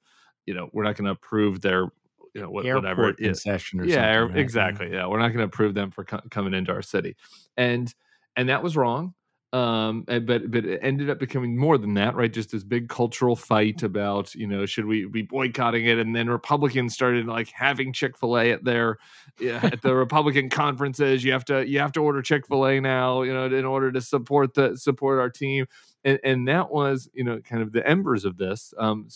you 0.48 0.56
know, 0.56 0.68
we're 0.74 0.84
not 0.84 0.96
going 0.96 1.06
to 1.06 1.12
approve 1.12 1.62
their 1.62 1.90
you 2.34 2.42
know, 2.42 2.60
Airport 2.60 2.84
whatever 2.84 3.14
concession 3.14 3.80
or 3.80 3.86
yeah, 3.86 4.28
exactly. 4.36 4.88
Right? 4.88 4.96
Yeah, 4.96 5.08
we're 5.08 5.20
not 5.20 5.30
going 5.30 5.40
to 5.40 5.46
approve 5.46 5.74
them 5.74 5.92
for 5.92 6.04
co- 6.04 6.22
coming 6.30 6.54
into 6.54 6.72
our 6.72 6.82
city, 6.82 7.16
and 7.58 7.94
and 8.36 8.50
that 8.50 8.64
was 8.64 8.78
wrong. 8.78 9.14
Um, 9.52 10.04
but 10.06 10.52
but 10.52 10.66
it 10.66 10.80
ended 10.84 11.10
up 11.10 11.18
becoming 11.18 11.58
more 11.58 11.80
than 11.80 11.96
that, 11.96 12.16
right? 12.16 12.32
Just 12.32 12.52
this 12.52 12.64
big 12.64 12.88
cultural 12.88 13.36
fight 13.36 13.82
about 13.82 14.36
you 14.36 14.46
know 14.46 14.68
should 14.68 14.86
we 14.86 15.06
be 15.06 15.24
boycotting 15.24 15.86
it, 15.88 15.98
and 15.98 16.16
then 16.16 16.30
Republicans 16.30 16.94
started 16.94 17.26
like 17.26 17.50
having 17.50 17.92
Chick 17.92 18.16
Fil 18.16 18.38
A 18.38 18.52
at 18.52 18.64
their 18.64 18.98
yeah, 19.40 19.60
at 19.64 19.82
the 19.82 19.96
Republican 19.96 20.50
conferences. 20.50 21.24
You 21.24 21.32
have 21.32 21.46
to 21.46 21.68
you 21.68 21.80
have 21.80 21.92
to 21.94 22.00
order 22.00 22.22
Chick 22.22 22.46
Fil 22.46 22.68
A 22.68 22.80
now, 22.80 23.24
you 23.24 23.34
know, 23.34 23.46
in 23.46 23.66
order 23.66 23.92
to 23.92 24.02
support 24.02 24.54
the 24.54 24.78
support 24.78 25.20
our 25.20 25.32
team 25.32 25.66
and, 26.04 26.20
and 26.24 26.48
that 26.48 26.72
was 26.72 27.10
you 27.14 27.24
know 27.24 27.40
kind 27.40 27.62
of 27.62 27.72
the 27.72 27.88
embers 27.88 28.26
of 28.26 28.38
this 28.38 28.74
um, 28.78 29.08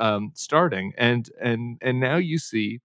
uh, 0.00 0.04
um, 0.04 0.32
starting 0.34 0.92
and 0.96 1.30
and 1.40 1.78
and 1.82 2.00
now 2.00 2.16
you 2.16 2.38
see 2.38 2.80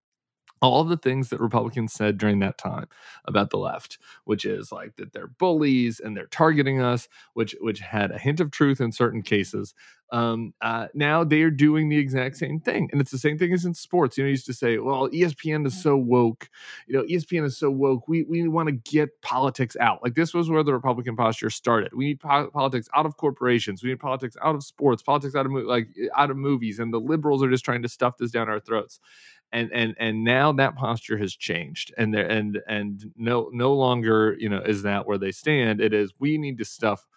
all 0.61 0.83
the 0.83 0.97
things 0.97 1.29
that 1.29 1.39
Republicans 1.39 1.93
said 1.93 2.17
during 2.17 2.39
that 2.39 2.57
time 2.57 2.87
about 3.25 3.49
the 3.49 3.57
left, 3.57 3.97
which 4.25 4.45
is 4.45 4.71
like 4.71 4.95
that 4.97 5.13
they're 5.13 5.27
bullies 5.27 5.99
and 5.99 6.15
they're 6.15 6.27
targeting 6.27 6.81
us, 6.81 7.07
which 7.33 7.55
which 7.61 7.79
had 7.79 8.11
a 8.11 8.17
hint 8.17 8.39
of 8.39 8.51
truth 8.51 8.81
in 8.81 8.91
certain 8.91 9.21
cases. 9.21 9.73
Um, 10.11 10.53
uh, 10.61 10.87
now 10.93 11.25
they 11.25 11.41
are 11.41 11.51
doing 11.51 11.89
the 11.89 11.97
exact 11.97 12.37
same 12.37 12.61
thing, 12.61 12.87
and 12.91 13.01
it's 13.01 13.11
the 13.11 13.17
same 13.17 13.37
thing 13.37 13.51
as 13.51 13.65
in 13.65 13.73
sports. 13.73 14.17
You 14.17 14.23
know, 14.23 14.29
used 14.29 14.45
to 14.45 14.53
say, 14.53 14.77
"Well, 14.77 15.09
ESPN 15.09 15.65
is 15.65 15.81
so 15.81 15.97
woke." 15.97 16.49
You 16.87 16.95
know, 16.95 17.03
ESPN 17.03 17.43
is 17.43 17.57
so 17.57 17.69
woke. 17.69 18.07
We 18.07 18.23
we 18.23 18.47
want 18.47 18.67
to 18.67 18.71
get 18.89 19.21
politics 19.21 19.75
out. 19.81 20.01
Like 20.01 20.15
this 20.15 20.33
was 20.33 20.49
where 20.49 20.63
the 20.63 20.73
Republican 20.73 21.17
posture 21.17 21.49
started. 21.49 21.93
We 21.93 22.05
need 22.05 22.21
po- 22.21 22.49
politics 22.51 22.87
out 22.95 23.05
of 23.05 23.17
corporations. 23.17 23.83
We 23.83 23.89
need 23.89 23.99
politics 23.99 24.37
out 24.41 24.55
of 24.55 24.63
sports. 24.63 25.03
Politics 25.03 25.35
out 25.35 25.45
of 25.45 25.51
like 25.51 25.89
out 26.15 26.31
of 26.31 26.37
movies, 26.37 26.79
and 26.79 26.93
the 26.93 26.99
liberals 27.01 27.43
are 27.43 27.49
just 27.49 27.65
trying 27.65 27.81
to 27.83 27.89
stuff 27.89 28.17
this 28.17 28.31
down 28.31 28.47
our 28.47 28.61
throats 28.61 29.01
and 29.51 29.71
and 29.73 29.95
and 29.99 30.23
now 30.23 30.51
that 30.53 30.75
posture 30.75 31.17
has 31.17 31.35
changed 31.35 31.93
and 31.97 32.13
there 32.13 32.27
and 32.27 32.59
and 32.67 33.11
no 33.15 33.49
no 33.53 33.73
longer 33.73 34.35
you 34.39 34.49
know 34.49 34.61
is 34.61 34.83
that 34.83 35.07
where 35.07 35.17
they 35.17 35.31
stand. 35.31 35.81
It 35.81 35.93
is 35.93 36.13
we 36.19 36.37
need 36.37 36.57
to 36.59 36.65
stuff 36.65 37.07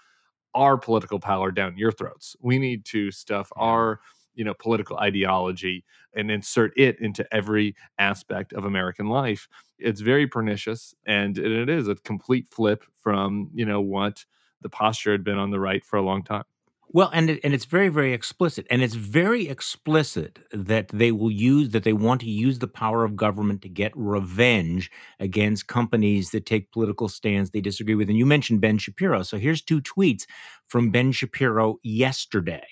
our 0.55 0.77
political 0.77 1.21
power 1.21 1.51
down 1.53 1.77
your 1.79 1.93
throats. 1.93 2.37
We 2.41 2.59
need 2.59 2.85
to 2.87 3.11
stuff 3.11 3.53
our 3.57 4.01
you 4.35 4.45
know 4.45 4.55
political 4.55 4.99
ideology 4.99 5.85
and 6.15 6.31
insert 6.31 6.73
it 6.77 7.01
into 7.01 7.27
every 7.35 7.75
aspect 7.99 8.53
of 8.53 8.65
american 8.65 9.07
life. 9.09 9.49
It's 9.79 10.01
very 10.01 10.27
pernicious 10.27 10.95
and 11.07 11.37
it 11.39 11.69
is 11.69 11.89
a 11.89 11.97
complete 11.97 12.47
flip 12.51 12.85
from 13.03 13.51
you 13.55 13.65
know 13.67 13.81
what 13.81 14.25
the 14.63 14.69
posture 14.69 15.13
had 15.13 15.25
been 15.25 15.39
on 15.39 15.51
the 15.51 15.61
right 15.61 15.85
for 15.85 15.97
a 15.97 16.03
long 16.03 16.23
time 16.23 16.45
well, 16.93 17.11
and 17.13 17.31
it, 17.31 17.41
and 17.45 17.55
it's 17.55 17.67
very 17.67 17.89
very 17.89 18.13
explicit, 18.13 18.67
and 18.71 18.83
it's 18.83 18.95
very 18.95 19.49
explicit 19.49 20.41
that 20.53 20.89
they 20.89 21.13
will 21.13 21.31
use 21.31 21.71
that 21.71 21.85
they 21.85 21.93
want 21.93 22.21
to 22.23 22.31
use 22.31 22.59
the 22.59 22.69
power 22.69 23.05
of 23.05 23.17
government 23.17 23.63
to 23.63 23.69
get 23.69 23.93
revenge 23.95 24.91
against 25.21 25.69
companies 25.69 26.31
that 26.31 26.47
take 26.47 26.73
political 26.73 27.09
stands 27.09 27.51
they 27.51 27.61
disagree 27.61 27.95
with. 27.95 28.09
And 28.09 28.19
you 28.19 28.27
mentioned 28.27 28.61
Ben 28.61 28.79
Shapiro, 28.79 29.23
so 29.23 29.39
here's 29.39 29.63
two 29.63 29.81
tweets 29.81 30.25
from 30.67 30.91
Ben 30.91 31.13
Shapiro 31.13 31.79
yesterday. 31.83 32.67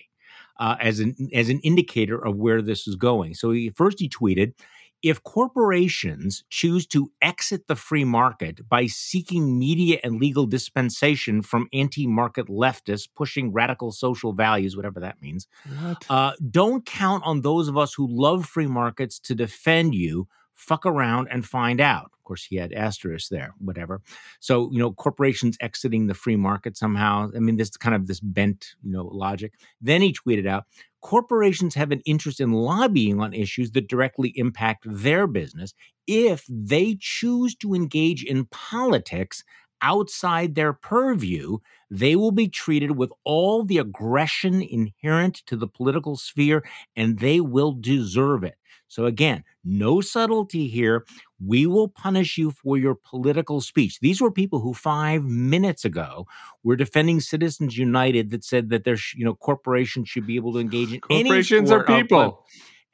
Uh, 0.61 0.74
as 0.81 0.98
an 0.98 1.14
as 1.33 1.48
an 1.48 1.61
indicator 1.61 2.18
of 2.18 2.35
where 2.35 2.61
this 2.61 2.88
is 2.88 2.96
going. 2.96 3.33
So 3.33 3.52
he, 3.52 3.70
first 3.76 4.00
he 4.00 4.09
tweeted, 4.09 4.54
if 5.02 5.22
corporations 5.22 6.44
choose 6.50 6.87
to 6.88 7.11
exit 7.22 7.66
the 7.66 7.76
free 7.76 8.04
market 8.04 8.68
by 8.68 8.87
seeking 8.87 9.58
media 9.58 9.98
and 10.02 10.20
legal 10.20 10.46
dispensation 10.46 11.42
from 11.42 11.68
anti 11.72 12.06
market 12.06 12.46
leftists 12.48 13.08
pushing 13.14 13.52
radical 13.52 13.92
social 13.92 14.32
values, 14.32 14.76
whatever 14.76 15.00
that 15.00 15.20
means, 15.22 15.46
uh, 16.08 16.32
don't 16.50 16.84
count 16.84 17.22
on 17.24 17.42
those 17.42 17.68
of 17.68 17.76
us 17.76 17.94
who 17.94 18.06
love 18.11 18.46
free 18.46 18.66
markets 18.66 19.18
to 19.20 19.34
defend 19.34 19.94
you. 19.94 20.26
Fuck 20.59 20.85
around 20.85 21.29
and 21.31 21.47
find 21.47 21.81
out 21.81 22.11
Of 22.18 22.25
course, 22.25 22.44
he 22.44 22.57
had 22.57 22.73
asterisk 22.75 23.31
there, 23.31 23.55
whatever. 23.59 24.03
So, 24.40 24.71
you 24.73 24.79
know, 24.79 24.92
corporations 24.92 25.57
exiting 25.61 26.09
the 26.09 26.14
free 26.14 26.37
market 26.37 26.77
somehow. 26.77 27.31
I 27.35 27.38
mean, 27.38 27.57
this 27.57 27.71
kind 27.77 27.94
of 27.94 28.07
this 28.07 28.21
bent, 28.21 28.75
you 28.83 28.92
know, 28.92 29.07
logic. 29.07 29.55
Then 29.81 30.03
he 30.03 30.12
tweeted 30.12 30.47
out, 30.47 30.64
corporations 31.01 31.75
have 31.77 31.92
an 31.92 32.03
interest 32.05 32.40
in 32.40 32.53
lobbying 32.53 33.21
on 33.21 33.33
issues 33.33 33.71
that 33.71 33.88
directly 33.88 34.33
impact 34.35 34.85
their 34.87 35.27
business. 35.27 35.73
If 36.07 36.44
they 36.49 36.99
choose 37.01 37.55
to 37.57 37.75
engage 37.75 38.25
in 38.25 38.47
politics 38.47 39.44
outside 39.81 40.55
their 40.57 40.73
purview, 40.73 41.59
they 41.90 42.16
will 42.16 42.33
be 42.33 42.49
treated 42.49 42.92
with 42.92 43.11
all 43.25 43.64
the 43.64 43.79
aggression 43.79 44.61
inherent 44.61 45.37
to 45.47 45.57
the 45.57 45.68
political 45.68 46.16
sphere 46.16 46.64
and 46.97 47.21
they 47.21 47.40
will 47.40 47.73
deserve 47.73 48.42
it. 48.44 48.57
So, 48.88 49.05
again, 49.05 49.44
no 49.64 50.01
subtlety 50.01 50.66
here. 50.66 51.05
We 51.44 51.66
will 51.66 51.88
punish 51.88 52.37
you 52.37 52.51
for 52.51 52.77
your 52.77 52.94
political 52.94 53.61
speech. 53.61 54.01
These 54.01 54.20
were 54.20 54.31
people 54.31 54.61
who 54.61 54.74
five 54.74 55.24
minutes 55.24 55.85
ago 55.85 56.27
were 56.64 56.74
defending 56.74 57.20
Citizens 57.20 57.79
United 57.79 58.31
that 58.31 58.44
said 58.44 58.70
that 58.70 58.85
there's, 58.85 59.12
you 59.14 59.24
know, 59.24 59.35
corporations 59.35 60.09
should 60.09 60.27
be 60.27 60.37
able 60.37 60.55
to 60.55 60.59
engage 60.61 60.92
in 60.92 61.01
corporations 61.01 61.70
are 61.70 61.85
people. 61.85 62.44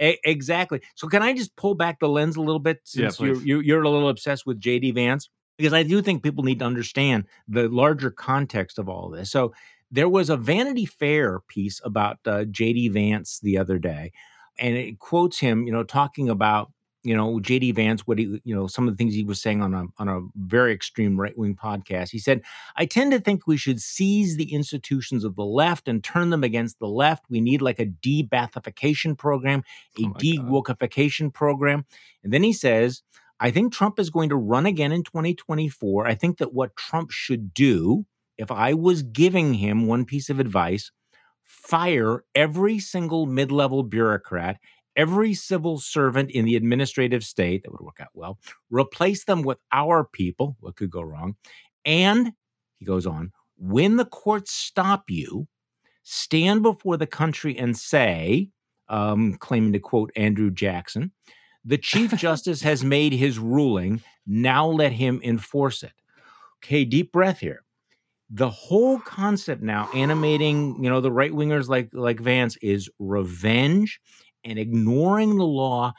A- 0.00 0.18
exactly. 0.24 0.80
So, 0.96 1.08
can 1.08 1.22
I 1.22 1.32
just 1.32 1.54
pull 1.56 1.74
back 1.74 2.00
the 2.00 2.08
lens 2.08 2.36
a 2.36 2.40
little 2.40 2.58
bit 2.58 2.80
since 2.84 3.20
yeah, 3.20 3.34
you're, 3.44 3.62
you're 3.62 3.82
a 3.82 3.88
little 3.88 4.08
obsessed 4.08 4.44
with 4.44 4.60
JD 4.60 4.94
Vance? 4.94 5.30
Because 5.56 5.72
I 5.72 5.84
do 5.84 6.02
think 6.02 6.24
people 6.24 6.42
need 6.42 6.58
to 6.58 6.64
understand 6.64 7.26
the 7.46 7.68
larger 7.68 8.10
context 8.10 8.78
of 8.80 8.88
all 8.88 9.08
this. 9.08 9.30
So, 9.30 9.54
there 9.92 10.08
was 10.08 10.28
a 10.28 10.36
Vanity 10.36 10.86
Fair 10.86 11.38
piece 11.46 11.80
about 11.84 12.18
uh, 12.26 12.44
JD 12.46 12.92
Vance 12.92 13.38
the 13.40 13.56
other 13.56 13.78
day 13.78 14.10
and 14.58 14.76
it 14.76 14.98
quotes 14.98 15.38
him, 15.38 15.66
you 15.66 15.72
know, 15.72 15.82
talking 15.82 16.28
about 16.28 16.70
you 17.04 17.14
know 17.14 17.38
JD 17.38 17.74
Vance, 17.74 18.06
what 18.06 18.18
he, 18.18 18.40
you 18.44 18.54
know, 18.54 18.66
some 18.66 18.88
of 18.88 18.94
the 18.94 18.96
things 18.96 19.14
he 19.14 19.24
was 19.24 19.40
saying 19.40 19.62
on 19.62 19.74
a 19.74 19.84
on 19.98 20.08
a 20.08 20.20
very 20.36 20.72
extreme 20.72 21.20
right 21.20 21.36
wing 21.36 21.54
podcast. 21.54 22.10
He 22.10 22.18
said, 22.18 22.42
"I 22.76 22.86
tend 22.86 23.12
to 23.12 23.20
think 23.20 23.46
we 23.46 23.56
should 23.56 23.80
seize 23.80 24.36
the 24.36 24.52
institutions 24.52 25.22
of 25.22 25.36
the 25.36 25.44
left 25.44 25.86
and 25.86 26.02
turn 26.02 26.30
them 26.30 26.42
against 26.42 26.78
the 26.78 26.88
left. 26.88 27.26
We 27.28 27.40
need 27.40 27.62
like 27.62 27.78
a 27.78 27.84
de-Baathification 27.84 29.16
program, 29.16 29.62
a 29.98 30.06
oh 30.06 30.14
de-wokeification 30.18 31.32
program." 31.32 31.84
And 32.24 32.32
then 32.32 32.42
he 32.42 32.52
says. 32.52 33.02
I 33.40 33.50
think 33.50 33.72
Trump 33.72 33.98
is 33.98 34.10
going 34.10 34.28
to 34.28 34.36
run 34.36 34.64
again 34.64 34.92
in 34.92 35.02
2024. 35.02 36.06
I 36.06 36.14
think 36.14 36.38
that 36.38 36.54
what 36.54 36.76
Trump 36.76 37.10
should 37.10 37.52
do, 37.52 38.06
if 38.38 38.50
I 38.50 38.74
was 38.74 39.02
giving 39.02 39.54
him 39.54 39.88
one 39.88 40.04
piece 40.04 40.30
of 40.30 40.38
advice, 40.38 40.92
fire 41.64 42.24
every 42.34 42.78
single 42.78 43.26
mid 43.26 43.50
level 43.50 43.82
bureaucrat, 43.82 44.58
every 44.96 45.34
civil 45.34 45.78
servant 45.78 46.30
in 46.30 46.44
the 46.44 46.56
administrative 46.56 47.24
state, 47.24 47.62
that 47.62 47.72
would 47.72 47.80
work 47.80 47.98
out 48.00 48.08
well, 48.14 48.38
replace 48.70 49.24
them 49.24 49.42
with 49.42 49.58
our 49.72 50.04
people, 50.04 50.56
what 50.60 50.76
could 50.76 50.90
go 50.90 51.02
wrong? 51.02 51.36
And 51.84 52.32
he 52.78 52.84
goes 52.84 53.06
on, 53.06 53.32
when 53.56 53.96
the 53.96 54.04
courts 54.04 54.52
stop 54.52 55.04
you, 55.08 55.48
stand 56.02 56.62
before 56.62 56.96
the 56.96 57.06
country 57.06 57.56
and 57.58 57.76
say, 57.76 58.50
um, 58.88 59.34
claiming 59.34 59.72
to 59.72 59.78
quote 59.78 60.12
Andrew 60.16 60.50
Jackson, 60.50 61.12
the 61.64 61.78
Chief 61.78 62.10
Justice 62.14 62.60
has 62.60 62.84
made 62.84 63.14
his 63.14 63.38
ruling. 63.38 64.02
Now 64.26 64.66
let 64.66 64.92
him 64.92 65.20
enforce 65.24 65.82
it. 65.82 65.92
Okay, 66.62 66.84
deep 66.84 67.10
breath 67.10 67.38
here 67.38 67.64
the 68.34 68.50
whole 68.50 68.98
concept 68.98 69.62
now 69.62 69.88
animating 69.94 70.76
you 70.82 70.90
know 70.90 71.00
the 71.00 71.12
right 71.12 71.30
wingers 71.30 71.68
like 71.68 71.88
like 71.92 72.18
vance 72.18 72.56
is 72.56 72.90
revenge 72.98 74.00
and 74.44 74.58
ignoring 74.58 75.36
the 75.36 75.46
law 75.46 75.92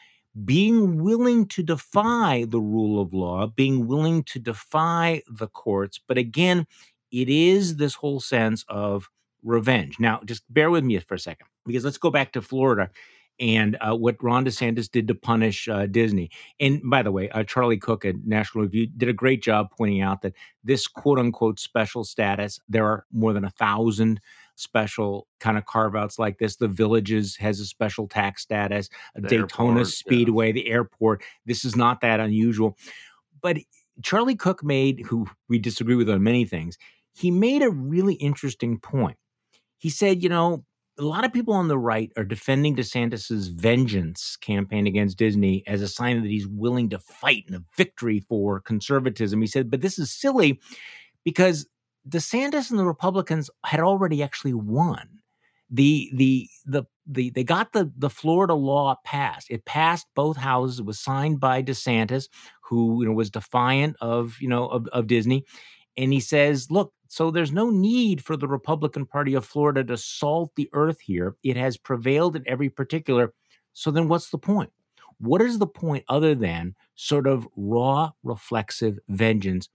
being 0.43 1.01
willing 1.01 1.47
to 1.47 1.63
defy 1.63 2.45
the 2.49 2.59
rule 2.59 3.01
of 3.01 3.13
law 3.13 3.47
being 3.47 3.87
willing 3.87 4.21
to 4.23 4.37
defy 4.37 5.21
the 5.29 5.47
courts. 5.47 5.99
But 6.05 6.17
again 6.17 6.67
it 7.11 7.29
is 7.29 7.77
this 7.77 7.95
whole 7.95 8.19
sense 8.19 8.65
of 8.67 9.09
revenge. 9.41 9.97
Now 9.97 10.19
just 10.25 10.43
bear 10.53 10.69
with 10.69 10.83
me 10.83 10.99
for 10.99 11.15
a 11.15 11.19
second 11.19 11.47
because 11.65 11.85
let's 11.85 11.97
go 11.97 12.11
back 12.11 12.33
to 12.33 12.41
florida 12.41 12.91
and 13.39 13.77
uh, 13.81 13.95
what 13.95 14.21
Ron 14.23 14.45
DeSantis 14.45 14.89
did 14.89 15.07
to 15.07 15.15
punish 15.15 15.67
uh, 15.67 15.85
Disney. 15.87 16.29
And 16.59 16.81
by 16.89 17.03
the 17.03 17.11
way, 17.11 17.29
uh, 17.29 17.43
Charlie 17.43 17.77
Cooke 17.77 18.05
at 18.05 18.15
National 18.25 18.63
Review 18.63 18.87
did 18.87 19.09
a 19.09 19.13
great 19.13 19.43
job 19.43 19.67
pointing 19.77 20.01
out 20.01 20.21
that 20.21 20.33
this 20.63 20.87
quote 20.87 21.19
unquote 21.19 21.59
special 21.59 22.03
status, 22.03 22.59
there 22.69 22.85
are 22.85 23.05
more 23.11 23.33
than 23.33 23.45
a 23.45 23.49
thousand 23.49 24.21
special 24.55 25.27
kind 25.39 25.57
of 25.57 25.65
carve 25.65 25.95
outs 25.95 26.17
like 26.17 26.37
this. 26.37 26.55
The 26.55 26.67
Villages 26.67 27.35
has 27.37 27.59
a 27.59 27.65
special 27.65 28.07
tax 28.07 28.41
status, 28.41 28.89
Daytona 29.27 29.79
airport, 29.79 29.87
Speedway, 29.87 30.47
yeah. 30.47 30.53
the 30.53 30.67
airport. 30.69 31.23
This 31.45 31.65
is 31.65 31.75
not 31.75 32.01
that 32.01 32.19
unusual. 32.19 32.77
But 33.41 33.57
Charlie 34.01 34.35
Cooke 34.35 34.63
made, 34.63 35.01
who 35.05 35.27
we 35.49 35.59
disagree 35.59 35.95
with 35.95 36.09
on 36.09 36.23
many 36.23 36.45
things, 36.45 36.77
he 37.13 37.31
made 37.31 37.61
a 37.61 37.69
really 37.69 38.15
interesting 38.15 38.79
point. 38.79 39.17
He 39.77 39.89
said, 39.89 40.23
you 40.23 40.29
know, 40.29 40.65
a 40.97 41.03
lot 41.03 41.25
of 41.25 41.33
people 41.33 41.53
on 41.53 41.67
the 41.67 41.77
right 41.77 42.11
are 42.15 42.23
defending 42.23 42.75
DeSantis's 42.75 43.47
vengeance 43.49 44.37
campaign 44.37 44.87
against 44.87 45.17
Disney 45.17 45.63
as 45.67 45.81
a 45.81 45.87
sign 45.87 46.21
that 46.21 46.29
he's 46.29 46.47
willing 46.47 46.89
to 46.89 46.99
fight 46.99 47.43
in 47.47 47.55
a 47.55 47.63
victory 47.75 48.21
for 48.21 48.61
conservatism. 48.61 49.41
He 49.41 49.47
said, 49.47 49.69
but 49.69 49.81
this 49.81 49.99
is 49.99 50.11
silly 50.11 50.59
because 51.23 51.67
DeSantis 52.07 52.69
and 52.69 52.79
the 52.79 52.85
Republicans 52.85 53.49
had 53.65 53.79
already 53.81 54.23
actually 54.23 54.53
won. 54.53 55.09
The 55.71 56.11
the 56.13 56.47
the 56.65 56.83
the 57.07 57.31
they 57.31 57.43
got 57.43 57.73
the 57.73 57.91
the 57.97 58.09
Florida 58.09 58.53
law 58.53 58.97
passed. 59.03 59.47
It 59.49 59.65
passed 59.65 60.05
both 60.15 60.37
houses. 60.37 60.79
It 60.79 60.85
was 60.85 60.99
signed 60.99 61.39
by 61.39 61.63
DeSantis, 61.63 62.25
who 62.61 63.01
you 63.01 63.09
know 63.09 63.15
was 63.15 63.31
defiant 63.31 63.95
of 63.99 64.37
you 64.39 64.47
know 64.47 64.67
of, 64.67 64.87
of 64.93 65.07
Disney, 65.07 65.43
and 65.97 66.13
he 66.13 66.19
says, 66.19 66.69
look, 66.69 66.93
so 67.07 67.31
there's 67.31 67.51
no 67.51 67.69
need 67.69 68.23
for 68.23 68.35
the 68.35 68.47
Republican 68.47 69.05
Party 69.05 69.33
of 69.33 69.45
Florida 69.45 69.83
to 69.83 69.97
salt 69.97 70.51
the 70.55 70.69
earth 70.73 70.99
here. 71.01 71.35
It 71.43 71.57
has 71.57 71.77
prevailed 71.77 72.35
in 72.35 72.43
every 72.47 72.69
particular. 72.69 73.33
So 73.73 73.91
then 73.91 74.07
what's 74.07 74.29
the 74.29 74.37
point? 74.37 74.71
What 75.19 75.41
is 75.41 75.59
the 75.59 75.67
point 75.67 76.03
other 76.09 76.35
than 76.35 76.75
sort 76.95 77.27
of 77.27 77.47
raw 77.55 78.11
reflexive 78.23 78.99
vengeance? 79.07 79.69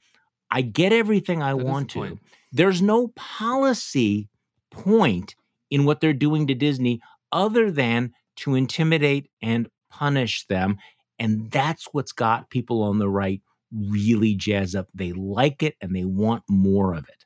I 0.50 0.62
get 0.62 0.92
everything 0.92 1.42
I 1.42 1.55
that 1.55 1.64
want 1.64 1.90
to. 1.90 2.18
There's 2.52 2.82
no 2.82 3.09
policy 3.09 4.28
point 4.70 5.36
in 5.70 5.84
what 5.84 6.00
they're 6.00 6.12
doing 6.12 6.46
to 6.48 6.55
Disney 6.55 7.00
other 7.32 7.70
than 7.70 8.12
to 8.36 8.55
intimidate 8.55 9.30
and 9.40 9.68
punish 9.90 10.46
them. 10.46 10.78
And 11.18 11.50
that's 11.50 11.88
what's 11.92 12.12
got 12.12 12.50
people 12.50 12.82
on 12.82 12.98
the 12.98 13.09
right 13.09 13.40
really 13.72 14.34
jazz 14.34 14.74
up. 14.74 14.88
They 14.94 15.12
like 15.12 15.62
it 15.62 15.76
and 15.80 15.94
they 15.94 16.04
want 16.04 16.42
more 16.48 16.94
of 16.94 17.08
it. 17.08 17.24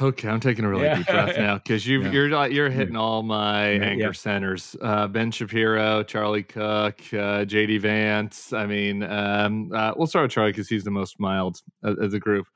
Okay, 0.00 0.28
I'm 0.28 0.40
taking 0.40 0.64
a 0.64 0.68
really 0.68 0.84
yeah. 0.84 0.96
deep 0.98 1.06
breath 1.06 1.36
now 1.36 1.56
because 1.56 1.86
you 1.86 2.02
yeah. 2.02 2.12
you're 2.12 2.46
you're 2.46 2.70
hitting 2.70 2.96
all 2.96 3.22
my 3.22 3.72
yeah. 3.72 3.82
anger 3.82 4.12
centers. 4.12 4.76
Uh, 4.80 5.08
ben 5.08 5.32
Shapiro, 5.32 6.04
Charlie 6.04 6.44
Cooke, 6.44 7.00
uh, 7.12 7.44
JD 7.44 7.80
Vance. 7.80 8.52
I 8.52 8.66
mean, 8.66 9.02
um, 9.02 9.72
uh, 9.74 9.92
we'll 9.96 10.06
start 10.06 10.24
with 10.24 10.32
Charlie 10.32 10.52
because 10.52 10.68
he's 10.68 10.84
the 10.84 10.92
most 10.92 11.18
mild 11.18 11.60
of, 11.82 11.98
as 12.00 12.14
a 12.14 12.20
group. 12.20 12.46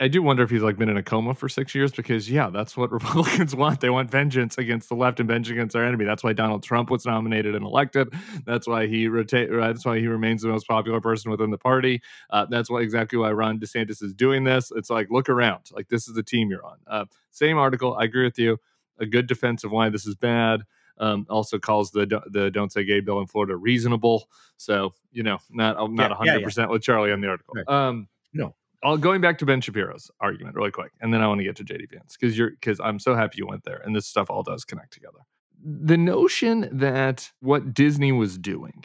I 0.00 0.08
do 0.08 0.22
wonder 0.22 0.42
if 0.42 0.50
he's 0.50 0.62
like 0.62 0.76
been 0.76 0.88
in 0.88 0.96
a 0.96 1.04
coma 1.04 1.34
for 1.34 1.48
six 1.48 1.72
years 1.72 1.92
because 1.92 2.28
yeah, 2.28 2.50
that's 2.50 2.76
what 2.76 2.90
Republicans 2.92 3.54
want. 3.54 3.80
They 3.80 3.90
want 3.90 4.10
vengeance 4.10 4.58
against 4.58 4.88
the 4.88 4.96
left 4.96 5.20
and 5.20 5.28
vengeance 5.28 5.52
against 5.52 5.72
their 5.74 5.84
enemy. 5.84 6.04
That's 6.04 6.24
why 6.24 6.32
Donald 6.32 6.64
Trump 6.64 6.90
was 6.90 7.06
nominated 7.06 7.54
and 7.54 7.64
elected. 7.64 8.12
That's 8.44 8.66
why 8.66 8.88
he 8.88 9.06
rotate. 9.06 9.50
That's 9.52 9.84
why 9.84 10.00
he 10.00 10.08
remains 10.08 10.42
the 10.42 10.48
most 10.48 10.66
popular 10.66 11.00
person 11.00 11.30
within 11.30 11.50
the 11.50 11.58
party. 11.58 12.02
Uh, 12.30 12.46
that's 12.50 12.68
why 12.68 12.80
exactly 12.80 13.18
why 13.18 13.30
Ron 13.30 13.60
DeSantis 13.60 14.02
is 14.02 14.12
doing 14.12 14.42
this. 14.42 14.72
It's 14.74 14.90
like 14.90 15.10
look 15.10 15.28
around. 15.28 15.70
Like 15.70 15.88
this 15.88 16.08
is 16.08 16.14
the 16.14 16.24
team 16.24 16.50
you're 16.50 16.64
on. 16.66 16.78
Uh, 16.88 17.04
same 17.30 17.56
article. 17.56 17.96
I 17.96 18.04
agree 18.04 18.24
with 18.24 18.38
you. 18.38 18.58
A 18.98 19.06
good 19.06 19.28
defense 19.28 19.62
of 19.62 19.70
why 19.70 19.90
this 19.90 20.06
is 20.06 20.16
bad. 20.16 20.62
Um, 20.98 21.26
also 21.30 21.58
calls 21.58 21.92
the 21.92 22.20
the 22.30 22.50
don't 22.50 22.72
say 22.72 22.84
gay 22.84 22.98
bill 22.98 23.20
in 23.20 23.28
Florida 23.28 23.54
reasonable. 23.54 24.28
So 24.56 24.92
you 25.12 25.22
know, 25.22 25.38
not 25.50 25.76
I'm 25.78 25.94
not 25.94 26.10
100 26.10 26.26
yeah, 26.26 26.38
yeah, 26.38 26.44
percent 26.44 26.70
with 26.70 26.82
Charlie 26.82 27.12
on 27.12 27.20
the 27.20 27.28
article. 27.28 27.54
Right. 27.56 27.68
Um, 27.68 28.08
no, 28.32 28.54
I'll 28.84 28.98
going 28.98 29.20
back 29.20 29.38
to 29.38 29.46
Ben 29.46 29.60
Shapiro's 29.60 30.10
argument 30.20 30.54
really 30.54 30.70
quick, 30.70 30.92
and 31.00 31.12
then 31.12 31.22
I 31.22 31.26
want 31.26 31.38
to 31.38 31.44
get 31.44 31.56
to 31.56 31.64
JD 31.64 31.90
Vance 31.90 32.16
because 32.18 32.36
you're 32.36 32.50
because 32.50 32.78
I'm 32.80 32.98
so 32.98 33.14
happy 33.14 33.38
you 33.38 33.46
went 33.46 33.64
there, 33.64 33.80
and 33.84 33.96
this 33.96 34.06
stuff 34.06 34.28
all 34.30 34.42
does 34.42 34.64
connect 34.64 34.92
together. 34.92 35.20
The 35.64 35.96
notion 35.96 36.68
that 36.70 37.30
what 37.40 37.72
Disney 37.72 38.12
was 38.12 38.36
doing 38.36 38.84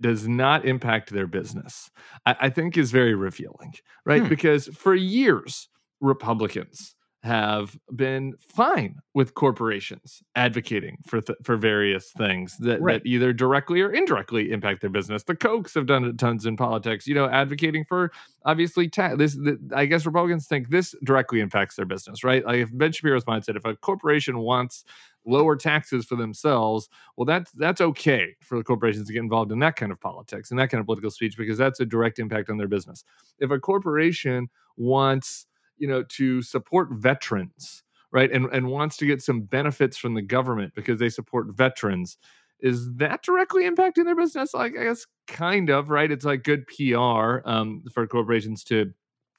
does 0.00 0.26
not 0.26 0.64
impact 0.64 1.10
their 1.10 1.28
business, 1.28 1.90
I, 2.26 2.36
I 2.40 2.50
think, 2.50 2.76
is 2.76 2.90
very 2.90 3.14
revealing, 3.14 3.74
right? 4.04 4.22
Hmm. 4.22 4.28
Because 4.28 4.66
for 4.66 4.94
years, 4.94 5.68
Republicans 6.00 6.95
have 7.22 7.76
been 7.94 8.34
fine 8.38 9.00
with 9.14 9.34
corporations 9.34 10.22
advocating 10.36 10.98
for 11.06 11.20
th- 11.20 11.38
for 11.42 11.56
various 11.56 12.10
things 12.12 12.56
that, 12.58 12.80
right. 12.80 13.02
that 13.02 13.08
either 13.08 13.32
directly 13.32 13.80
or 13.80 13.90
indirectly 13.90 14.52
impact 14.52 14.80
their 14.80 14.90
business. 14.90 15.24
The 15.24 15.34
Kochs 15.34 15.74
have 15.74 15.86
done 15.86 16.04
it 16.04 16.18
tons 16.18 16.46
in 16.46 16.56
politics, 16.56 17.06
you 17.06 17.14
know, 17.14 17.28
advocating 17.28 17.84
for 17.84 18.12
obviously 18.44 18.88
ta- 18.88 19.16
this. 19.16 19.34
The, 19.34 19.58
I 19.74 19.86
guess 19.86 20.06
Republicans 20.06 20.46
think 20.46 20.68
this 20.68 20.94
directly 21.04 21.40
impacts 21.40 21.74
their 21.74 21.86
business, 21.86 22.22
right? 22.22 22.44
Like 22.44 22.58
if 22.58 22.70
Ben 22.72 22.92
Shapiro's 22.92 23.24
mindset, 23.24 23.56
if 23.56 23.64
a 23.64 23.74
corporation 23.74 24.38
wants 24.38 24.84
lower 25.24 25.56
taxes 25.56 26.04
for 26.06 26.14
themselves, 26.14 26.88
well, 27.16 27.24
that's 27.24 27.50
that's 27.52 27.80
okay 27.80 28.36
for 28.40 28.56
the 28.56 28.64
corporations 28.64 29.08
to 29.08 29.12
get 29.12 29.20
involved 29.20 29.50
in 29.50 29.58
that 29.58 29.74
kind 29.74 29.90
of 29.90 30.00
politics 30.00 30.50
and 30.50 30.60
that 30.60 30.70
kind 30.70 30.80
of 30.80 30.86
political 30.86 31.10
speech 31.10 31.36
because 31.36 31.58
that's 31.58 31.80
a 31.80 31.86
direct 31.86 32.20
impact 32.20 32.50
on 32.50 32.56
their 32.56 32.68
business. 32.68 33.04
If 33.40 33.50
a 33.50 33.58
corporation 33.58 34.48
wants 34.76 35.46
you 35.78 35.88
know, 35.88 36.02
to 36.02 36.42
support 36.42 36.88
veterans, 36.92 37.82
right? 38.12 38.30
And 38.30 38.46
and 38.46 38.68
wants 38.68 38.96
to 38.98 39.06
get 39.06 39.22
some 39.22 39.42
benefits 39.42 39.96
from 39.96 40.14
the 40.14 40.22
government 40.22 40.74
because 40.74 40.98
they 40.98 41.08
support 41.08 41.48
veterans. 41.54 42.18
Is 42.60 42.94
that 42.96 43.22
directly 43.22 43.64
impacting 43.68 44.04
their 44.04 44.16
business? 44.16 44.54
Like, 44.54 44.78
I 44.78 44.84
guess 44.84 45.06
kind 45.26 45.68
of, 45.68 45.90
right? 45.90 46.10
It's 46.10 46.24
like 46.24 46.42
good 46.42 46.66
PR 46.66 47.40
um, 47.44 47.84
for 47.92 48.06
corporations 48.06 48.64
to 48.64 48.92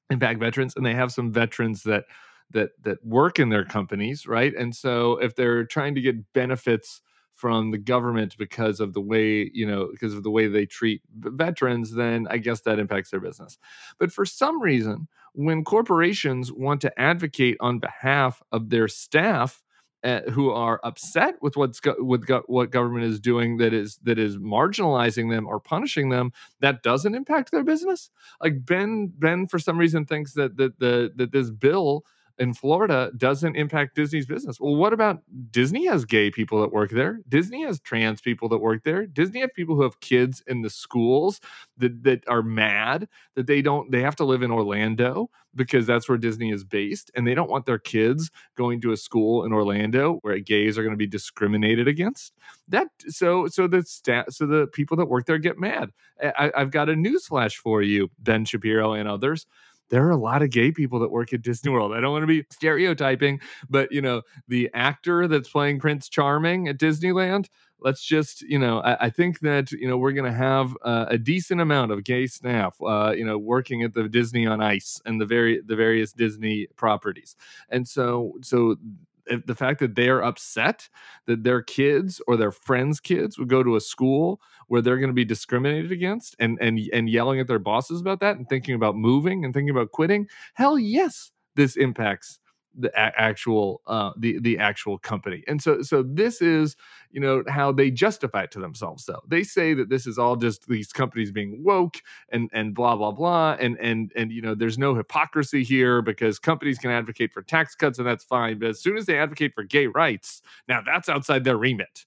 impact 0.09 0.39
veterans, 0.39 0.75
and 0.75 0.85
they 0.85 0.93
have 0.93 1.11
some 1.11 1.31
veterans 1.31 1.83
that 1.83 2.05
that 2.51 2.71
that 2.83 3.03
work 3.05 3.39
in 3.39 3.49
their 3.49 3.65
companies, 3.65 4.27
right? 4.27 4.53
And 4.55 4.75
so 4.75 5.17
if 5.17 5.35
they're 5.35 5.65
trying 5.65 5.95
to 5.95 6.01
get 6.01 6.33
benefits 6.33 7.01
from 7.38 7.71
the 7.71 7.77
government 7.77 8.35
because 8.38 8.81
of 8.81 8.93
the 8.93 9.01
way 9.01 9.49
you 9.53 9.65
know 9.65 9.89
because 9.91 10.13
of 10.15 10.23
the 10.23 10.31
way 10.31 10.47
they 10.47 10.65
treat 10.65 11.01
veterans 11.15 11.93
then 11.93 12.27
i 12.31 12.38
guess 12.38 12.61
that 12.61 12.79
impacts 12.79 13.11
their 13.11 13.21
business. 13.21 13.57
But 13.99 14.11
for 14.11 14.25
some 14.25 14.61
reason 14.61 15.07
when 15.33 15.63
corporations 15.63 16.51
want 16.51 16.81
to 16.81 16.99
advocate 16.99 17.57
on 17.61 17.79
behalf 17.79 18.41
of 18.51 18.69
their 18.71 18.88
staff 18.89 19.63
uh, 20.03 20.21
who 20.31 20.51
are 20.51 20.79
upset 20.83 21.35
with 21.41 21.57
what's 21.57 21.79
go- 21.79 21.95
with 21.99 22.25
go- 22.25 22.43
what 22.47 22.71
government 22.71 23.05
is 23.05 23.19
doing 23.19 23.57
that 23.57 23.73
is 23.73 23.97
that 24.03 24.19
is 24.19 24.38
marginalizing 24.38 25.29
them 25.31 25.47
or 25.47 25.59
punishing 25.59 26.09
them 26.09 26.31
that 26.61 26.83
doesn't 26.83 27.15
impact 27.15 27.51
their 27.51 27.63
business? 27.63 28.09
Like 28.41 28.65
ben 28.65 29.11
ben 29.17 29.47
for 29.47 29.59
some 29.59 29.77
reason 29.77 30.05
thinks 30.05 30.33
that 30.33 30.57
that 30.57 30.79
the 30.79 31.11
that 31.15 31.31
this 31.31 31.49
bill 31.51 32.05
in 32.39 32.53
Florida 32.53 33.11
doesn't 33.17 33.55
impact 33.55 33.95
Disney's 33.95 34.25
business. 34.25 34.59
Well, 34.59 34.75
what 34.75 34.93
about 34.93 35.21
Disney 35.51 35.88
has 35.88 36.05
gay 36.05 36.29
people 36.29 36.61
that 36.61 36.71
work 36.71 36.91
there? 36.91 37.19
Disney 37.27 37.63
has 37.63 37.79
trans 37.79 38.21
people 38.21 38.47
that 38.49 38.59
work 38.59 38.83
there. 38.83 39.07
Disney 39.07 39.41
have 39.41 39.53
people 39.53 39.75
who 39.75 39.83
have 39.83 39.99
kids 39.99 40.43
in 40.47 40.61
the 40.61 40.69
schools 40.69 41.41
that, 41.77 42.03
that 42.03 42.23
are 42.27 42.43
mad 42.43 43.07
that 43.35 43.47
they 43.47 43.61
don't 43.61 43.91
they 43.91 44.01
have 44.01 44.15
to 44.17 44.25
live 44.25 44.43
in 44.43 44.51
Orlando 44.51 45.29
because 45.55 45.88
that's 45.88 46.07
where 46.07 46.17
Disney 46.17 46.51
is 46.51 46.63
based 46.63 47.09
and 47.15 47.25
they 47.25 47.33
don't 47.33 47.49
want 47.49 47.65
their 47.65 47.79
kids 47.79 48.29
going 48.55 48.79
to 48.81 48.91
a 48.91 48.97
school 48.97 49.43
in 49.43 49.51
Orlando 49.51 50.19
where 50.21 50.38
gays 50.39 50.77
are 50.77 50.83
going 50.83 50.93
to 50.93 50.97
be 50.97 51.07
discriminated 51.07 51.88
against. 51.88 52.33
That 52.67 52.88
so 53.07 53.47
so 53.47 53.67
the 53.67 53.81
stat 53.83 54.33
so 54.33 54.45
the 54.45 54.67
people 54.67 54.97
that 54.97 55.07
work 55.07 55.25
there 55.25 55.39
get 55.39 55.57
mad. 55.57 55.91
I, 56.21 56.51
I've 56.55 56.71
got 56.71 56.89
a 56.89 56.95
news 56.95 57.27
flash 57.27 57.57
for 57.57 57.81
you, 57.81 58.09
Ben 58.19 58.45
Shapiro 58.45 58.93
and 58.93 59.07
others 59.07 59.47
there 59.89 60.05
are 60.05 60.11
a 60.11 60.17
lot 60.17 60.41
of 60.41 60.49
gay 60.49 60.71
people 60.71 60.99
that 60.99 61.11
work 61.11 61.33
at 61.33 61.41
Disney 61.41 61.71
World. 61.71 61.93
I 61.93 61.99
don't 61.99 62.11
want 62.11 62.23
to 62.23 62.27
be 62.27 62.45
stereotyping, 62.51 63.39
but 63.69 63.91
you 63.91 64.01
know, 64.01 64.21
the 64.47 64.69
actor 64.73 65.27
that's 65.27 65.49
playing 65.49 65.79
Prince 65.79 66.09
Charming 66.09 66.67
at 66.67 66.77
Disneyland, 66.77 67.47
let's 67.79 68.03
just, 68.03 68.41
you 68.41 68.59
know, 68.59 68.79
I, 68.79 69.05
I 69.05 69.09
think 69.09 69.39
that, 69.41 69.71
you 69.71 69.88
know, 69.88 69.97
we're 69.97 70.11
going 70.11 70.31
to 70.31 70.38
have 70.38 70.75
uh, 70.83 71.05
a 71.09 71.17
decent 71.17 71.61
amount 71.61 71.91
of 71.91 72.03
gay 72.03 72.27
staff, 72.27 72.75
uh, 72.81 73.13
you 73.15 73.25
know, 73.25 73.38
working 73.38 73.83
at 73.83 73.93
the 73.93 74.07
Disney 74.07 74.47
on 74.47 74.61
Ice 74.61 75.01
and 75.05 75.21
the 75.21 75.25
very, 75.25 75.61
the 75.61 75.75
various 75.75 76.11
Disney 76.11 76.67
properties. 76.75 77.35
And 77.69 77.88
so, 77.88 78.33
so 78.41 78.77
the 79.45 79.55
fact 79.55 79.80
that 79.80 79.95
they're 79.95 80.23
upset 80.23 80.89
that 81.25 81.43
their 81.43 81.61
kids 81.61 82.21
or 82.28 82.38
their 82.38 82.51
friends' 82.51 82.99
kids 82.99 83.38
would 83.38 83.49
go 83.49 83.63
to 83.63 83.75
a 83.75 83.82
school 83.82 84.41
where 84.67 84.82
they're 84.82 84.97
going 84.97 85.09
to 85.09 85.13
be 85.13 85.25
discriminated 85.25 85.91
against 85.91 86.36
and 86.39 86.57
and 86.61 86.80
and 86.93 87.09
yelling 87.09 87.39
at 87.39 87.47
their 87.47 87.59
bosses 87.59 88.01
about 88.01 88.19
that 88.19 88.38
and 88.38 88.47
thinking 88.49 88.75
about 88.75 88.95
moving 88.95 89.45
and 89.45 89.53
thinking 89.53 89.69
about 89.69 89.91
quitting, 89.91 90.28
hell 90.53 90.78
yes, 90.78 91.32
this 91.55 91.75
impacts 91.75 92.39
the 92.78 92.89
a- 92.89 93.19
actual 93.19 93.82
uh, 93.88 94.11
the 94.17 94.39
the 94.39 94.57
actual 94.57 94.97
company. 94.97 95.43
And 95.47 95.61
so 95.61 95.82
so 95.82 96.03
this 96.03 96.41
is 96.41 96.75
you 97.11 97.19
know 97.19 97.43
how 97.47 97.71
they 97.71 97.91
justify 97.91 98.43
it 98.43 98.51
to 98.51 98.59
themselves. 98.59 99.05
Though 99.05 99.21
they 99.28 99.43
say 99.43 99.73
that 99.73 99.89
this 99.89 100.05
is 100.07 100.17
all 100.17 100.36
just 100.36 100.67
these 100.67 100.91
companies 100.91 101.32
being 101.32 101.63
woke 101.63 101.97
and 102.30 102.49
and 102.53 102.73
blah 102.75 102.95
blah 102.95 103.11
blah 103.11 103.57
and 103.59 103.78
and 103.80 104.11
and 104.15 104.32
you 104.32 104.41
know 104.41 104.55
there's 104.55 104.78
no 104.78 104.95
hypocrisy 104.95 105.63
here 105.63 106.01
because 106.01 106.39
companies 106.39 106.78
can 106.78 106.91
advocate 106.91 107.34
for 107.34 107.41
tax 107.41 107.75
cuts 107.75 107.97
and 107.97 108.07
that's 108.07 108.23
fine. 108.23 108.59
But 108.59 108.69
as 108.69 108.80
soon 108.82 108.97
as 108.97 109.05
they 109.05 109.17
advocate 109.17 109.53
for 109.55 109.63
gay 109.63 109.88
rights, 109.88 110.41
now 110.67 110.82
that's 110.86 111.09
outside 111.09 111.43
their 111.43 111.57
remit 111.57 112.05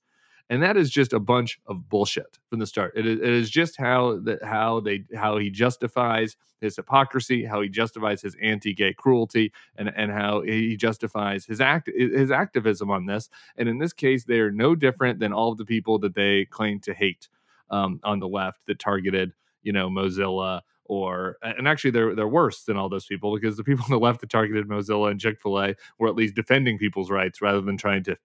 and 0.50 0.62
that 0.64 0.76
is 0.76 0.90
just 0.90 1.12
a 1.12 1.20
bunch 1.20 1.60
of 1.66 1.88
bullshit 1.88 2.38
from 2.50 2.58
the 2.58 2.66
start. 2.66 2.92
It 2.96 3.06
is, 3.06 3.20
it 3.20 3.28
is 3.28 3.48
just 3.48 3.76
how 3.78 4.18
that 4.24 4.42
how 4.42 4.80
they 4.80 5.04
how 5.14 5.38
he 5.38 5.48
justifies 5.48 6.36
his 6.60 6.76
hypocrisy, 6.76 7.44
how 7.44 7.62
he 7.62 7.68
justifies 7.68 8.20
his 8.20 8.36
anti-gay 8.42 8.94
cruelty, 8.94 9.52
and 9.76 9.90
and 9.96 10.10
how 10.10 10.42
he 10.42 10.76
justifies 10.76 11.46
his 11.46 11.60
act 11.60 11.88
his 11.96 12.32
activism 12.32 12.90
on 12.90 13.06
this. 13.06 13.30
And 13.56 13.68
in 13.68 13.78
this 13.78 13.92
case, 13.92 14.24
they 14.24 14.40
are 14.40 14.50
no 14.50 14.74
different 14.74 15.20
than 15.20 15.32
all 15.32 15.52
of 15.52 15.58
the 15.58 15.64
people 15.64 16.00
that 16.00 16.14
they 16.16 16.46
claim 16.46 16.80
to 16.80 16.92
hate 16.92 17.28
um, 17.70 18.00
on 18.02 18.18
the 18.18 18.28
left 18.28 18.66
that 18.66 18.80
targeted 18.80 19.32
you 19.62 19.72
know 19.72 19.88
Mozilla 19.88 20.62
or 20.84 21.36
and 21.42 21.68
actually 21.68 21.92
they're 21.92 22.16
they're 22.16 22.26
worse 22.26 22.64
than 22.64 22.76
all 22.76 22.88
those 22.88 23.06
people 23.06 23.32
because 23.32 23.56
the 23.56 23.62
people 23.62 23.84
on 23.84 23.92
the 23.92 24.00
left 24.00 24.20
that 24.20 24.30
targeted 24.30 24.66
Mozilla 24.66 25.12
and 25.12 25.20
Chick 25.20 25.40
Fil 25.40 25.60
A 25.60 25.76
were 26.00 26.08
at 26.08 26.16
least 26.16 26.34
defending 26.34 26.76
people's 26.76 27.08
rights 27.08 27.40
rather 27.40 27.60
than 27.60 27.76
trying 27.76 28.02
to 28.04 28.16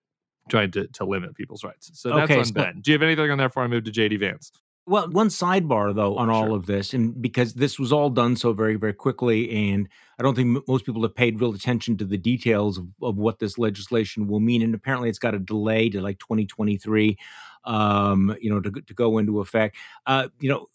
trying 0.50 0.72
to, 0.72 0.88
to 0.88 1.06
limit 1.06 1.36
people's 1.36 1.64
rights. 1.64 1.92
So 1.94 2.10
that's 2.10 2.32
okay, 2.32 2.40
on 2.40 2.46
so, 2.46 2.54
Ben. 2.54 2.82
Do 2.82 2.92
you 2.92 2.96
have 2.96 3.04
anything 3.04 3.32
on 3.32 3.38
that 3.40 3.48
before 3.48 3.64
I 3.64 3.68
move 3.68 3.84
to 3.86 3.92
JD 3.92 4.20
Vance? 4.20 4.52
Well, 4.88 5.10
one 5.10 5.30
sidebar 5.30 5.96
though 5.96 6.16
on 6.16 6.30
all 6.30 6.54
of 6.54 6.68
this, 6.68 6.94
and 6.94 7.20
because 7.20 7.56
this 7.56 7.80
was 7.80 7.92
all 7.92 8.12
done 8.12 8.36
so 8.36 8.54
very, 8.54 8.76
very 8.76 8.94
quickly, 8.94 9.72
and 9.72 9.90
I 10.20 10.24
don't 10.24 10.36
think 10.36 10.58
m- 10.58 10.64
most 10.68 10.86
people 10.86 11.02
have 11.02 11.16
paid 11.16 11.42
real 11.42 11.56
attention 11.56 11.98
to 11.98 12.06
the 12.06 12.20
details 12.20 12.78
of, 12.78 12.88
of 13.02 13.18
what 13.18 13.40
this 13.40 13.58
legislation 13.58 14.28
will 14.28 14.40
mean. 14.40 14.62
And 14.62 14.76
apparently, 14.76 15.10
it's 15.10 15.18
got 15.18 15.34
a 15.34 15.40
delay 15.40 15.90
to 15.90 16.02
like 16.02 16.20
2023 16.20 17.18
um, 17.66 18.36
you 18.40 18.50
know, 18.50 18.60
to, 18.60 18.72
to 18.72 18.94
go 18.94 19.18
into 19.18 19.40
effect. 19.40 19.76
Uh, 20.06 20.28
you 20.40 20.50
know, 20.50 20.68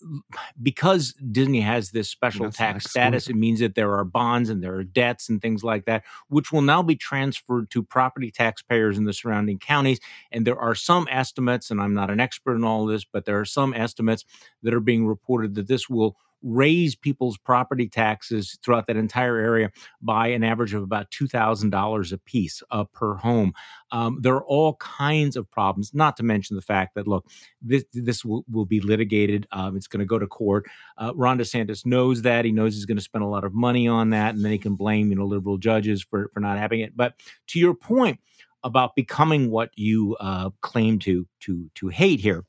because 0.62 1.14
Disney 1.30 1.61
has 1.61 1.91
this 1.91 2.09
special 2.09 2.51
tax 2.51 2.91
status, 2.91 3.28
it 3.28 3.36
means 3.36 3.61
that 3.61 3.74
there 3.74 3.95
are 3.95 4.05
bonds 4.05 4.51
and 4.51 4.62
there 4.62 4.74
are 4.74 4.84
debts 4.84 5.28
and 5.28 5.41
things 5.41 5.62
like 5.62 5.84
that, 5.86 6.05
which 6.28 6.53
will 6.53 6.62
now 6.62 6.82
be 6.82 6.97
transferred 6.97 7.70
to 7.70 7.82
property 7.82 8.30
taxpayers 8.30 8.99
in 8.99 9.05
the 9.05 9.12
surrounding 9.12 9.59
counties. 9.59 10.01
And 10.32 10.47
there 10.47 10.59
are 10.59 10.74
some 10.74 11.09
estimates, 11.11 11.70
and 11.70 11.80
I'm 11.80 11.95
not 11.95 12.11
an 12.11 12.20
expert 12.20 12.57
in 12.57 12.64
all 12.64 12.86
this, 12.86 13.05
but 13.05 13.24
there 13.24 13.38
are 13.38 13.45
some 13.45 13.74
estimates 13.74 14.24
that 14.62 14.74
are 14.74 14.80
being 14.80 15.07
reported 15.07 15.55
that 15.55 15.68
this 15.68 15.88
will 15.88 16.16
raise 16.43 16.95
people's 16.95 17.38
property 17.38 17.88
taxes 17.88 18.59
throughout 18.64 18.86
that 18.86 18.97
entire 18.97 19.38
area 19.38 19.70
by 20.01 20.28
an 20.28 20.43
average 20.43 20.74
of 20.74 20.82
about 20.82 21.11
$2,000 21.11 22.12
a 22.12 22.18
piece 22.18 22.62
uh, 22.70 22.84
per 22.93 23.14
home. 23.14 23.53
Um, 23.93 24.18
there 24.20 24.34
are 24.34 24.45
all 24.45 24.74
kinds 24.76 25.36
of 25.36 25.51
problems, 25.51 25.93
not 25.93 26.16
to 26.16 26.22
mention 26.22 26.57
the 26.57 26.62
fact 26.62 26.95
that, 26.95 27.07
look, 27.07 27.26
this, 27.61 27.84
this 27.93 28.24
will, 28.24 28.45
will 28.51 28.64
be 28.64 28.80
litigated. 28.80 29.47
Um, 29.53 29.76
it's 29.76 29.86
going 29.86 30.01
to 30.01 30.07
go 30.07 30.18
to 30.18 30.26
court. 30.26 30.66
Uh, 30.97 31.12
Ron 31.14 31.38
DeSantis 31.38 31.84
knows 31.84 32.22
that. 32.22 32.45
He 32.45 32.53
knows 32.53 32.74
he's 32.74 32.86
going 32.86 32.99
to 32.99 33.03
spend 33.03 33.24
a 33.24 33.28
lot 33.28 33.45
of 33.45 33.53
money 33.53 33.88
on 33.88 34.11
that, 34.11 34.34
and 34.34 34.45
then 34.45 34.53
he 34.53 34.59
can 34.59 34.76
blame, 34.76 35.11
you 35.11 35.16
know, 35.16 35.26
liberal 35.26 35.59
judges 35.59 36.03
for, 36.03 36.30
for 36.32 36.41
not 36.41 36.59
having 36.59 36.80
it. 36.80 36.97
But 36.97 37.14
to 37.49 37.59
your 37.59 37.74
point 37.74 38.20
about 38.62 38.95
becoming 38.95 39.51
what 39.51 39.70
you 39.74 40.16
uh, 40.20 40.51
claim 40.61 40.99
to, 41.01 41.26
to, 41.41 41.70
to 41.76 41.88
hate 41.88 42.20
here, 42.20 42.45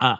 uh, 0.00 0.16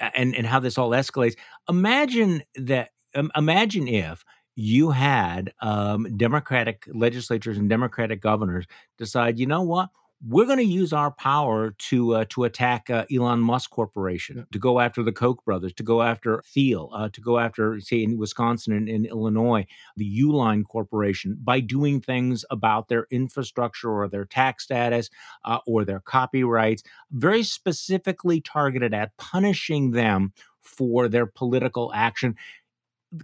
and 0.00 0.34
and 0.34 0.46
how 0.46 0.60
this 0.60 0.78
all 0.78 0.90
escalates. 0.90 1.36
Imagine 1.68 2.42
that. 2.56 2.90
Um, 3.14 3.30
imagine 3.34 3.88
if 3.88 4.22
you 4.54 4.90
had 4.90 5.52
um, 5.62 6.16
Democratic 6.16 6.84
legislatures 6.92 7.56
and 7.58 7.68
Democratic 7.70 8.20
governors 8.20 8.66
decide, 8.98 9.38
you 9.38 9.46
know 9.46 9.62
what? 9.62 9.88
We're 10.26 10.46
going 10.46 10.58
to 10.58 10.64
use 10.64 10.92
our 10.92 11.12
power 11.12 11.70
to 11.78 12.14
uh, 12.14 12.24
to 12.30 12.44
attack 12.44 12.90
uh, 12.90 13.04
Elon 13.14 13.40
Musk 13.40 13.70
Corporation, 13.70 14.46
to 14.52 14.58
go 14.58 14.80
after 14.80 15.02
the 15.02 15.12
Koch 15.12 15.44
brothers, 15.44 15.72
to 15.74 15.82
go 15.82 16.02
after 16.02 16.42
Thiel, 16.46 16.90
uh, 16.92 17.08
to 17.10 17.20
go 17.20 17.38
after, 17.38 17.80
say, 17.80 18.02
in 18.02 18.18
Wisconsin 18.18 18.72
and 18.72 18.88
in 18.88 19.04
Illinois, 19.06 19.66
the 19.96 20.20
Uline 20.20 20.64
Corporation, 20.64 21.38
by 21.42 21.60
doing 21.60 22.00
things 22.00 22.44
about 22.50 22.88
their 22.88 23.06
infrastructure 23.10 23.90
or 23.90 24.08
their 24.08 24.24
tax 24.24 24.64
status 24.64 25.08
uh, 25.44 25.58
or 25.66 25.84
their 25.84 26.00
copyrights, 26.00 26.82
very 27.12 27.44
specifically 27.44 28.40
targeted 28.40 28.92
at 28.92 29.16
punishing 29.18 29.92
them 29.92 30.32
for 30.60 31.08
their 31.08 31.26
political 31.26 31.92
action 31.94 32.36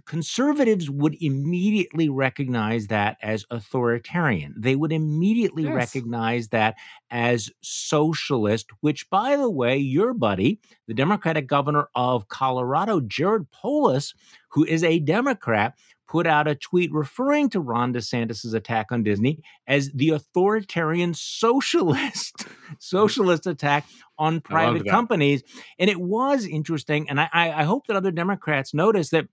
conservatives 0.05 0.89
would 0.89 1.15
immediately 1.21 2.09
recognize 2.09 2.87
that 2.87 3.17
as 3.21 3.45
authoritarian. 3.51 4.55
They 4.57 4.75
would 4.75 4.91
immediately 4.91 5.63
yes. 5.63 5.73
recognize 5.73 6.47
that 6.49 6.75
as 7.11 7.51
socialist, 7.61 8.69
which, 8.81 9.09
by 9.09 9.35
the 9.35 9.49
way, 9.49 9.77
your 9.77 10.13
buddy, 10.13 10.59
the 10.87 10.93
Democratic 10.93 11.47
governor 11.47 11.89
of 11.93 12.29
Colorado, 12.29 12.99
Jared 12.99 13.51
Polis, 13.51 14.13
who 14.49 14.63
is 14.63 14.83
a 14.83 14.99
Democrat, 14.99 15.77
put 16.07 16.27
out 16.27 16.47
a 16.47 16.55
tweet 16.55 16.91
referring 16.93 17.49
to 17.49 17.59
Ron 17.59 17.93
DeSantis' 17.93 18.53
attack 18.53 18.91
on 18.91 19.03
Disney 19.03 19.41
as 19.67 19.91
the 19.91 20.11
authoritarian 20.11 21.13
socialist 21.13 22.45
socialist 22.79 23.47
attack 23.47 23.85
on 24.17 24.41
private 24.41 24.87
companies. 24.87 25.43
And 25.77 25.89
it 25.89 25.99
was 25.99 26.45
interesting. 26.45 27.09
And 27.09 27.19
I, 27.19 27.29
I 27.33 27.63
hope 27.63 27.87
that 27.87 27.95
other 27.95 28.11
Democrats 28.11 28.73
notice 28.73 29.09
that 29.09 29.27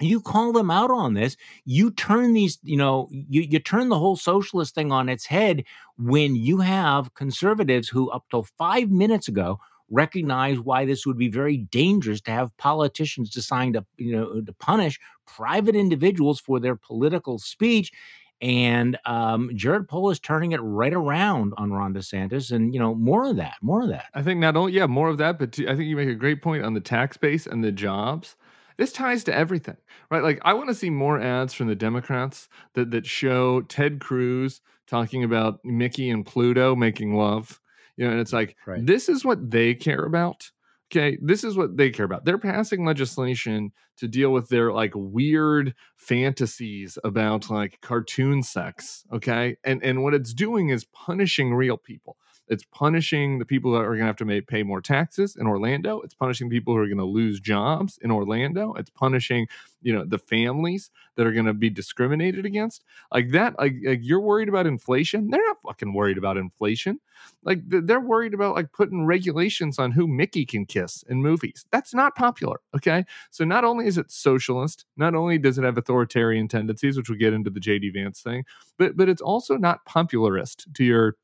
you 0.00 0.20
call 0.20 0.52
them 0.52 0.70
out 0.70 0.90
on 0.90 1.14
this 1.14 1.36
you 1.64 1.90
turn 1.90 2.32
these 2.32 2.58
you 2.62 2.76
know 2.76 3.08
you, 3.10 3.42
you 3.42 3.58
turn 3.58 3.88
the 3.88 3.98
whole 3.98 4.16
socialist 4.16 4.74
thing 4.74 4.90
on 4.90 5.08
its 5.08 5.26
head 5.26 5.64
when 5.98 6.34
you 6.34 6.58
have 6.58 7.14
conservatives 7.14 7.88
who 7.88 8.10
up 8.10 8.24
till 8.30 8.44
five 8.58 8.90
minutes 8.90 9.28
ago 9.28 9.58
recognize 9.90 10.58
why 10.58 10.84
this 10.84 11.06
would 11.06 11.18
be 11.18 11.28
very 11.28 11.58
dangerous 11.58 12.20
to 12.20 12.30
have 12.30 12.56
politicians 12.56 13.30
decide 13.30 13.74
to 13.74 13.84
you 13.96 14.16
know 14.16 14.40
to 14.40 14.52
punish 14.54 14.98
private 15.26 15.76
individuals 15.76 16.40
for 16.40 16.58
their 16.58 16.76
political 16.76 17.38
speech 17.38 17.92
and 18.40 18.98
um, 19.06 19.52
Jared 19.54 19.86
Polis 19.86 20.16
is 20.16 20.20
turning 20.20 20.50
it 20.50 20.58
right 20.58 20.92
around 20.92 21.54
on 21.58 21.72
Ron 21.72 21.94
DeSantis, 21.94 22.50
and 22.50 22.74
you 22.74 22.80
know 22.80 22.92
more 22.92 23.30
of 23.30 23.36
that, 23.36 23.54
more 23.62 23.82
of 23.82 23.88
that. 23.90 24.06
I 24.14 24.22
think 24.22 24.40
not 24.40 24.56
only 24.56 24.72
yeah, 24.72 24.86
more 24.86 25.08
of 25.08 25.18
that, 25.18 25.38
but 25.38 25.56
I 25.60 25.76
think 25.76 25.84
you 25.84 25.94
make 25.94 26.08
a 26.08 26.14
great 26.14 26.42
point 26.42 26.64
on 26.64 26.74
the 26.74 26.80
tax 26.80 27.16
base 27.16 27.46
and 27.46 27.62
the 27.62 27.70
jobs 27.70 28.34
this 28.82 28.92
ties 28.92 29.22
to 29.22 29.34
everything, 29.34 29.76
right? 30.10 30.24
Like 30.24 30.40
I 30.44 30.54
want 30.54 30.68
to 30.68 30.74
see 30.74 30.90
more 30.90 31.20
ads 31.20 31.54
from 31.54 31.68
the 31.68 31.76
Democrats 31.76 32.48
that 32.74 32.90
that 32.90 33.06
show 33.06 33.60
Ted 33.62 34.00
Cruz 34.00 34.60
talking 34.88 35.22
about 35.22 35.64
Mickey 35.64 36.10
and 36.10 36.26
Pluto 36.26 36.74
making 36.74 37.14
love. 37.14 37.60
You 37.96 38.06
know, 38.06 38.10
and 38.10 38.20
it's 38.20 38.32
like 38.32 38.56
right. 38.66 38.84
this 38.84 39.08
is 39.08 39.24
what 39.24 39.52
they 39.52 39.74
care 39.74 40.04
about. 40.04 40.50
Okay, 40.90 41.16
this 41.22 41.44
is 41.44 41.56
what 41.56 41.76
they 41.76 41.90
care 41.90 42.04
about. 42.04 42.24
They're 42.24 42.38
passing 42.38 42.84
legislation 42.84 43.70
to 43.98 44.08
deal 44.08 44.32
with 44.32 44.48
their 44.48 44.72
like 44.72 44.92
weird 44.96 45.74
fantasies 45.96 46.98
about 47.04 47.50
like 47.50 47.80
cartoon 47.82 48.42
sex, 48.42 49.04
okay? 49.12 49.58
And 49.62 49.80
and 49.84 50.02
what 50.02 50.12
it's 50.12 50.34
doing 50.34 50.70
is 50.70 50.84
punishing 50.86 51.54
real 51.54 51.76
people. 51.76 52.16
It's 52.48 52.64
punishing 52.72 53.38
the 53.38 53.44
people 53.44 53.72
that 53.72 53.82
are 53.82 53.88
going 53.88 54.00
to 54.00 54.06
have 54.06 54.16
to 54.16 54.24
make, 54.24 54.46
pay 54.46 54.62
more 54.62 54.80
taxes 54.80 55.36
in 55.36 55.46
Orlando. 55.46 56.00
It's 56.00 56.14
punishing 56.14 56.50
people 56.50 56.74
who 56.74 56.80
are 56.80 56.86
going 56.86 56.98
to 56.98 57.04
lose 57.04 57.40
jobs 57.40 57.98
in 58.02 58.10
Orlando. 58.10 58.74
It's 58.74 58.90
punishing, 58.90 59.46
you 59.80 59.92
know, 59.92 60.04
the 60.04 60.18
families 60.18 60.90
that 61.16 61.26
are 61.26 61.32
going 61.32 61.46
to 61.46 61.54
be 61.54 61.70
discriminated 61.70 62.44
against. 62.44 62.84
Like 63.12 63.30
that, 63.30 63.58
like, 63.58 63.74
like 63.84 64.00
you're 64.02 64.20
worried 64.20 64.48
about 64.48 64.66
inflation. 64.66 65.30
They're 65.30 65.46
not 65.46 65.62
fucking 65.64 65.94
worried 65.94 66.18
about 66.18 66.36
inflation. 66.36 67.00
Like 67.44 67.60
they're 67.66 68.00
worried 68.00 68.34
about 68.34 68.54
like 68.54 68.72
putting 68.72 69.06
regulations 69.06 69.78
on 69.78 69.92
who 69.92 70.06
Mickey 70.06 70.44
can 70.44 70.66
kiss 70.66 71.04
in 71.08 71.22
movies. 71.22 71.64
That's 71.70 71.94
not 71.94 72.16
popular. 72.16 72.60
Okay. 72.74 73.04
So 73.30 73.44
not 73.44 73.64
only 73.64 73.86
is 73.86 73.98
it 73.98 74.10
socialist, 74.10 74.84
not 74.96 75.14
only 75.14 75.38
does 75.38 75.58
it 75.58 75.64
have 75.64 75.78
authoritarian 75.78 76.48
tendencies, 76.48 76.96
which 76.96 77.08
we'll 77.08 77.18
get 77.18 77.32
into 77.32 77.50
the 77.50 77.60
JD 77.60 77.94
Vance 77.94 78.20
thing, 78.20 78.44
but 78.78 78.96
but 78.96 79.08
it's 79.08 79.22
also 79.22 79.56
not 79.56 79.84
popularist 79.86 80.72
to 80.74 80.84
your 80.84 81.16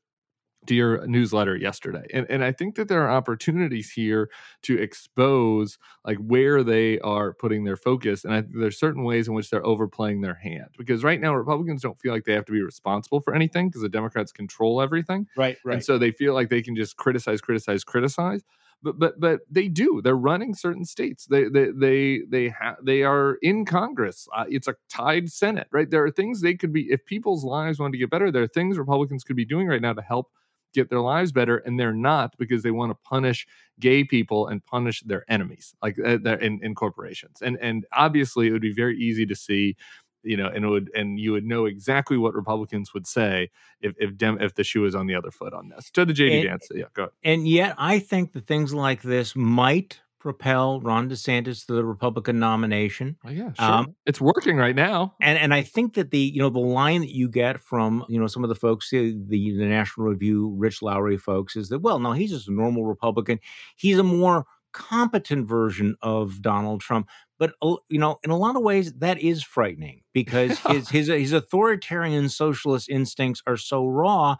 to 0.67 0.75
your 0.75 1.05
newsletter 1.07 1.55
yesterday. 1.55 2.05
And 2.13 2.25
and 2.29 2.43
I 2.43 2.51
think 2.51 2.75
that 2.75 2.87
there 2.87 3.01
are 3.01 3.09
opportunities 3.09 3.91
here 3.91 4.29
to 4.63 4.77
expose 4.77 5.77
like 6.05 6.17
where 6.17 6.63
they 6.63 6.99
are 6.99 7.33
putting 7.33 7.63
their 7.63 7.77
focus. 7.77 8.25
And 8.25 8.33
I, 8.33 8.43
there's 8.47 8.79
certain 8.79 9.03
ways 9.03 9.27
in 9.27 9.33
which 9.33 9.49
they're 9.49 9.65
overplaying 9.65 10.21
their 10.21 10.35
hand. 10.35 10.69
Because 10.77 11.03
right 11.03 11.19
now 11.19 11.33
Republicans 11.33 11.81
don't 11.81 11.99
feel 11.99 12.13
like 12.13 12.25
they 12.25 12.33
have 12.33 12.45
to 12.45 12.51
be 12.51 12.61
responsible 12.61 13.21
for 13.21 13.33
anything 13.33 13.69
because 13.69 13.81
the 13.81 13.89
Democrats 13.89 14.31
control 14.31 14.81
everything. 14.81 15.27
Right, 15.37 15.57
right. 15.63 15.75
And 15.75 15.83
so 15.83 15.97
they 15.97 16.11
feel 16.11 16.33
like 16.33 16.49
they 16.49 16.61
can 16.61 16.75
just 16.75 16.97
criticize, 16.97 17.41
criticize, 17.41 17.83
criticize. 17.83 18.43
But 18.81 18.97
but 18.97 19.19
but 19.19 19.41
they 19.49 19.67
do. 19.67 20.01
They're 20.01 20.15
running 20.15 20.53
certain 20.53 20.85
states. 20.85 21.25
They 21.25 21.49
they 21.49 21.69
they 21.75 22.21
they 22.29 22.49
have 22.49 22.77
they 22.83 23.03
are 23.03 23.37
in 23.41 23.65
Congress. 23.65 24.27
Uh, 24.35 24.45
it's 24.47 24.69
a 24.69 24.75
tied 24.89 25.29
Senate, 25.31 25.67
right? 25.71 25.89
There 25.89 26.03
are 26.05 26.11
things 26.11 26.41
they 26.41 26.53
could 26.53 26.71
be 26.71 26.87
if 26.89 27.05
people's 27.05 27.43
lives 27.43 27.79
wanted 27.79 27.93
to 27.93 27.97
get 27.97 28.09
better. 28.09 28.31
There 28.31 28.43
are 28.43 28.47
things 28.47 28.77
Republicans 28.77 29.23
could 29.23 29.35
be 29.35 29.45
doing 29.45 29.67
right 29.67 29.81
now 29.81 29.93
to 29.93 30.01
help 30.01 30.31
get 30.73 30.89
their 30.89 31.01
lives 31.01 31.31
better 31.31 31.57
and 31.57 31.79
they're 31.79 31.93
not 31.93 32.35
because 32.37 32.63
they 32.63 32.71
want 32.71 32.91
to 32.91 32.97
punish 33.03 33.47
gay 33.79 34.03
people 34.03 34.47
and 34.47 34.65
punish 34.65 35.01
their 35.01 35.23
enemies 35.29 35.73
like 35.81 35.97
uh, 35.99 36.17
in, 36.37 36.59
in 36.63 36.75
corporations 36.75 37.41
and 37.41 37.57
and 37.61 37.85
obviously 37.93 38.47
it 38.47 38.51
would 38.51 38.61
be 38.61 38.73
very 38.73 38.97
easy 38.97 39.25
to 39.25 39.35
see 39.35 39.75
you 40.23 40.37
know, 40.37 40.47
and 40.47 40.65
it 40.65 40.67
would, 40.67 40.91
and 40.95 41.19
you 41.19 41.31
would 41.31 41.45
know 41.45 41.65
exactly 41.65 42.17
what 42.17 42.33
Republicans 42.33 42.93
would 42.93 43.07
say 43.07 43.49
if 43.81 43.93
if 43.97 44.17
Dem, 44.17 44.37
if 44.41 44.53
the 44.55 44.63
shoe 44.63 44.85
is 44.85 44.95
on 44.95 45.07
the 45.07 45.15
other 45.15 45.31
foot 45.31 45.53
on 45.53 45.69
this. 45.69 45.89
To 45.91 46.05
the 46.05 46.13
JD 46.13 46.45
Vance, 46.45 46.67
yeah, 46.73 46.85
go. 46.93 47.03
Ahead. 47.03 47.11
And 47.23 47.47
yet, 47.47 47.75
I 47.77 47.99
think 47.99 48.33
that 48.33 48.45
things 48.45 48.73
like 48.73 49.01
this 49.01 49.35
might 49.35 50.01
propel 50.19 50.81
Ron 50.81 51.09
DeSantis 51.09 51.65
to 51.67 51.73
the 51.73 51.85
Republican 51.85 52.39
nomination. 52.39 53.17
Oh, 53.25 53.29
yeah, 53.29 53.53
sure. 53.53 53.65
Um, 53.65 53.95
it's 54.05 54.19
working 54.19 54.57
right 54.57 54.75
now. 54.75 55.15
And 55.21 55.37
and 55.37 55.53
I 55.53 55.63
think 55.63 55.93
that 55.95 56.11
the 56.11 56.19
you 56.19 56.39
know 56.41 56.49
the 56.49 56.59
line 56.59 57.01
that 57.01 57.13
you 57.13 57.29
get 57.29 57.61
from 57.61 58.05
you 58.09 58.19
know 58.19 58.27
some 58.27 58.43
of 58.43 58.49
the 58.49 58.55
folks 58.55 58.89
the 58.89 59.17
the, 59.27 59.57
the 59.57 59.65
National 59.65 60.07
Review 60.07 60.53
Rich 60.57 60.81
Lowry 60.81 61.17
folks 61.17 61.55
is 61.55 61.69
that 61.69 61.79
well 61.79 61.99
no 61.99 62.11
he's 62.11 62.31
just 62.31 62.47
a 62.47 62.53
normal 62.53 62.85
Republican. 62.85 63.39
He's 63.75 63.97
a 63.97 64.03
more 64.03 64.45
competent 64.71 65.47
version 65.47 65.95
of 66.01 66.41
Donald 66.41 66.81
Trump. 66.81 67.09
But 67.37 67.53
uh, 67.61 67.75
you 67.87 67.99
know, 67.99 68.19
in 68.23 68.31
a 68.31 68.37
lot 68.37 68.55
of 68.55 68.61
ways, 68.61 68.93
that 68.93 69.19
is 69.19 69.43
frightening 69.43 70.01
because 70.13 70.59
his 70.59 70.89
his 70.89 71.07
his 71.07 71.33
authoritarian 71.33 72.29
socialist 72.29 72.89
instincts 72.89 73.41
are 73.47 73.57
so 73.57 73.85
raw, 73.85 74.35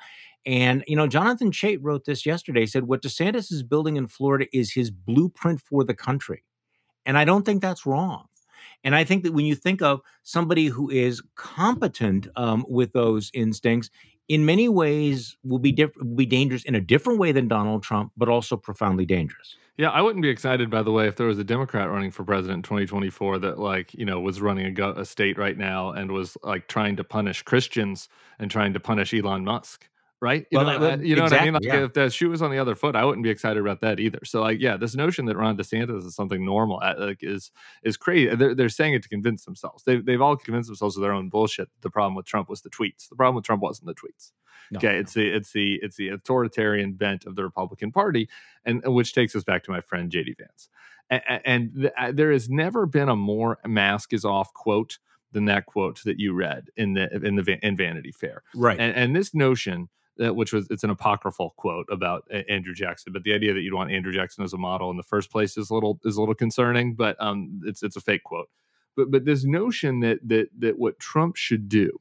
and, 0.45 0.83
you 0.87 0.95
know, 0.95 1.07
Jonathan 1.07 1.51
Chait 1.51 1.79
wrote 1.81 2.05
this 2.05 2.25
yesterday, 2.25 2.65
said, 2.65 2.83
What 2.83 3.01
DeSantis 3.01 3.51
is 3.51 3.63
building 3.63 3.97
in 3.97 4.07
Florida 4.07 4.45
is 4.53 4.73
his 4.73 4.91
blueprint 4.91 5.61
for 5.61 5.83
the 5.83 5.93
country. 5.93 6.43
And 7.05 7.17
I 7.17 7.25
don't 7.25 7.45
think 7.45 7.61
that's 7.61 7.85
wrong. 7.85 8.25
And 8.83 8.95
I 8.95 9.03
think 9.03 9.23
that 9.23 9.33
when 9.33 9.45
you 9.45 9.55
think 9.55 9.81
of 9.81 10.01
somebody 10.23 10.67
who 10.67 10.89
is 10.89 11.21
competent 11.35 12.27
um, 12.35 12.65
with 12.69 12.93
those 12.93 13.29
instincts, 13.33 13.89
in 14.27 14.45
many 14.45 14.69
ways 14.69 15.35
will 15.43 15.59
be 15.59 15.71
diff- 15.71 15.95
will 15.97 16.15
be 16.15 16.25
dangerous 16.25 16.63
in 16.63 16.75
a 16.75 16.81
different 16.81 17.19
way 17.19 17.31
than 17.31 17.47
Donald 17.47 17.83
Trump, 17.83 18.11
but 18.15 18.29
also 18.29 18.55
profoundly 18.55 19.05
dangerous. 19.05 19.55
Yeah, 19.77 19.89
I 19.89 20.01
wouldn't 20.01 20.21
be 20.21 20.29
excited, 20.29 20.69
by 20.69 20.83
the 20.83 20.91
way, 20.91 21.07
if 21.07 21.15
there 21.15 21.27
was 21.27 21.39
a 21.39 21.43
Democrat 21.43 21.89
running 21.89 22.11
for 22.11 22.25
president 22.25 22.57
in 22.57 22.63
2024 22.63 23.39
that, 23.39 23.59
like, 23.59 23.93
you 23.93 24.05
know, 24.05 24.19
was 24.19 24.41
running 24.41 24.65
a, 24.65 24.71
go- 24.71 24.91
a 24.91 25.05
state 25.05 25.37
right 25.37 25.57
now 25.57 25.91
and 25.91 26.11
was 26.11 26.37
like 26.43 26.67
trying 26.67 26.97
to 26.97 27.03
punish 27.05 27.43
Christians 27.43 28.09
and 28.39 28.51
trying 28.51 28.73
to 28.73 28.79
punish 28.79 29.13
Elon 29.13 29.45
Musk 29.45 29.88
right? 30.21 30.45
You 30.51 30.57
well, 30.57 30.79
know, 30.79 30.91
uh, 30.91 30.97
you 30.97 31.15
know 31.15 31.23
exactly, 31.23 31.27
what 31.27 31.41
I 31.41 31.45
mean? 31.45 31.53
Like 31.53 31.63
yeah. 31.63 31.85
if 31.85 31.93
the 31.93 32.09
shoe 32.09 32.29
was 32.29 32.41
on 32.41 32.51
the 32.51 32.59
other 32.59 32.75
foot, 32.75 32.95
I 32.95 33.05
wouldn't 33.05 33.23
be 33.23 33.29
excited 33.29 33.59
about 33.59 33.81
that 33.81 33.99
either. 33.99 34.19
So 34.25 34.41
like, 34.41 34.59
yeah, 34.59 34.77
this 34.77 34.95
notion 34.95 35.25
that 35.25 35.37
Ron 35.37 35.57
DeSantis 35.57 36.05
is 36.05 36.15
something 36.15 36.45
normal 36.45 36.79
uh, 36.83 36.95
like 36.97 37.19
is 37.21 37.51
is 37.83 37.97
crazy. 37.97 38.35
They're, 38.35 38.53
they're 38.53 38.69
saying 38.69 38.93
it 38.93 39.03
to 39.03 39.09
convince 39.09 39.45
themselves. 39.45 39.83
They've 39.83 40.05
they've 40.05 40.21
all 40.21 40.35
convinced 40.35 40.67
themselves 40.67 40.97
of 40.97 41.01
their 41.01 41.13
own 41.13 41.29
bullshit. 41.29 41.69
The 41.81 41.89
problem 41.89 42.15
with 42.15 42.25
Trump 42.25 42.49
was 42.49 42.61
the 42.61 42.69
tweets. 42.69 43.09
The 43.09 43.15
problem 43.15 43.35
with 43.35 43.45
Trump 43.45 43.61
wasn't 43.61 43.87
the 43.87 43.95
tweets. 43.95 44.31
No, 44.71 44.77
okay, 44.77 44.93
no. 44.93 44.99
it's 44.99 45.13
the 45.13 45.27
it's 45.29 45.51
the 45.51 45.79
it's 45.81 45.95
the 45.95 46.09
authoritarian 46.09 46.93
bent 46.93 47.25
of 47.25 47.35
the 47.35 47.43
Republican 47.43 47.91
Party, 47.91 48.29
and 48.65 48.83
which 48.85 49.13
takes 49.13 49.35
us 49.35 49.43
back 49.43 49.63
to 49.63 49.71
my 49.71 49.81
friend 49.81 50.11
JD 50.11 50.37
Vance. 50.37 50.69
And, 51.09 51.41
and 51.43 51.75
th- 51.75 51.93
uh, 51.97 52.11
there 52.11 52.31
has 52.31 52.49
never 52.49 52.85
been 52.85 53.09
a 53.09 53.15
more 53.15 53.57
mask 53.65 54.13
is 54.13 54.25
off 54.25 54.53
quote 54.53 54.99
than 55.31 55.45
that 55.45 55.65
quote 55.65 56.03
that 56.03 56.19
you 56.19 56.33
read 56.33 56.69
in 56.75 56.93
the 56.93 57.09
in 57.25 57.35
the 57.35 57.65
in 57.65 57.75
Vanity 57.75 58.11
Fair. 58.11 58.43
Right. 58.53 58.79
And, 58.79 58.95
and 58.95 59.15
this 59.15 59.33
notion 59.33 59.89
which 60.19 60.53
was 60.53 60.67
it's 60.69 60.83
an 60.83 60.89
apocryphal 60.89 61.53
quote 61.57 61.87
about 61.89 62.25
Andrew 62.49 62.73
Jackson. 62.73 63.13
But 63.13 63.23
the 63.23 63.33
idea 63.33 63.53
that 63.53 63.61
you'd 63.61 63.73
want 63.73 63.91
Andrew 63.91 64.11
Jackson 64.13 64.43
as 64.43 64.53
a 64.53 64.57
model 64.57 64.91
in 64.91 64.97
the 64.97 65.03
first 65.03 65.31
place 65.31 65.57
is 65.57 65.69
a 65.69 65.73
little 65.73 65.99
is 66.03 66.17
a 66.17 66.19
little 66.19 66.35
concerning. 66.35 66.95
But 66.95 67.15
um, 67.19 67.61
it's 67.65 67.83
it's 67.83 67.95
a 67.95 68.01
fake 68.01 68.23
quote. 68.23 68.49
But 68.95 69.11
but 69.11 69.25
this 69.25 69.43
notion 69.43 70.01
that 70.01 70.19
that 70.27 70.49
that 70.59 70.77
what 70.77 70.99
Trump 70.99 71.35
should 71.35 71.69
do, 71.69 71.91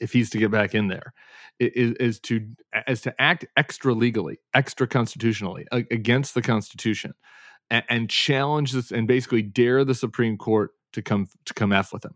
if 0.00 0.12
he's 0.12 0.30
to 0.30 0.38
get 0.38 0.50
back 0.50 0.74
in 0.74 0.88
there, 0.88 1.12
is 1.60 1.94
is 1.96 2.20
to 2.20 2.46
is 2.88 3.00
to 3.02 3.14
act 3.20 3.46
extra 3.56 3.94
legally, 3.94 4.40
extra 4.54 4.86
constitutionally 4.86 5.66
against 5.70 6.34
the 6.34 6.42
Constitution, 6.42 7.14
and, 7.70 7.84
and 7.88 8.10
challenge 8.10 8.72
this 8.72 8.90
and 8.90 9.06
basically 9.06 9.42
dare 9.42 9.84
the 9.84 9.94
Supreme 9.94 10.36
Court 10.36 10.72
to 10.92 11.02
come 11.02 11.28
to 11.44 11.54
come 11.54 11.72
f 11.72 11.92
with 11.92 12.04
him 12.04 12.14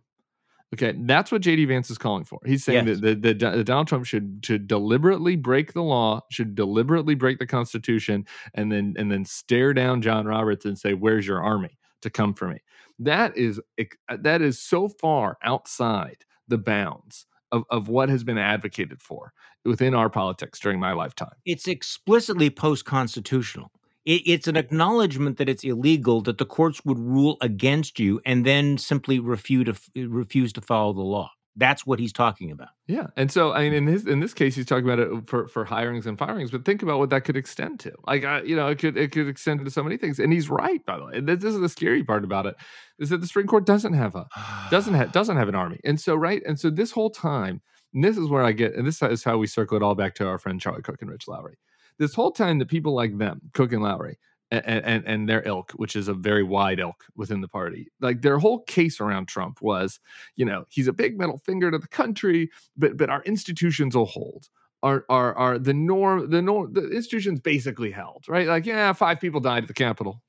Okay, 0.83 0.95
that's 1.05 1.33
what 1.33 1.43
JD 1.43 1.69
Vance 1.69 1.91
is 1.91 1.97
calling 1.99 2.25
for. 2.25 2.39
He's 2.45 2.65
saying 2.65 2.87
Yes. 2.87 3.01
that, 3.01 3.23
that, 3.23 3.39
that 3.39 3.65
Donald 3.65 3.89
Trump 3.89 4.05
should 4.05 4.41
should 4.45 4.67
deliberately 4.67 5.37
break 5.37 5.73
the 5.73 5.83
law, 5.83 6.21
should 6.31 6.55
deliberately 6.55 7.15
break 7.15 7.39
the 7.39 7.47
Constitution, 7.47 8.27
and 8.55 8.71
then 8.71 8.95
and 8.99 9.11
then 9.11 9.25
stare 9.25 9.73
down 9.73 10.03
John 10.03 10.27
Roberts 10.27 10.65
and 10.65 10.79
say, 10.79 10.93
"Where's 10.95 11.27
your 11.27 11.43
army 11.43 11.79
to 12.03 12.11
come 12.11 12.35
for 12.35 12.49
me?" 12.49 12.59
That 12.99 13.37
is 13.37 13.61
that 14.09 14.43
is 14.43 14.61
so 14.61 14.89
far 14.89 15.39
outside 15.43 16.25
the 16.49 16.59
bounds 16.59 17.27
of, 17.53 17.65
of 17.71 17.89
what 17.89 18.09
has 18.09 18.23
been 18.23 18.39
advocated 18.39 19.01
for 19.01 19.33
within 19.65 19.95
our 19.95 20.11
politics 20.11 20.59
during 20.61 20.79
my 20.79 20.93
lifetime. 20.93 21.35
It's 21.45 21.69
explicitly 21.69 22.51
post 22.51 22.85
constitutional. 22.85 23.71
It, 24.07 24.23
it's 24.25 24.49
an 24.49 24.57
acknowledgement 24.57 25.37
that 25.39 25.49
it's 25.49 25.65
illegal, 25.65 26.23
that 26.23 26.39
the 26.39 26.47
courts 26.47 26.85
would 26.85 26.99
rule 26.99 27.37
against 27.43 27.99
you, 27.99 28.21
and 28.25 28.47
then 28.47 28.79
simply 28.79 29.19
refuse 29.19 29.67
to 29.67 30.09
refuse 30.09 30.53
to 30.55 30.61
follow 30.61 30.93
the 30.93 31.03
law. 31.03 31.31
That's 31.59 31.87
what 31.87 31.99
he's 31.99 32.13
talking 32.13 32.51
about. 32.51 32.69
Yeah, 32.87 33.07
and 33.17 33.33
so 33.33 33.53
I 33.53 33.63
mean, 33.63 33.73
in 33.73 33.87
his 33.87 34.07
in 34.07 34.21
this 34.21 34.35
case, 34.35 34.55
he's 34.55 34.67
talking 34.67 34.85
about 34.85 34.99
it 34.99 35.11
for 35.27 35.49
for 35.49 35.65
hirings 35.65 36.07
and 36.07 36.19
firings. 36.19 36.51
But 36.51 36.65
think 36.65 36.83
about 36.83 36.99
what 36.99 37.11
that 37.11 37.25
could 37.25 37.37
extend 37.37 37.81
to. 37.81 37.93
Like, 38.07 38.25
I, 38.25 38.43
you 38.43 38.55
know, 38.55 38.69
it 38.69 38.79
could 38.79 38.97
it 38.97 39.11
could 39.11 39.27
extend 39.27 39.65
to 39.65 39.71
so 39.71 39.83
many 39.83 39.97
things. 39.97 40.19
And 40.19 40.33
he's 40.33 40.49
right, 40.51 40.85
by 40.85 40.99
the 40.99 41.07
way. 41.07 41.13
And 41.15 41.27
this, 41.27 41.41
this 41.41 41.55
is 41.55 41.61
the 41.61 41.69
scary 41.69 42.05
part 42.05 42.25
about 42.25 42.47
it 42.47 42.57
is 42.99 43.09
that 43.09 43.23
the 43.23 43.27
Supreme 43.27 43.47
Court 43.47 43.67
doesn't 43.67 43.95
have 43.95 44.15
a 44.15 44.27
doesn't 44.71 44.95
have 44.95 45.13
doesn't 45.19 45.37
have 45.37 45.49
an 45.49 45.55
army. 45.55 45.81
And 45.83 45.99
so 45.99 46.15
right, 46.15 46.43
and 46.47 46.61
so 46.61 46.71
this 46.71 46.93
whole 46.93 47.11
time, 47.11 47.63
and 47.95 48.05
this 48.05 48.19
is 48.19 48.29
where 48.29 48.45
I 48.45 48.53
get, 48.53 48.75
and 48.75 48.87
this 48.87 49.03
is 49.03 49.25
how 49.25 49.39
we 49.39 49.47
circle 49.47 49.79
it 49.79 49.83
all 49.83 49.95
back 49.95 50.15
to 50.17 50.29
our 50.29 50.39
friend 50.39 50.61
Charlie 50.61 50.83
Cooke 50.83 51.01
and 51.01 51.11
Rich 51.11 51.27
Lowry. 51.27 51.57
This 51.99 52.15
whole 52.15 52.33
time, 52.33 52.59
the 52.59 52.67
people 52.67 52.95
like 52.95 53.17
them, 53.19 53.41
Cooke 53.55 53.73
and 53.73 53.83
Lowry, 53.83 54.19
and, 54.51 54.85
and 54.85 55.05
and 55.07 55.29
their 55.29 55.43
ilk, 55.47 55.73
which 55.73 55.97
is 55.97 56.09
a 56.09 56.15
very 56.15 56.43
wide 56.43 56.79
ilk 56.79 57.05
within 57.17 57.41
the 57.41 57.49
party. 57.49 57.89
Like 58.01 58.23
their 58.23 58.39
whole 58.39 58.61
case 58.61 59.01
around 59.01 59.27
Trump 59.27 59.61
was, 59.61 59.99
you 60.37 60.45
know, 60.45 60.65
he's 60.69 60.89
a 60.89 60.93
big 60.93 61.19
middle 61.19 61.39
finger 61.39 61.71
to 61.71 61.79
the 61.79 61.89
country, 61.89 62.51
but 62.77 62.97
but 62.97 63.11
our 63.11 63.23
institutions 63.25 63.97
will 63.97 64.07
hold. 64.07 64.49
Are 64.83 65.05
are 65.09 65.35
are 65.35 65.59
the 65.59 65.75
norm 65.75 66.31
the 66.31 66.43
norm 66.43 66.73
the 66.73 66.91
institutions 66.91 67.41
basically 67.41 67.91
held, 67.91 68.25
right? 68.29 68.47
Like, 68.47 68.67
yeah, 68.67 68.93
five 68.93 69.21
people 69.21 69.41
died 69.41 69.65
at 69.65 69.69
the 69.69 69.75
Capitol. 69.75 70.23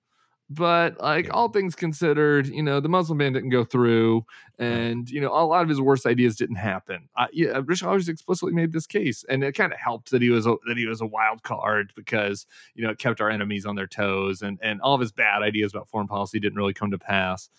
But 0.49 1.01
like 1.01 1.27
all 1.33 1.49
things 1.49 1.75
considered, 1.75 2.47
you 2.47 2.63
know, 2.63 2.79
the 2.79 2.87
Muslim 2.87 3.17
ban 3.17 3.33
didn't 3.33 3.49
go 3.49 3.65
through, 3.65 4.25
and 4.57 5.09
you 5.09 5.19
know, 5.19 5.33
a 5.33 5.43
lot 5.43 5.61
of 5.61 5.67
his 5.67 5.81
worst 5.81 6.05
ideas 6.05 6.37
didn't 6.37 6.55
happen. 6.55 7.09
Uh, 7.17 7.27
yeah, 7.33 7.61
Rich 7.65 7.83
Rogers 7.83 8.07
explicitly 8.07 8.53
made 8.53 8.71
this 8.71 8.87
case, 8.87 9.25
and 9.27 9.43
it 9.43 9.55
kind 9.55 9.73
of 9.73 9.79
helped 9.79 10.09
that 10.11 10.21
he 10.21 10.29
was 10.29 10.45
a, 10.45 10.55
that 10.67 10.77
he 10.77 10.85
was 10.85 11.01
a 11.01 11.05
wild 11.05 11.43
card 11.43 11.91
because 11.97 12.45
you 12.75 12.83
know 12.83 12.91
it 12.91 12.97
kept 12.97 13.19
our 13.19 13.29
enemies 13.29 13.65
on 13.65 13.75
their 13.75 13.87
toes, 13.87 14.41
and 14.41 14.57
and 14.63 14.79
all 14.79 14.95
of 14.95 15.01
his 15.01 15.11
bad 15.11 15.41
ideas 15.41 15.73
about 15.73 15.89
foreign 15.89 16.07
policy 16.07 16.39
didn't 16.39 16.57
really 16.57 16.73
come 16.73 16.91
to 16.91 16.97
pass. 16.97 17.49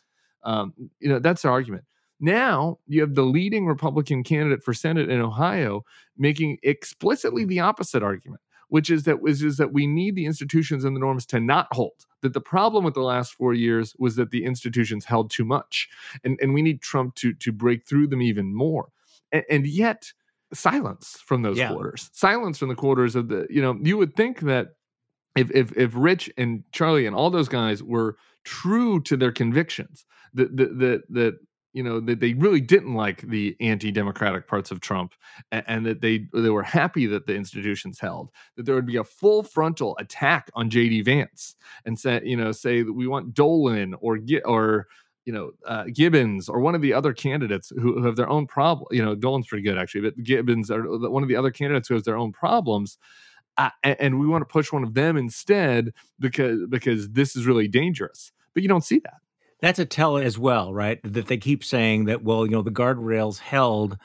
Um, 0.44 0.72
you 0.98 1.10
know, 1.10 1.18
that's 1.18 1.42
the 1.42 1.48
argument. 1.48 1.84
Now 2.20 2.78
you 2.86 3.02
have 3.02 3.14
the 3.14 3.22
leading 3.22 3.66
Republican 3.66 4.24
candidate 4.24 4.62
for 4.62 4.72
Senate 4.72 5.10
in 5.10 5.20
Ohio 5.20 5.84
making 6.16 6.58
explicitly 6.62 7.44
the 7.44 7.60
opposite 7.60 8.02
argument, 8.02 8.40
which 8.68 8.90
is 8.90 9.04
that 9.04 9.20
which 9.20 9.42
is 9.42 9.56
that 9.56 9.72
we 9.72 9.86
need 9.86 10.14
the 10.14 10.26
institutions 10.26 10.84
and 10.84 10.94
the 10.94 11.00
norms 11.00 11.26
to 11.26 11.40
not 11.40 11.68
hold. 11.72 12.06
That 12.22 12.34
the 12.34 12.40
problem 12.40 12.84
with 12.84 12.94
the 12.94 13.02
last 13.02 13.34
four 13.34 13.54
years 13.54 13.94
was 13.98 14.16
that 14.16 14.30
the 14.30 14.44
institutions 14.44 15.04
held 15.04 15.30
too 15.30 15.44
much, 15.44 15.88
and 16.24 16.38
and 16.40 16.54
we 16.54 16.62
need 16.62 16.80
Trump 16.82 17.14
to 17.16 17.32
to 17.34 17.52
break 17.52 17.86
through 17.86 18.08
them 18.08 18.22
even 18.22 18.54
more. 18.54 18.88
And, 19.32 19.44
and 19.50 19.66
yet, 19.66 20.12
silence 20.52 21.18
from 21.24 21.42
those 21.42 21.58
Yeah. 21.58 21.68
quarters, 21.72 22.10
silence 22.12 22.58
from 22.58 22.68
the 22.68 22.74
quarters 22.74 23.14
of 23.16 23.28
the 23.28 23.46
you 23.50 23.62
know 23.62 23.78
you 23.82 23.96
would 23.98 24.14
think 24.16 24.40
that 24.40 24.74
if 25.36 25.50
if 25.52 25.76
if 25.76 25.92
Rich 25.94 26.30
and 26.36 26.64
Charlie 26.72 27.06
and 27.06 27.14
all 27.14 27.30
those 27.30 27.48
guys 27.48 27.82
were 27.82 28.16
true 28.44 29.00
to 29.02 29.16
their 29.16 29.32
convictions, 29.32 30.04
that 30.34 30.56
that 30.56 30.78
that 30.78 31.02
that 31.10 31.38
you 31.72 31.82
know 31.82 32.00
that 32.00 32.20
they 32.20 32.34
really 32.34 32.60
didn't 32.60 32.94
like 32.94 33.22
the 33.22 33.56
anti-democratic 33.60 34.46
parts 34.46 34.70
of 34.70 34.80
Trump, 34.80 35.14
and, 35.52 35.64
and 35.66 35.86
that 35.86 36.00
they 36.00 36.26
they 36.32 36.50
were 36.50 36.62
happy 36.62 37.06
that 37.06 37.26
the 37.26 37.34
institutions 37.34 37.98
held, 37.98 38.30
that 38.56 38.66
there 38.66 38.74
would 38.74 38.86
be 38.86 38.96
a 38.96 39.04
full 39.04 39.42
frontal 39.42 39.96
attack 39.98 40.50
on 40.54 40.70
JD 40.70 41.04
Vance 41.04 41.56
and 41.84 41.98
say 41.98 42.20
you 42.24 42.36
know 42.36 42.52
say 42.52 42.82
that 42.82 42.92
we 42.92 43.06
want 43.06 43.34
Dolan 43.34 43.94
or 44.00 44.18
or 44.44 44.86
you 45.24 45.32
know 45.32 45.50
uh, 45.66 45.84
Gibbons 45.92 46.48
or 46.48 46.60
one 46.60 46.74
of 46.74 46.82
the 46.82 46.92
other 46.94 47.12
candidates 47.12 47.70
who, 47.70 47.94
who 47.94 48.04
have 48.04 48.16
their 48.16 48.30
own 48.30 48.46
problem. 48.46 48.88
You 48.90 49.04
know 49.04 49.14
Dolan's 49.14 49.46
pretty 49.46 49.64
good 49.64 49.78
actually, 49.78 50.02
but 50.02 50.22
Gibbons 50.22 50.70
or 50.70 50.82
one 51.10 51.22
of 51.22 51.28
the 51.28 51.36
other 51.36 51.50
candidates 51.50 51.88
who 51.88 51.94
has 51.94 52.04
their 52.04 52.16
own 52.16 52.32
problems 52.32 52.98
uh, 53.58 53.70
a- 53.84 54.00
and 54.02 54.18
we 54.18 54.26
want 54.26 54.40
to 54.42 54.46
push 54.50 54.72
one 54.72 54.84
of 54.84 54.94
them 54.94 55.16
instead 55.16 55.92
because 56.18 56.60
because 56.70 57.10
this 57.10 57.36
is 57.36 57.46
really 57.46 57.68
dangerous. 57.68 58.32
But 58.54 58.62
you 58.62 58.68
don't 58.68 58.84
see 58.84 59.00
that. 59.00 59.18
That's 59.60 59.78
a 59.78 59.84
tell 59.84 60.16
as 60.16 60.38
well, 60.38 60.72
right? 60.72 61.00
That 61.02 61.26
they 61.26 61.36
keep 61.36 61.64
saying 61.64 62.04
that, 62.04 62.22
well, 62.22 62.46
you 62.46 62.52
know, 62.52 62.62
the 62.62 62.70
guardrails 62.70 63.38
held, 63.38 63.98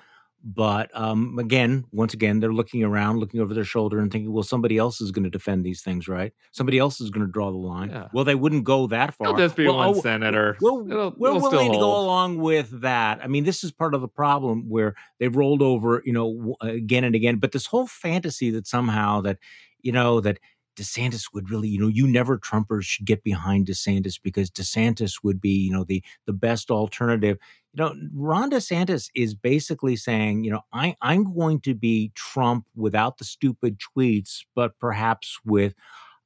but 0.43 0.89
um, 0.93 1.39
again, 1.39 1.86
once 1.91 2.14
again, 2.14 2.39
they're 2.41 2.51
looking 2.51 2.84
around, 2.84 3.20
looking 3.20 3.39
over 3.39 3.54
their 3.54 3.64
shoulder 3.64 3.99
and 3.99 4.12
thinking, 4.12 4.34
well, 4.34 4.43
somebody 4.43 4.78
else 4.78 4.99
is 4.99 5.12
going 5.12 5.24
to 5.24 5.30
defend 5.30 5.64
these 5.64 5.82
things, 5.82 6.10
right? 6.10 6.34
Somebody 6.51 6.80
else 6.80 6.99
is 6.99 7.12
going 7.12 7.26
to 7.26 7.32
draw 7.32 7.49
the 7.49 7.58
line. 7.58 7.89
Yeah. 7.91 8.10
Well, 8.14 8.26
they 8.26 8.36
wouldn't 8.36 8.66
go 8.66 8.88
that 8.88 9.14
far. 9.14 9.28
There'll 9.28 9.39
just 9.39 9.56
be 9.56 9.68
Well, 9.68 9.78
one 9.78 9.89
oh, 9.89 10.01
senator. 10.01 10.58
We're, 10.60 10.89
It'll- 10.89 11.14
we're 11.18 11.30
it'll 11.30 11.39
still 11.39 11.51
willing 11.51 11.72
to 11.72 11.78
go 11.78 11.97
along 11.97 12.39
with 12.39 12.82
that. 12.82 13.24
I 13.24 13.28
mean, 13.28 13.45
this 13.45 13.64
is 13.64 13.72
part 13.72 13.93
of 13.93 14.01
the 14.01 14.10
problem 14.10 14.68
where 14.68 14.95
they've 15.20 15.34
rolled 15.36 15.62
over, 15.62 16.01
you 16.04 16.12
know, 16.12 16.56
again 16.60 17.06
and 17.06 17.16
again. 17.16 17.38
But 17.38 17.54
this 17.54 17.68
whole 17.68 17.88
fantasy 17.88 18.49
that 18.49 18.68
somehow 18.68 19.22
that, 19.22 19.38
you 19.82 19.93
know, 19.93 20.20
that 20.20 20.39
DeSantis 20.76 21.34
would 21.34 21.50
really, 21.50 21.68
you 21.68 21.80
know, 21.80 21.88
you 21.88 22.08
never 22.08 22.38
Trumpers 22.38 22.84
should 22.84 23.06
get 23.06 23.24
behind 23.24 23.68
DeSantis 23.68 24.20
because 24.22 24.50
DeSantis 24.50 25.24
would 25.24 25.40
be, 25.40 25.52
you 25.52 25.72
know, 25.72 25.84
the 25.84 26.04
the 26.26 26.34
best 26.34 26.72
alternative. 26.72 27.38
You 27.74 27.84
know, 27.84 27.96
Ron 28.14 28.52
DeSantis 28.52 29.10
is 29.16 29.36
basically 29.36 29.96
saying, 29.96 30.44
you 30.44 30.52
know, 30.52 30.62
I 30.74 30.96
I'm 31.02 31.34
going 31.36 31.62
to 31.62 31.76
be 31.76 32.12
Trump 32.16 32.66
without 32.76 33.18
the 33.18 33.26
stupid 33.26 33.80
tweets, 33.80 34.40
but 34.56 34.78
perhaps 34.80 35.40
with 35.46 35.74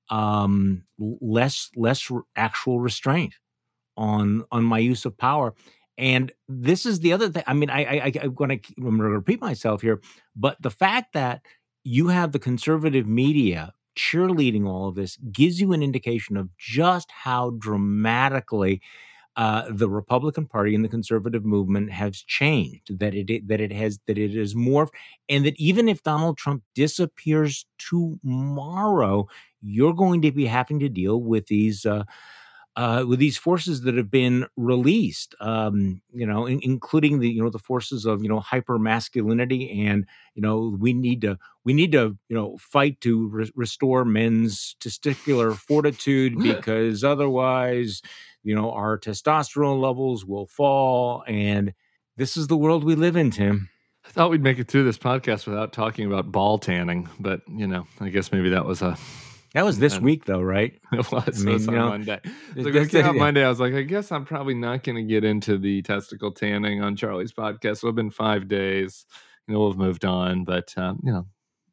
um 0.10 0.84
less 1.00 1.70
less 1.76 2.10
actual 2.36 2.80
restraint 2.80 3.34
on 3.98 4.44
on 4.52 4.64
my 4.64 4.80
use 4.80 5.06
of 5.06 5.18
power 5.18 5.54
and 5.98 6.32
this 6.48 6.86
is 6.86 7.02
the 7.02 7.12
other 7.12 7.30
thing 7.30 7.44
i 7.48 7.54
mean 7.54 7.70
i 7.70 7.82
i, 7.82 8.12
i'm 8.22 8.34
going 8.34 8.60
to 8.60 9.04
repeat 9.04 9.42
myself 9.42 9.82
here 9.82 10.00
but 10.36 10.56
the 10.62 10.70
fact 10.70 11.14
that 11.14 11.42
you 11.84 12.08
have 12.08 12.32
the 12.32 12.40
conservative 12.40 13.08
media 13.08 13.74
cheerleading 13.98 14.68
all 14.68 14.88
of 14.90 14.96
this 14.96 15.18
gives 15.32 15.60
you 15.62 15.74
an 15.74 15.84
indication 15.84 16.38
of 16.38 16.50
just 16.58 17.12
how 17.12 17.52
dramatically 17.52 18.82
uh, 19.36 19.66
the 19.70 19.90
Republican 19.90 20.48
Party 20.48 20.76
and 20.76 20.84
the 20.84 20.90
conservative 20.90 21.46
movement 21.46 21.92
has 21.92 22.18
changed. 22.18 23.00
That 23.00 23.14
it 23.16 23.48
that 23.48 23.62
it 23.62 23.72
has 23.72 24.00
that 24.08 24.18
it 24.18 24.36
is 24.36 24.56
morphed, 24.56 24.90
and 25.30 25.46
that 25.46 25.56
even 25.60 25.88
if 25.88 26.04
Donald 26.04 26.38
Trump 26.38 26.64
disappears 26.76 27.66
tomorrow, 27.78 29.28
you're 29.62 29.94
going 29.94 30.22
to 30.24 30.32
be 30.32 30.46
having 30.46 30.80
to 30.80 30.90
deal 30.90 31.22
with 31.22 31.48
these. 31.48 31.86
Uh, 31.86 32.04
uh, 32.78 33.04
with 33.08 33.18
these 33.18 33.38
forces 33.38 33.82
that 33.82 33.98
have 33.98 34.12
been 34.12 34.46
released, 34.56 35.34
um, 35.42 36.00
you 36.14 36.28
know, 36.28 36.46
in, 36.46 36.60
including 36.62 37.20
the 37.20 37.28
you 37.28 37.42
know 37.42 37.50
the 37.50 37.58
forces 37.58 38.06
of 38.06 38.22
you 38.22 38.30
know 38.30 38.40
hyper 38.40 38.78
masculinity, 38.78 39.84
and 39.88 40.06
you 40.36 40.44
know 40.44 40.78
we 40.80 40.94
need 40.94 41.22
to 41.22 41.40
we 41.66 41.74
need 41.74 41.92
to 41.92 42.16
you 42.30 42.36
know 42.36 42.56
fight 42.60 43.02
to 43.02 43.30
re- 43.30 43.52
restore 43.56 44.06
men's 44.06 44.76
testicular 44.80 45.56
fortitude 45.56 46.38
because 46.38 47.04
otherwise, 47.04 48.04
you 48.44 48.54
know, 48.54 48.72
our 48.72 49.00
testosterone 49.00 49.82
levels 49.82 50.24
will 50.24 50.46
fall, 50.46 51.24
and 51.28 51.74
this 52.16 52.38
is 52.38 52.46
the 52.46 52.58
world 52.58 52.84
we 52.84 52.94
live 52.94 53.16
in, 53.16 53.32
Tim. 53.32 53.70
I 54.06 54.10
thought 54.10 54.30
we'd 54.30 54.44
make 54.44 54.60
it 54.60 54.68
through 54.68 54.84
this 54.84 55.00
podcast 55.00 55.48
without 55.48 55.74
talking 55.74 56.06
about 56.06 56.32
ball 56.32 56.60
tanning, 56.60 57.10
but 57.20 57.42
you 57.48 57.66
know, 57.66 57.88
I 58.00 58.10
guess 58.10 58.32
maybe 58.32 58.50
that 58.50 58.66
was 58.66 58.84
a 58.84 58.96
That 59.58 59.66
was 59.66 59.80
this 59.80 60.00
week, 60.00 60.26
though, 60.26 60.42
right? 60.42 60.80
it 60.94 61.12
was, 61.12 61.44
mean, 61.44 61.50
it 61.50 61.54
was 61.54 61.68
on 61.68 61.74
know, 61.74 61.90
Monday. 61.90 62.20
So 62.24 62.30
it- 62.30 62.64
when 62.64 62.68
it 62.68 62.74
that's 62.74 62.92
came 62.92 63.06
out. 63.06 63.16
Monday, 63.16 63.44
I 63.44 63.50
was 63.50 63.60
like, 63.60 63.74
I 63.74 63.82
guess 63.82 64.12
I'm 64.12 64.24
probably 64.24 64.54
not 64.54 64.84
going 64.84 64.98
to 64.98 65.02
get 65.04 65.24
into 65.24 65.58
the 65.58 65.82
testicle 65.82 66.32
tanning 66.32 66.84
on 66.84 66.96
Charlie's 66.96 67.34
podcast. 67.34 67.78
It'll 67.78 67.90
have 67.90 67.96
been 67.96 68.12
five 68.12 68.48
days. 68.48 69.08
You 69.48 69.56
know, 69.56 69.62
we'll 69.62 69.72
have 69.72 69.80
moved 69.80 70.06
on, 70.06 70.44
but 70.44 70.78
um, 70.78 71.00
you 71.04 71.12
know, 71.12 71.26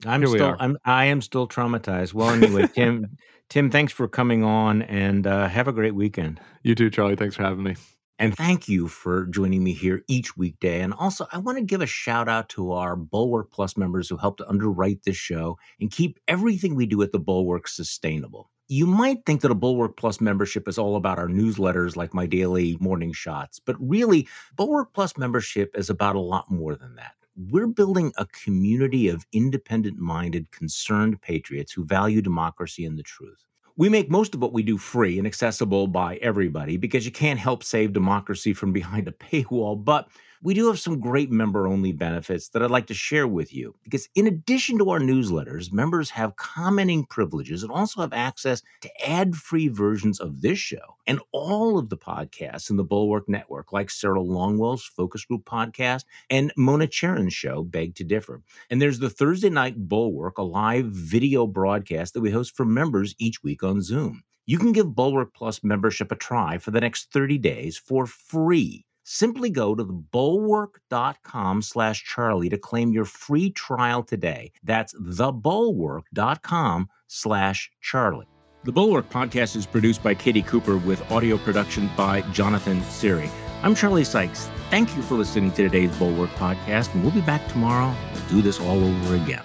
I'm 0.06 0.26
still. 0.26 0.56
I'm 0.58 0.78
I 0.86 1.04
am 1.04 1.20
still 1.20 1.46
traumatized. 1.46 2.14
Well, 2.14 2.30
anyway, 2.30 2.68
Tim, 2.74 3.18
Tim, 3.50 3.70
thanks 3.70 3.92
for 3.92 4.08
coming 4.08 4.44
on, 4.44 4.80
and 4.80 5.26
uh, 5.26 5.46
have 5.48 5.68
a 5.68 5.72
great 5.72 5.94
weekend. 5.94 6.40
you 6.62 6.74
too, 6.74 6.88
Charlie. 6.88 7.16
Thanks 7.16 7.36
for 7.36 7.42
having 7.42 7.64
me. 7.64 7.76
And 8.18 8.36
thank 8.36 8.68
you 8.68 8.86
for 8.86 9.26
joining 9.26 9.64
me 9.64 9.72
here 9.72 10.04
each 10.06 10.36
weekday. 10.36 10.80
And 10.82 10.94
also, 10.94 11.26
I 11.32 11.38
want 11.38 11.58
to 11.58 11.64
give 11.64 11.80
a 11.80 11.86
shout 11.86 12.28
out 12.28 12.48
to 12.50 12.70
our 12.70 12.94
Bulwark 12.94 13.50
Plus 13.50 13.76
members 13.76 14.08
who 14.08 14.16
helped 14.16 14.38
to 14.38 14.48
underwrite 14.48 15.02
this 15.02 15.16
show 15.16 15.58
and 15.80 15.90
keep 15.90 16.20
everything 16.28 16.76
we 16.76 16.86
do 16.86 17.02
at 17.02 17.10
the 17.10 17.18
Bulwark 17.18 17.66
sustainable. 17.66 18.50
You 18.68 18.86
might 18.86 19.26
think 19.26 19.40
that 19.40 19.50
a 19.50 19.56
Bulwark 19.56 19.96
Plus 19.96 20.20
membership 20.20 20.68
is 20.68 20.78
all 20.78 20.94
about 20.94 21.18
our 21.18 21.26
newsletters 21.26 21.96
like 21.96 22.14
my 22.14 22.24
daily 22.24 22.76
morning 22.80 23.12
shots, 23.12 23.58
but 23.58 23.76
really, 23.80 24.28
Bulwark 24.54 24.94
Plus 24.94 25.18
membership 25.18 25.76
is 25.76 25.90
about 25.90 26.14
a 26.14 26.20
lot 26.20 26.48
more 26.50 26.76
than 26.76 26.94
that. 26.94 27.14
We're 27.36 27.66
building 27.66 28.12
a 28.16 28.26
community 28.26 29.08
of 29.08 29.26
independent 29.32 29.98
minded, 29.98 30.52
concerned 30.52 31.20
patriots 31.20 31.72
who 31.72 31.84
value 31.84 32.22
democracy 32.22 32.84
and 32.84 32.96
the 32.96 33.02
truth. 33.02 33.44
We 33.76 33.88
make 33.88 34.08
most 34.08 34.34
of 34.34 34.40
what 34.40 34.52
we 34.52 34.62
do 34.62 34.78
free 34.78 35.18
and 35.18 35.26
accessible 35.26 35.88
by 35.88 36.16
everybody 36.16 36.76
because 36.76 37.04
you 37.04 37.10
can't 37.10 37.40
help 37.40 37.64
save 37.64 37.92
democracy 37.92 38.54
from 38.54 38.72
behind 38.72 39.08
a 39.08 39.12
paywall. 39.12 39.82
But 39.82 40.08
we 40.44 40.52
do 40.52 40.66
have 40.66 40.78
some 40.78 41.00
great 41.00 41.30
member 41.30 41.66
only 41.66 41.90
benefits 41.90 42.50
that 42.50 42.62
I'd 42.62 42.70
like 42.70 42.88
to 42.88 42.94
share 42.94 43.26
with 43.26 43.54
you. 43.54 43.74
Because 43.82 44.10
in 44.14 44.26
addition 44.26 44.76
to 44.76 44.90
our 44.90 45.00
newsletters, 45.00 45.72
members 45.72 46.10
have 46.10 46.36
commenting 46.36 47.06
privileges 47.06 47.62
and 47.62 47.72
also 47.72 48.02
have 48.02 48.12
access 48.12 48.62
to 48.82 49.08
ad 49.08 49.34
free 49.36 49.68
versions 49.68 50.20
of 50.20 50.42
this 50.42 50.58
show 50.58 50.98
and 51.06 51.18
all 51.32 51.78
of 51.78 51.88
the 51.88 51.96
podcasts 51.96 52.68
in 52.68 52.76
the 52.76 52.84
Bulwark 52.84 53.26
Network, 53.26 53.72
like 53.72 53.88
Sarah 53.88 54.20
Longwell's 54.20 54.84
Focus 54.84 55.24
Group 55.24 55.46
podcast 55.46 56.04
and 56.28 56.52
Mona 56.58 56.88
Charen's 56.88 57.32
show, 57.32 57.64
Beg 57.64 57.94
to 57.94 58.04
Differ. 58.04 58.42
And 58.68 58.82
there's 58.82 58.98
the 58.98 59.08
Thursday 59.08 59.48
Night 59.48 59.88
Bulwark, 59.88 60.36
a 60.36 60.42
live 60.42 60.88
video 60.88 61.46
broadcast 61.46 62.12
that 62.12 62.20
we 62.20 62.30
host 62.30 62.54
for 62.54 62.66
members 62.66 63.14
each 63.18 63.42
week 63.42 63.62
on 63.62 63.80
Zoom. 63.80 64.22
You 64.44 64.58
can 64.58 64.72
give 64.72 64.94
Bulwark 64.94 65.32
Plus 65.32 65.64
membership 65.64 66.12
a 66.12 66.16
try 66.16 66.58
for 66.58 66.70
the 66.70 66.82
next 66.82 67.10
30 67.12 67.38
days 67.38 67.78
for 67.78 68.04
free 68.04 68.84
Simply 69.04 69.50
go 69.50 69.74
to 69.74 69.84
the 69.84 69.92
bulwark.com 69.92 71.62
slash 71.62 72.04
Charlie 72.04 72.48
to 72.48 72.58
claim 72.58 72.92
your 72.92 73.04
free 73.04 73.50
trial 73.50 74.02
today. 74.02 74.50
That's 74.64 74.94
thebulwark.com 74.94 76.88
slash 77.06 77.70
Charlie. 77.80 78.26
The 78.64 78.72
Bulwark 78.72 79.10
podcast 79.10 79.56
is 79.56 79.66
produced 79.66 80.02
by 80.02 80.14
Katie 80.14 80.40
Cooper 80.40 80.78
with 80.78 81.10
audio 81.12 81.36
production 81.36 81.90
by 81.98 82.22
Jonathan 82.32 82.82
Siri. 82.84 83.30
I'm 83.62 83.74
Charlie 83.74 84.04
Sykes. 84.04 84.48
Thank 84.70 84.96
you 84.96 85.02
for 85.02 85.16
listening 85.16 85.50
to 85.52 85.62
today's 85.64 85.94
Bulwark 85.98 86.30
podcast, 86.30 86.94
and 86.94 87.02
we'll 87.02 87.12
be 87.12 87.20
back 87.20 87.46
tomorrow 87.48 87.94
to 88.14 88.20
do 88.34 88.40
this 88.40 88.58
all 88.58 88.82
over 88.82 89.16
again. 89.16 89.42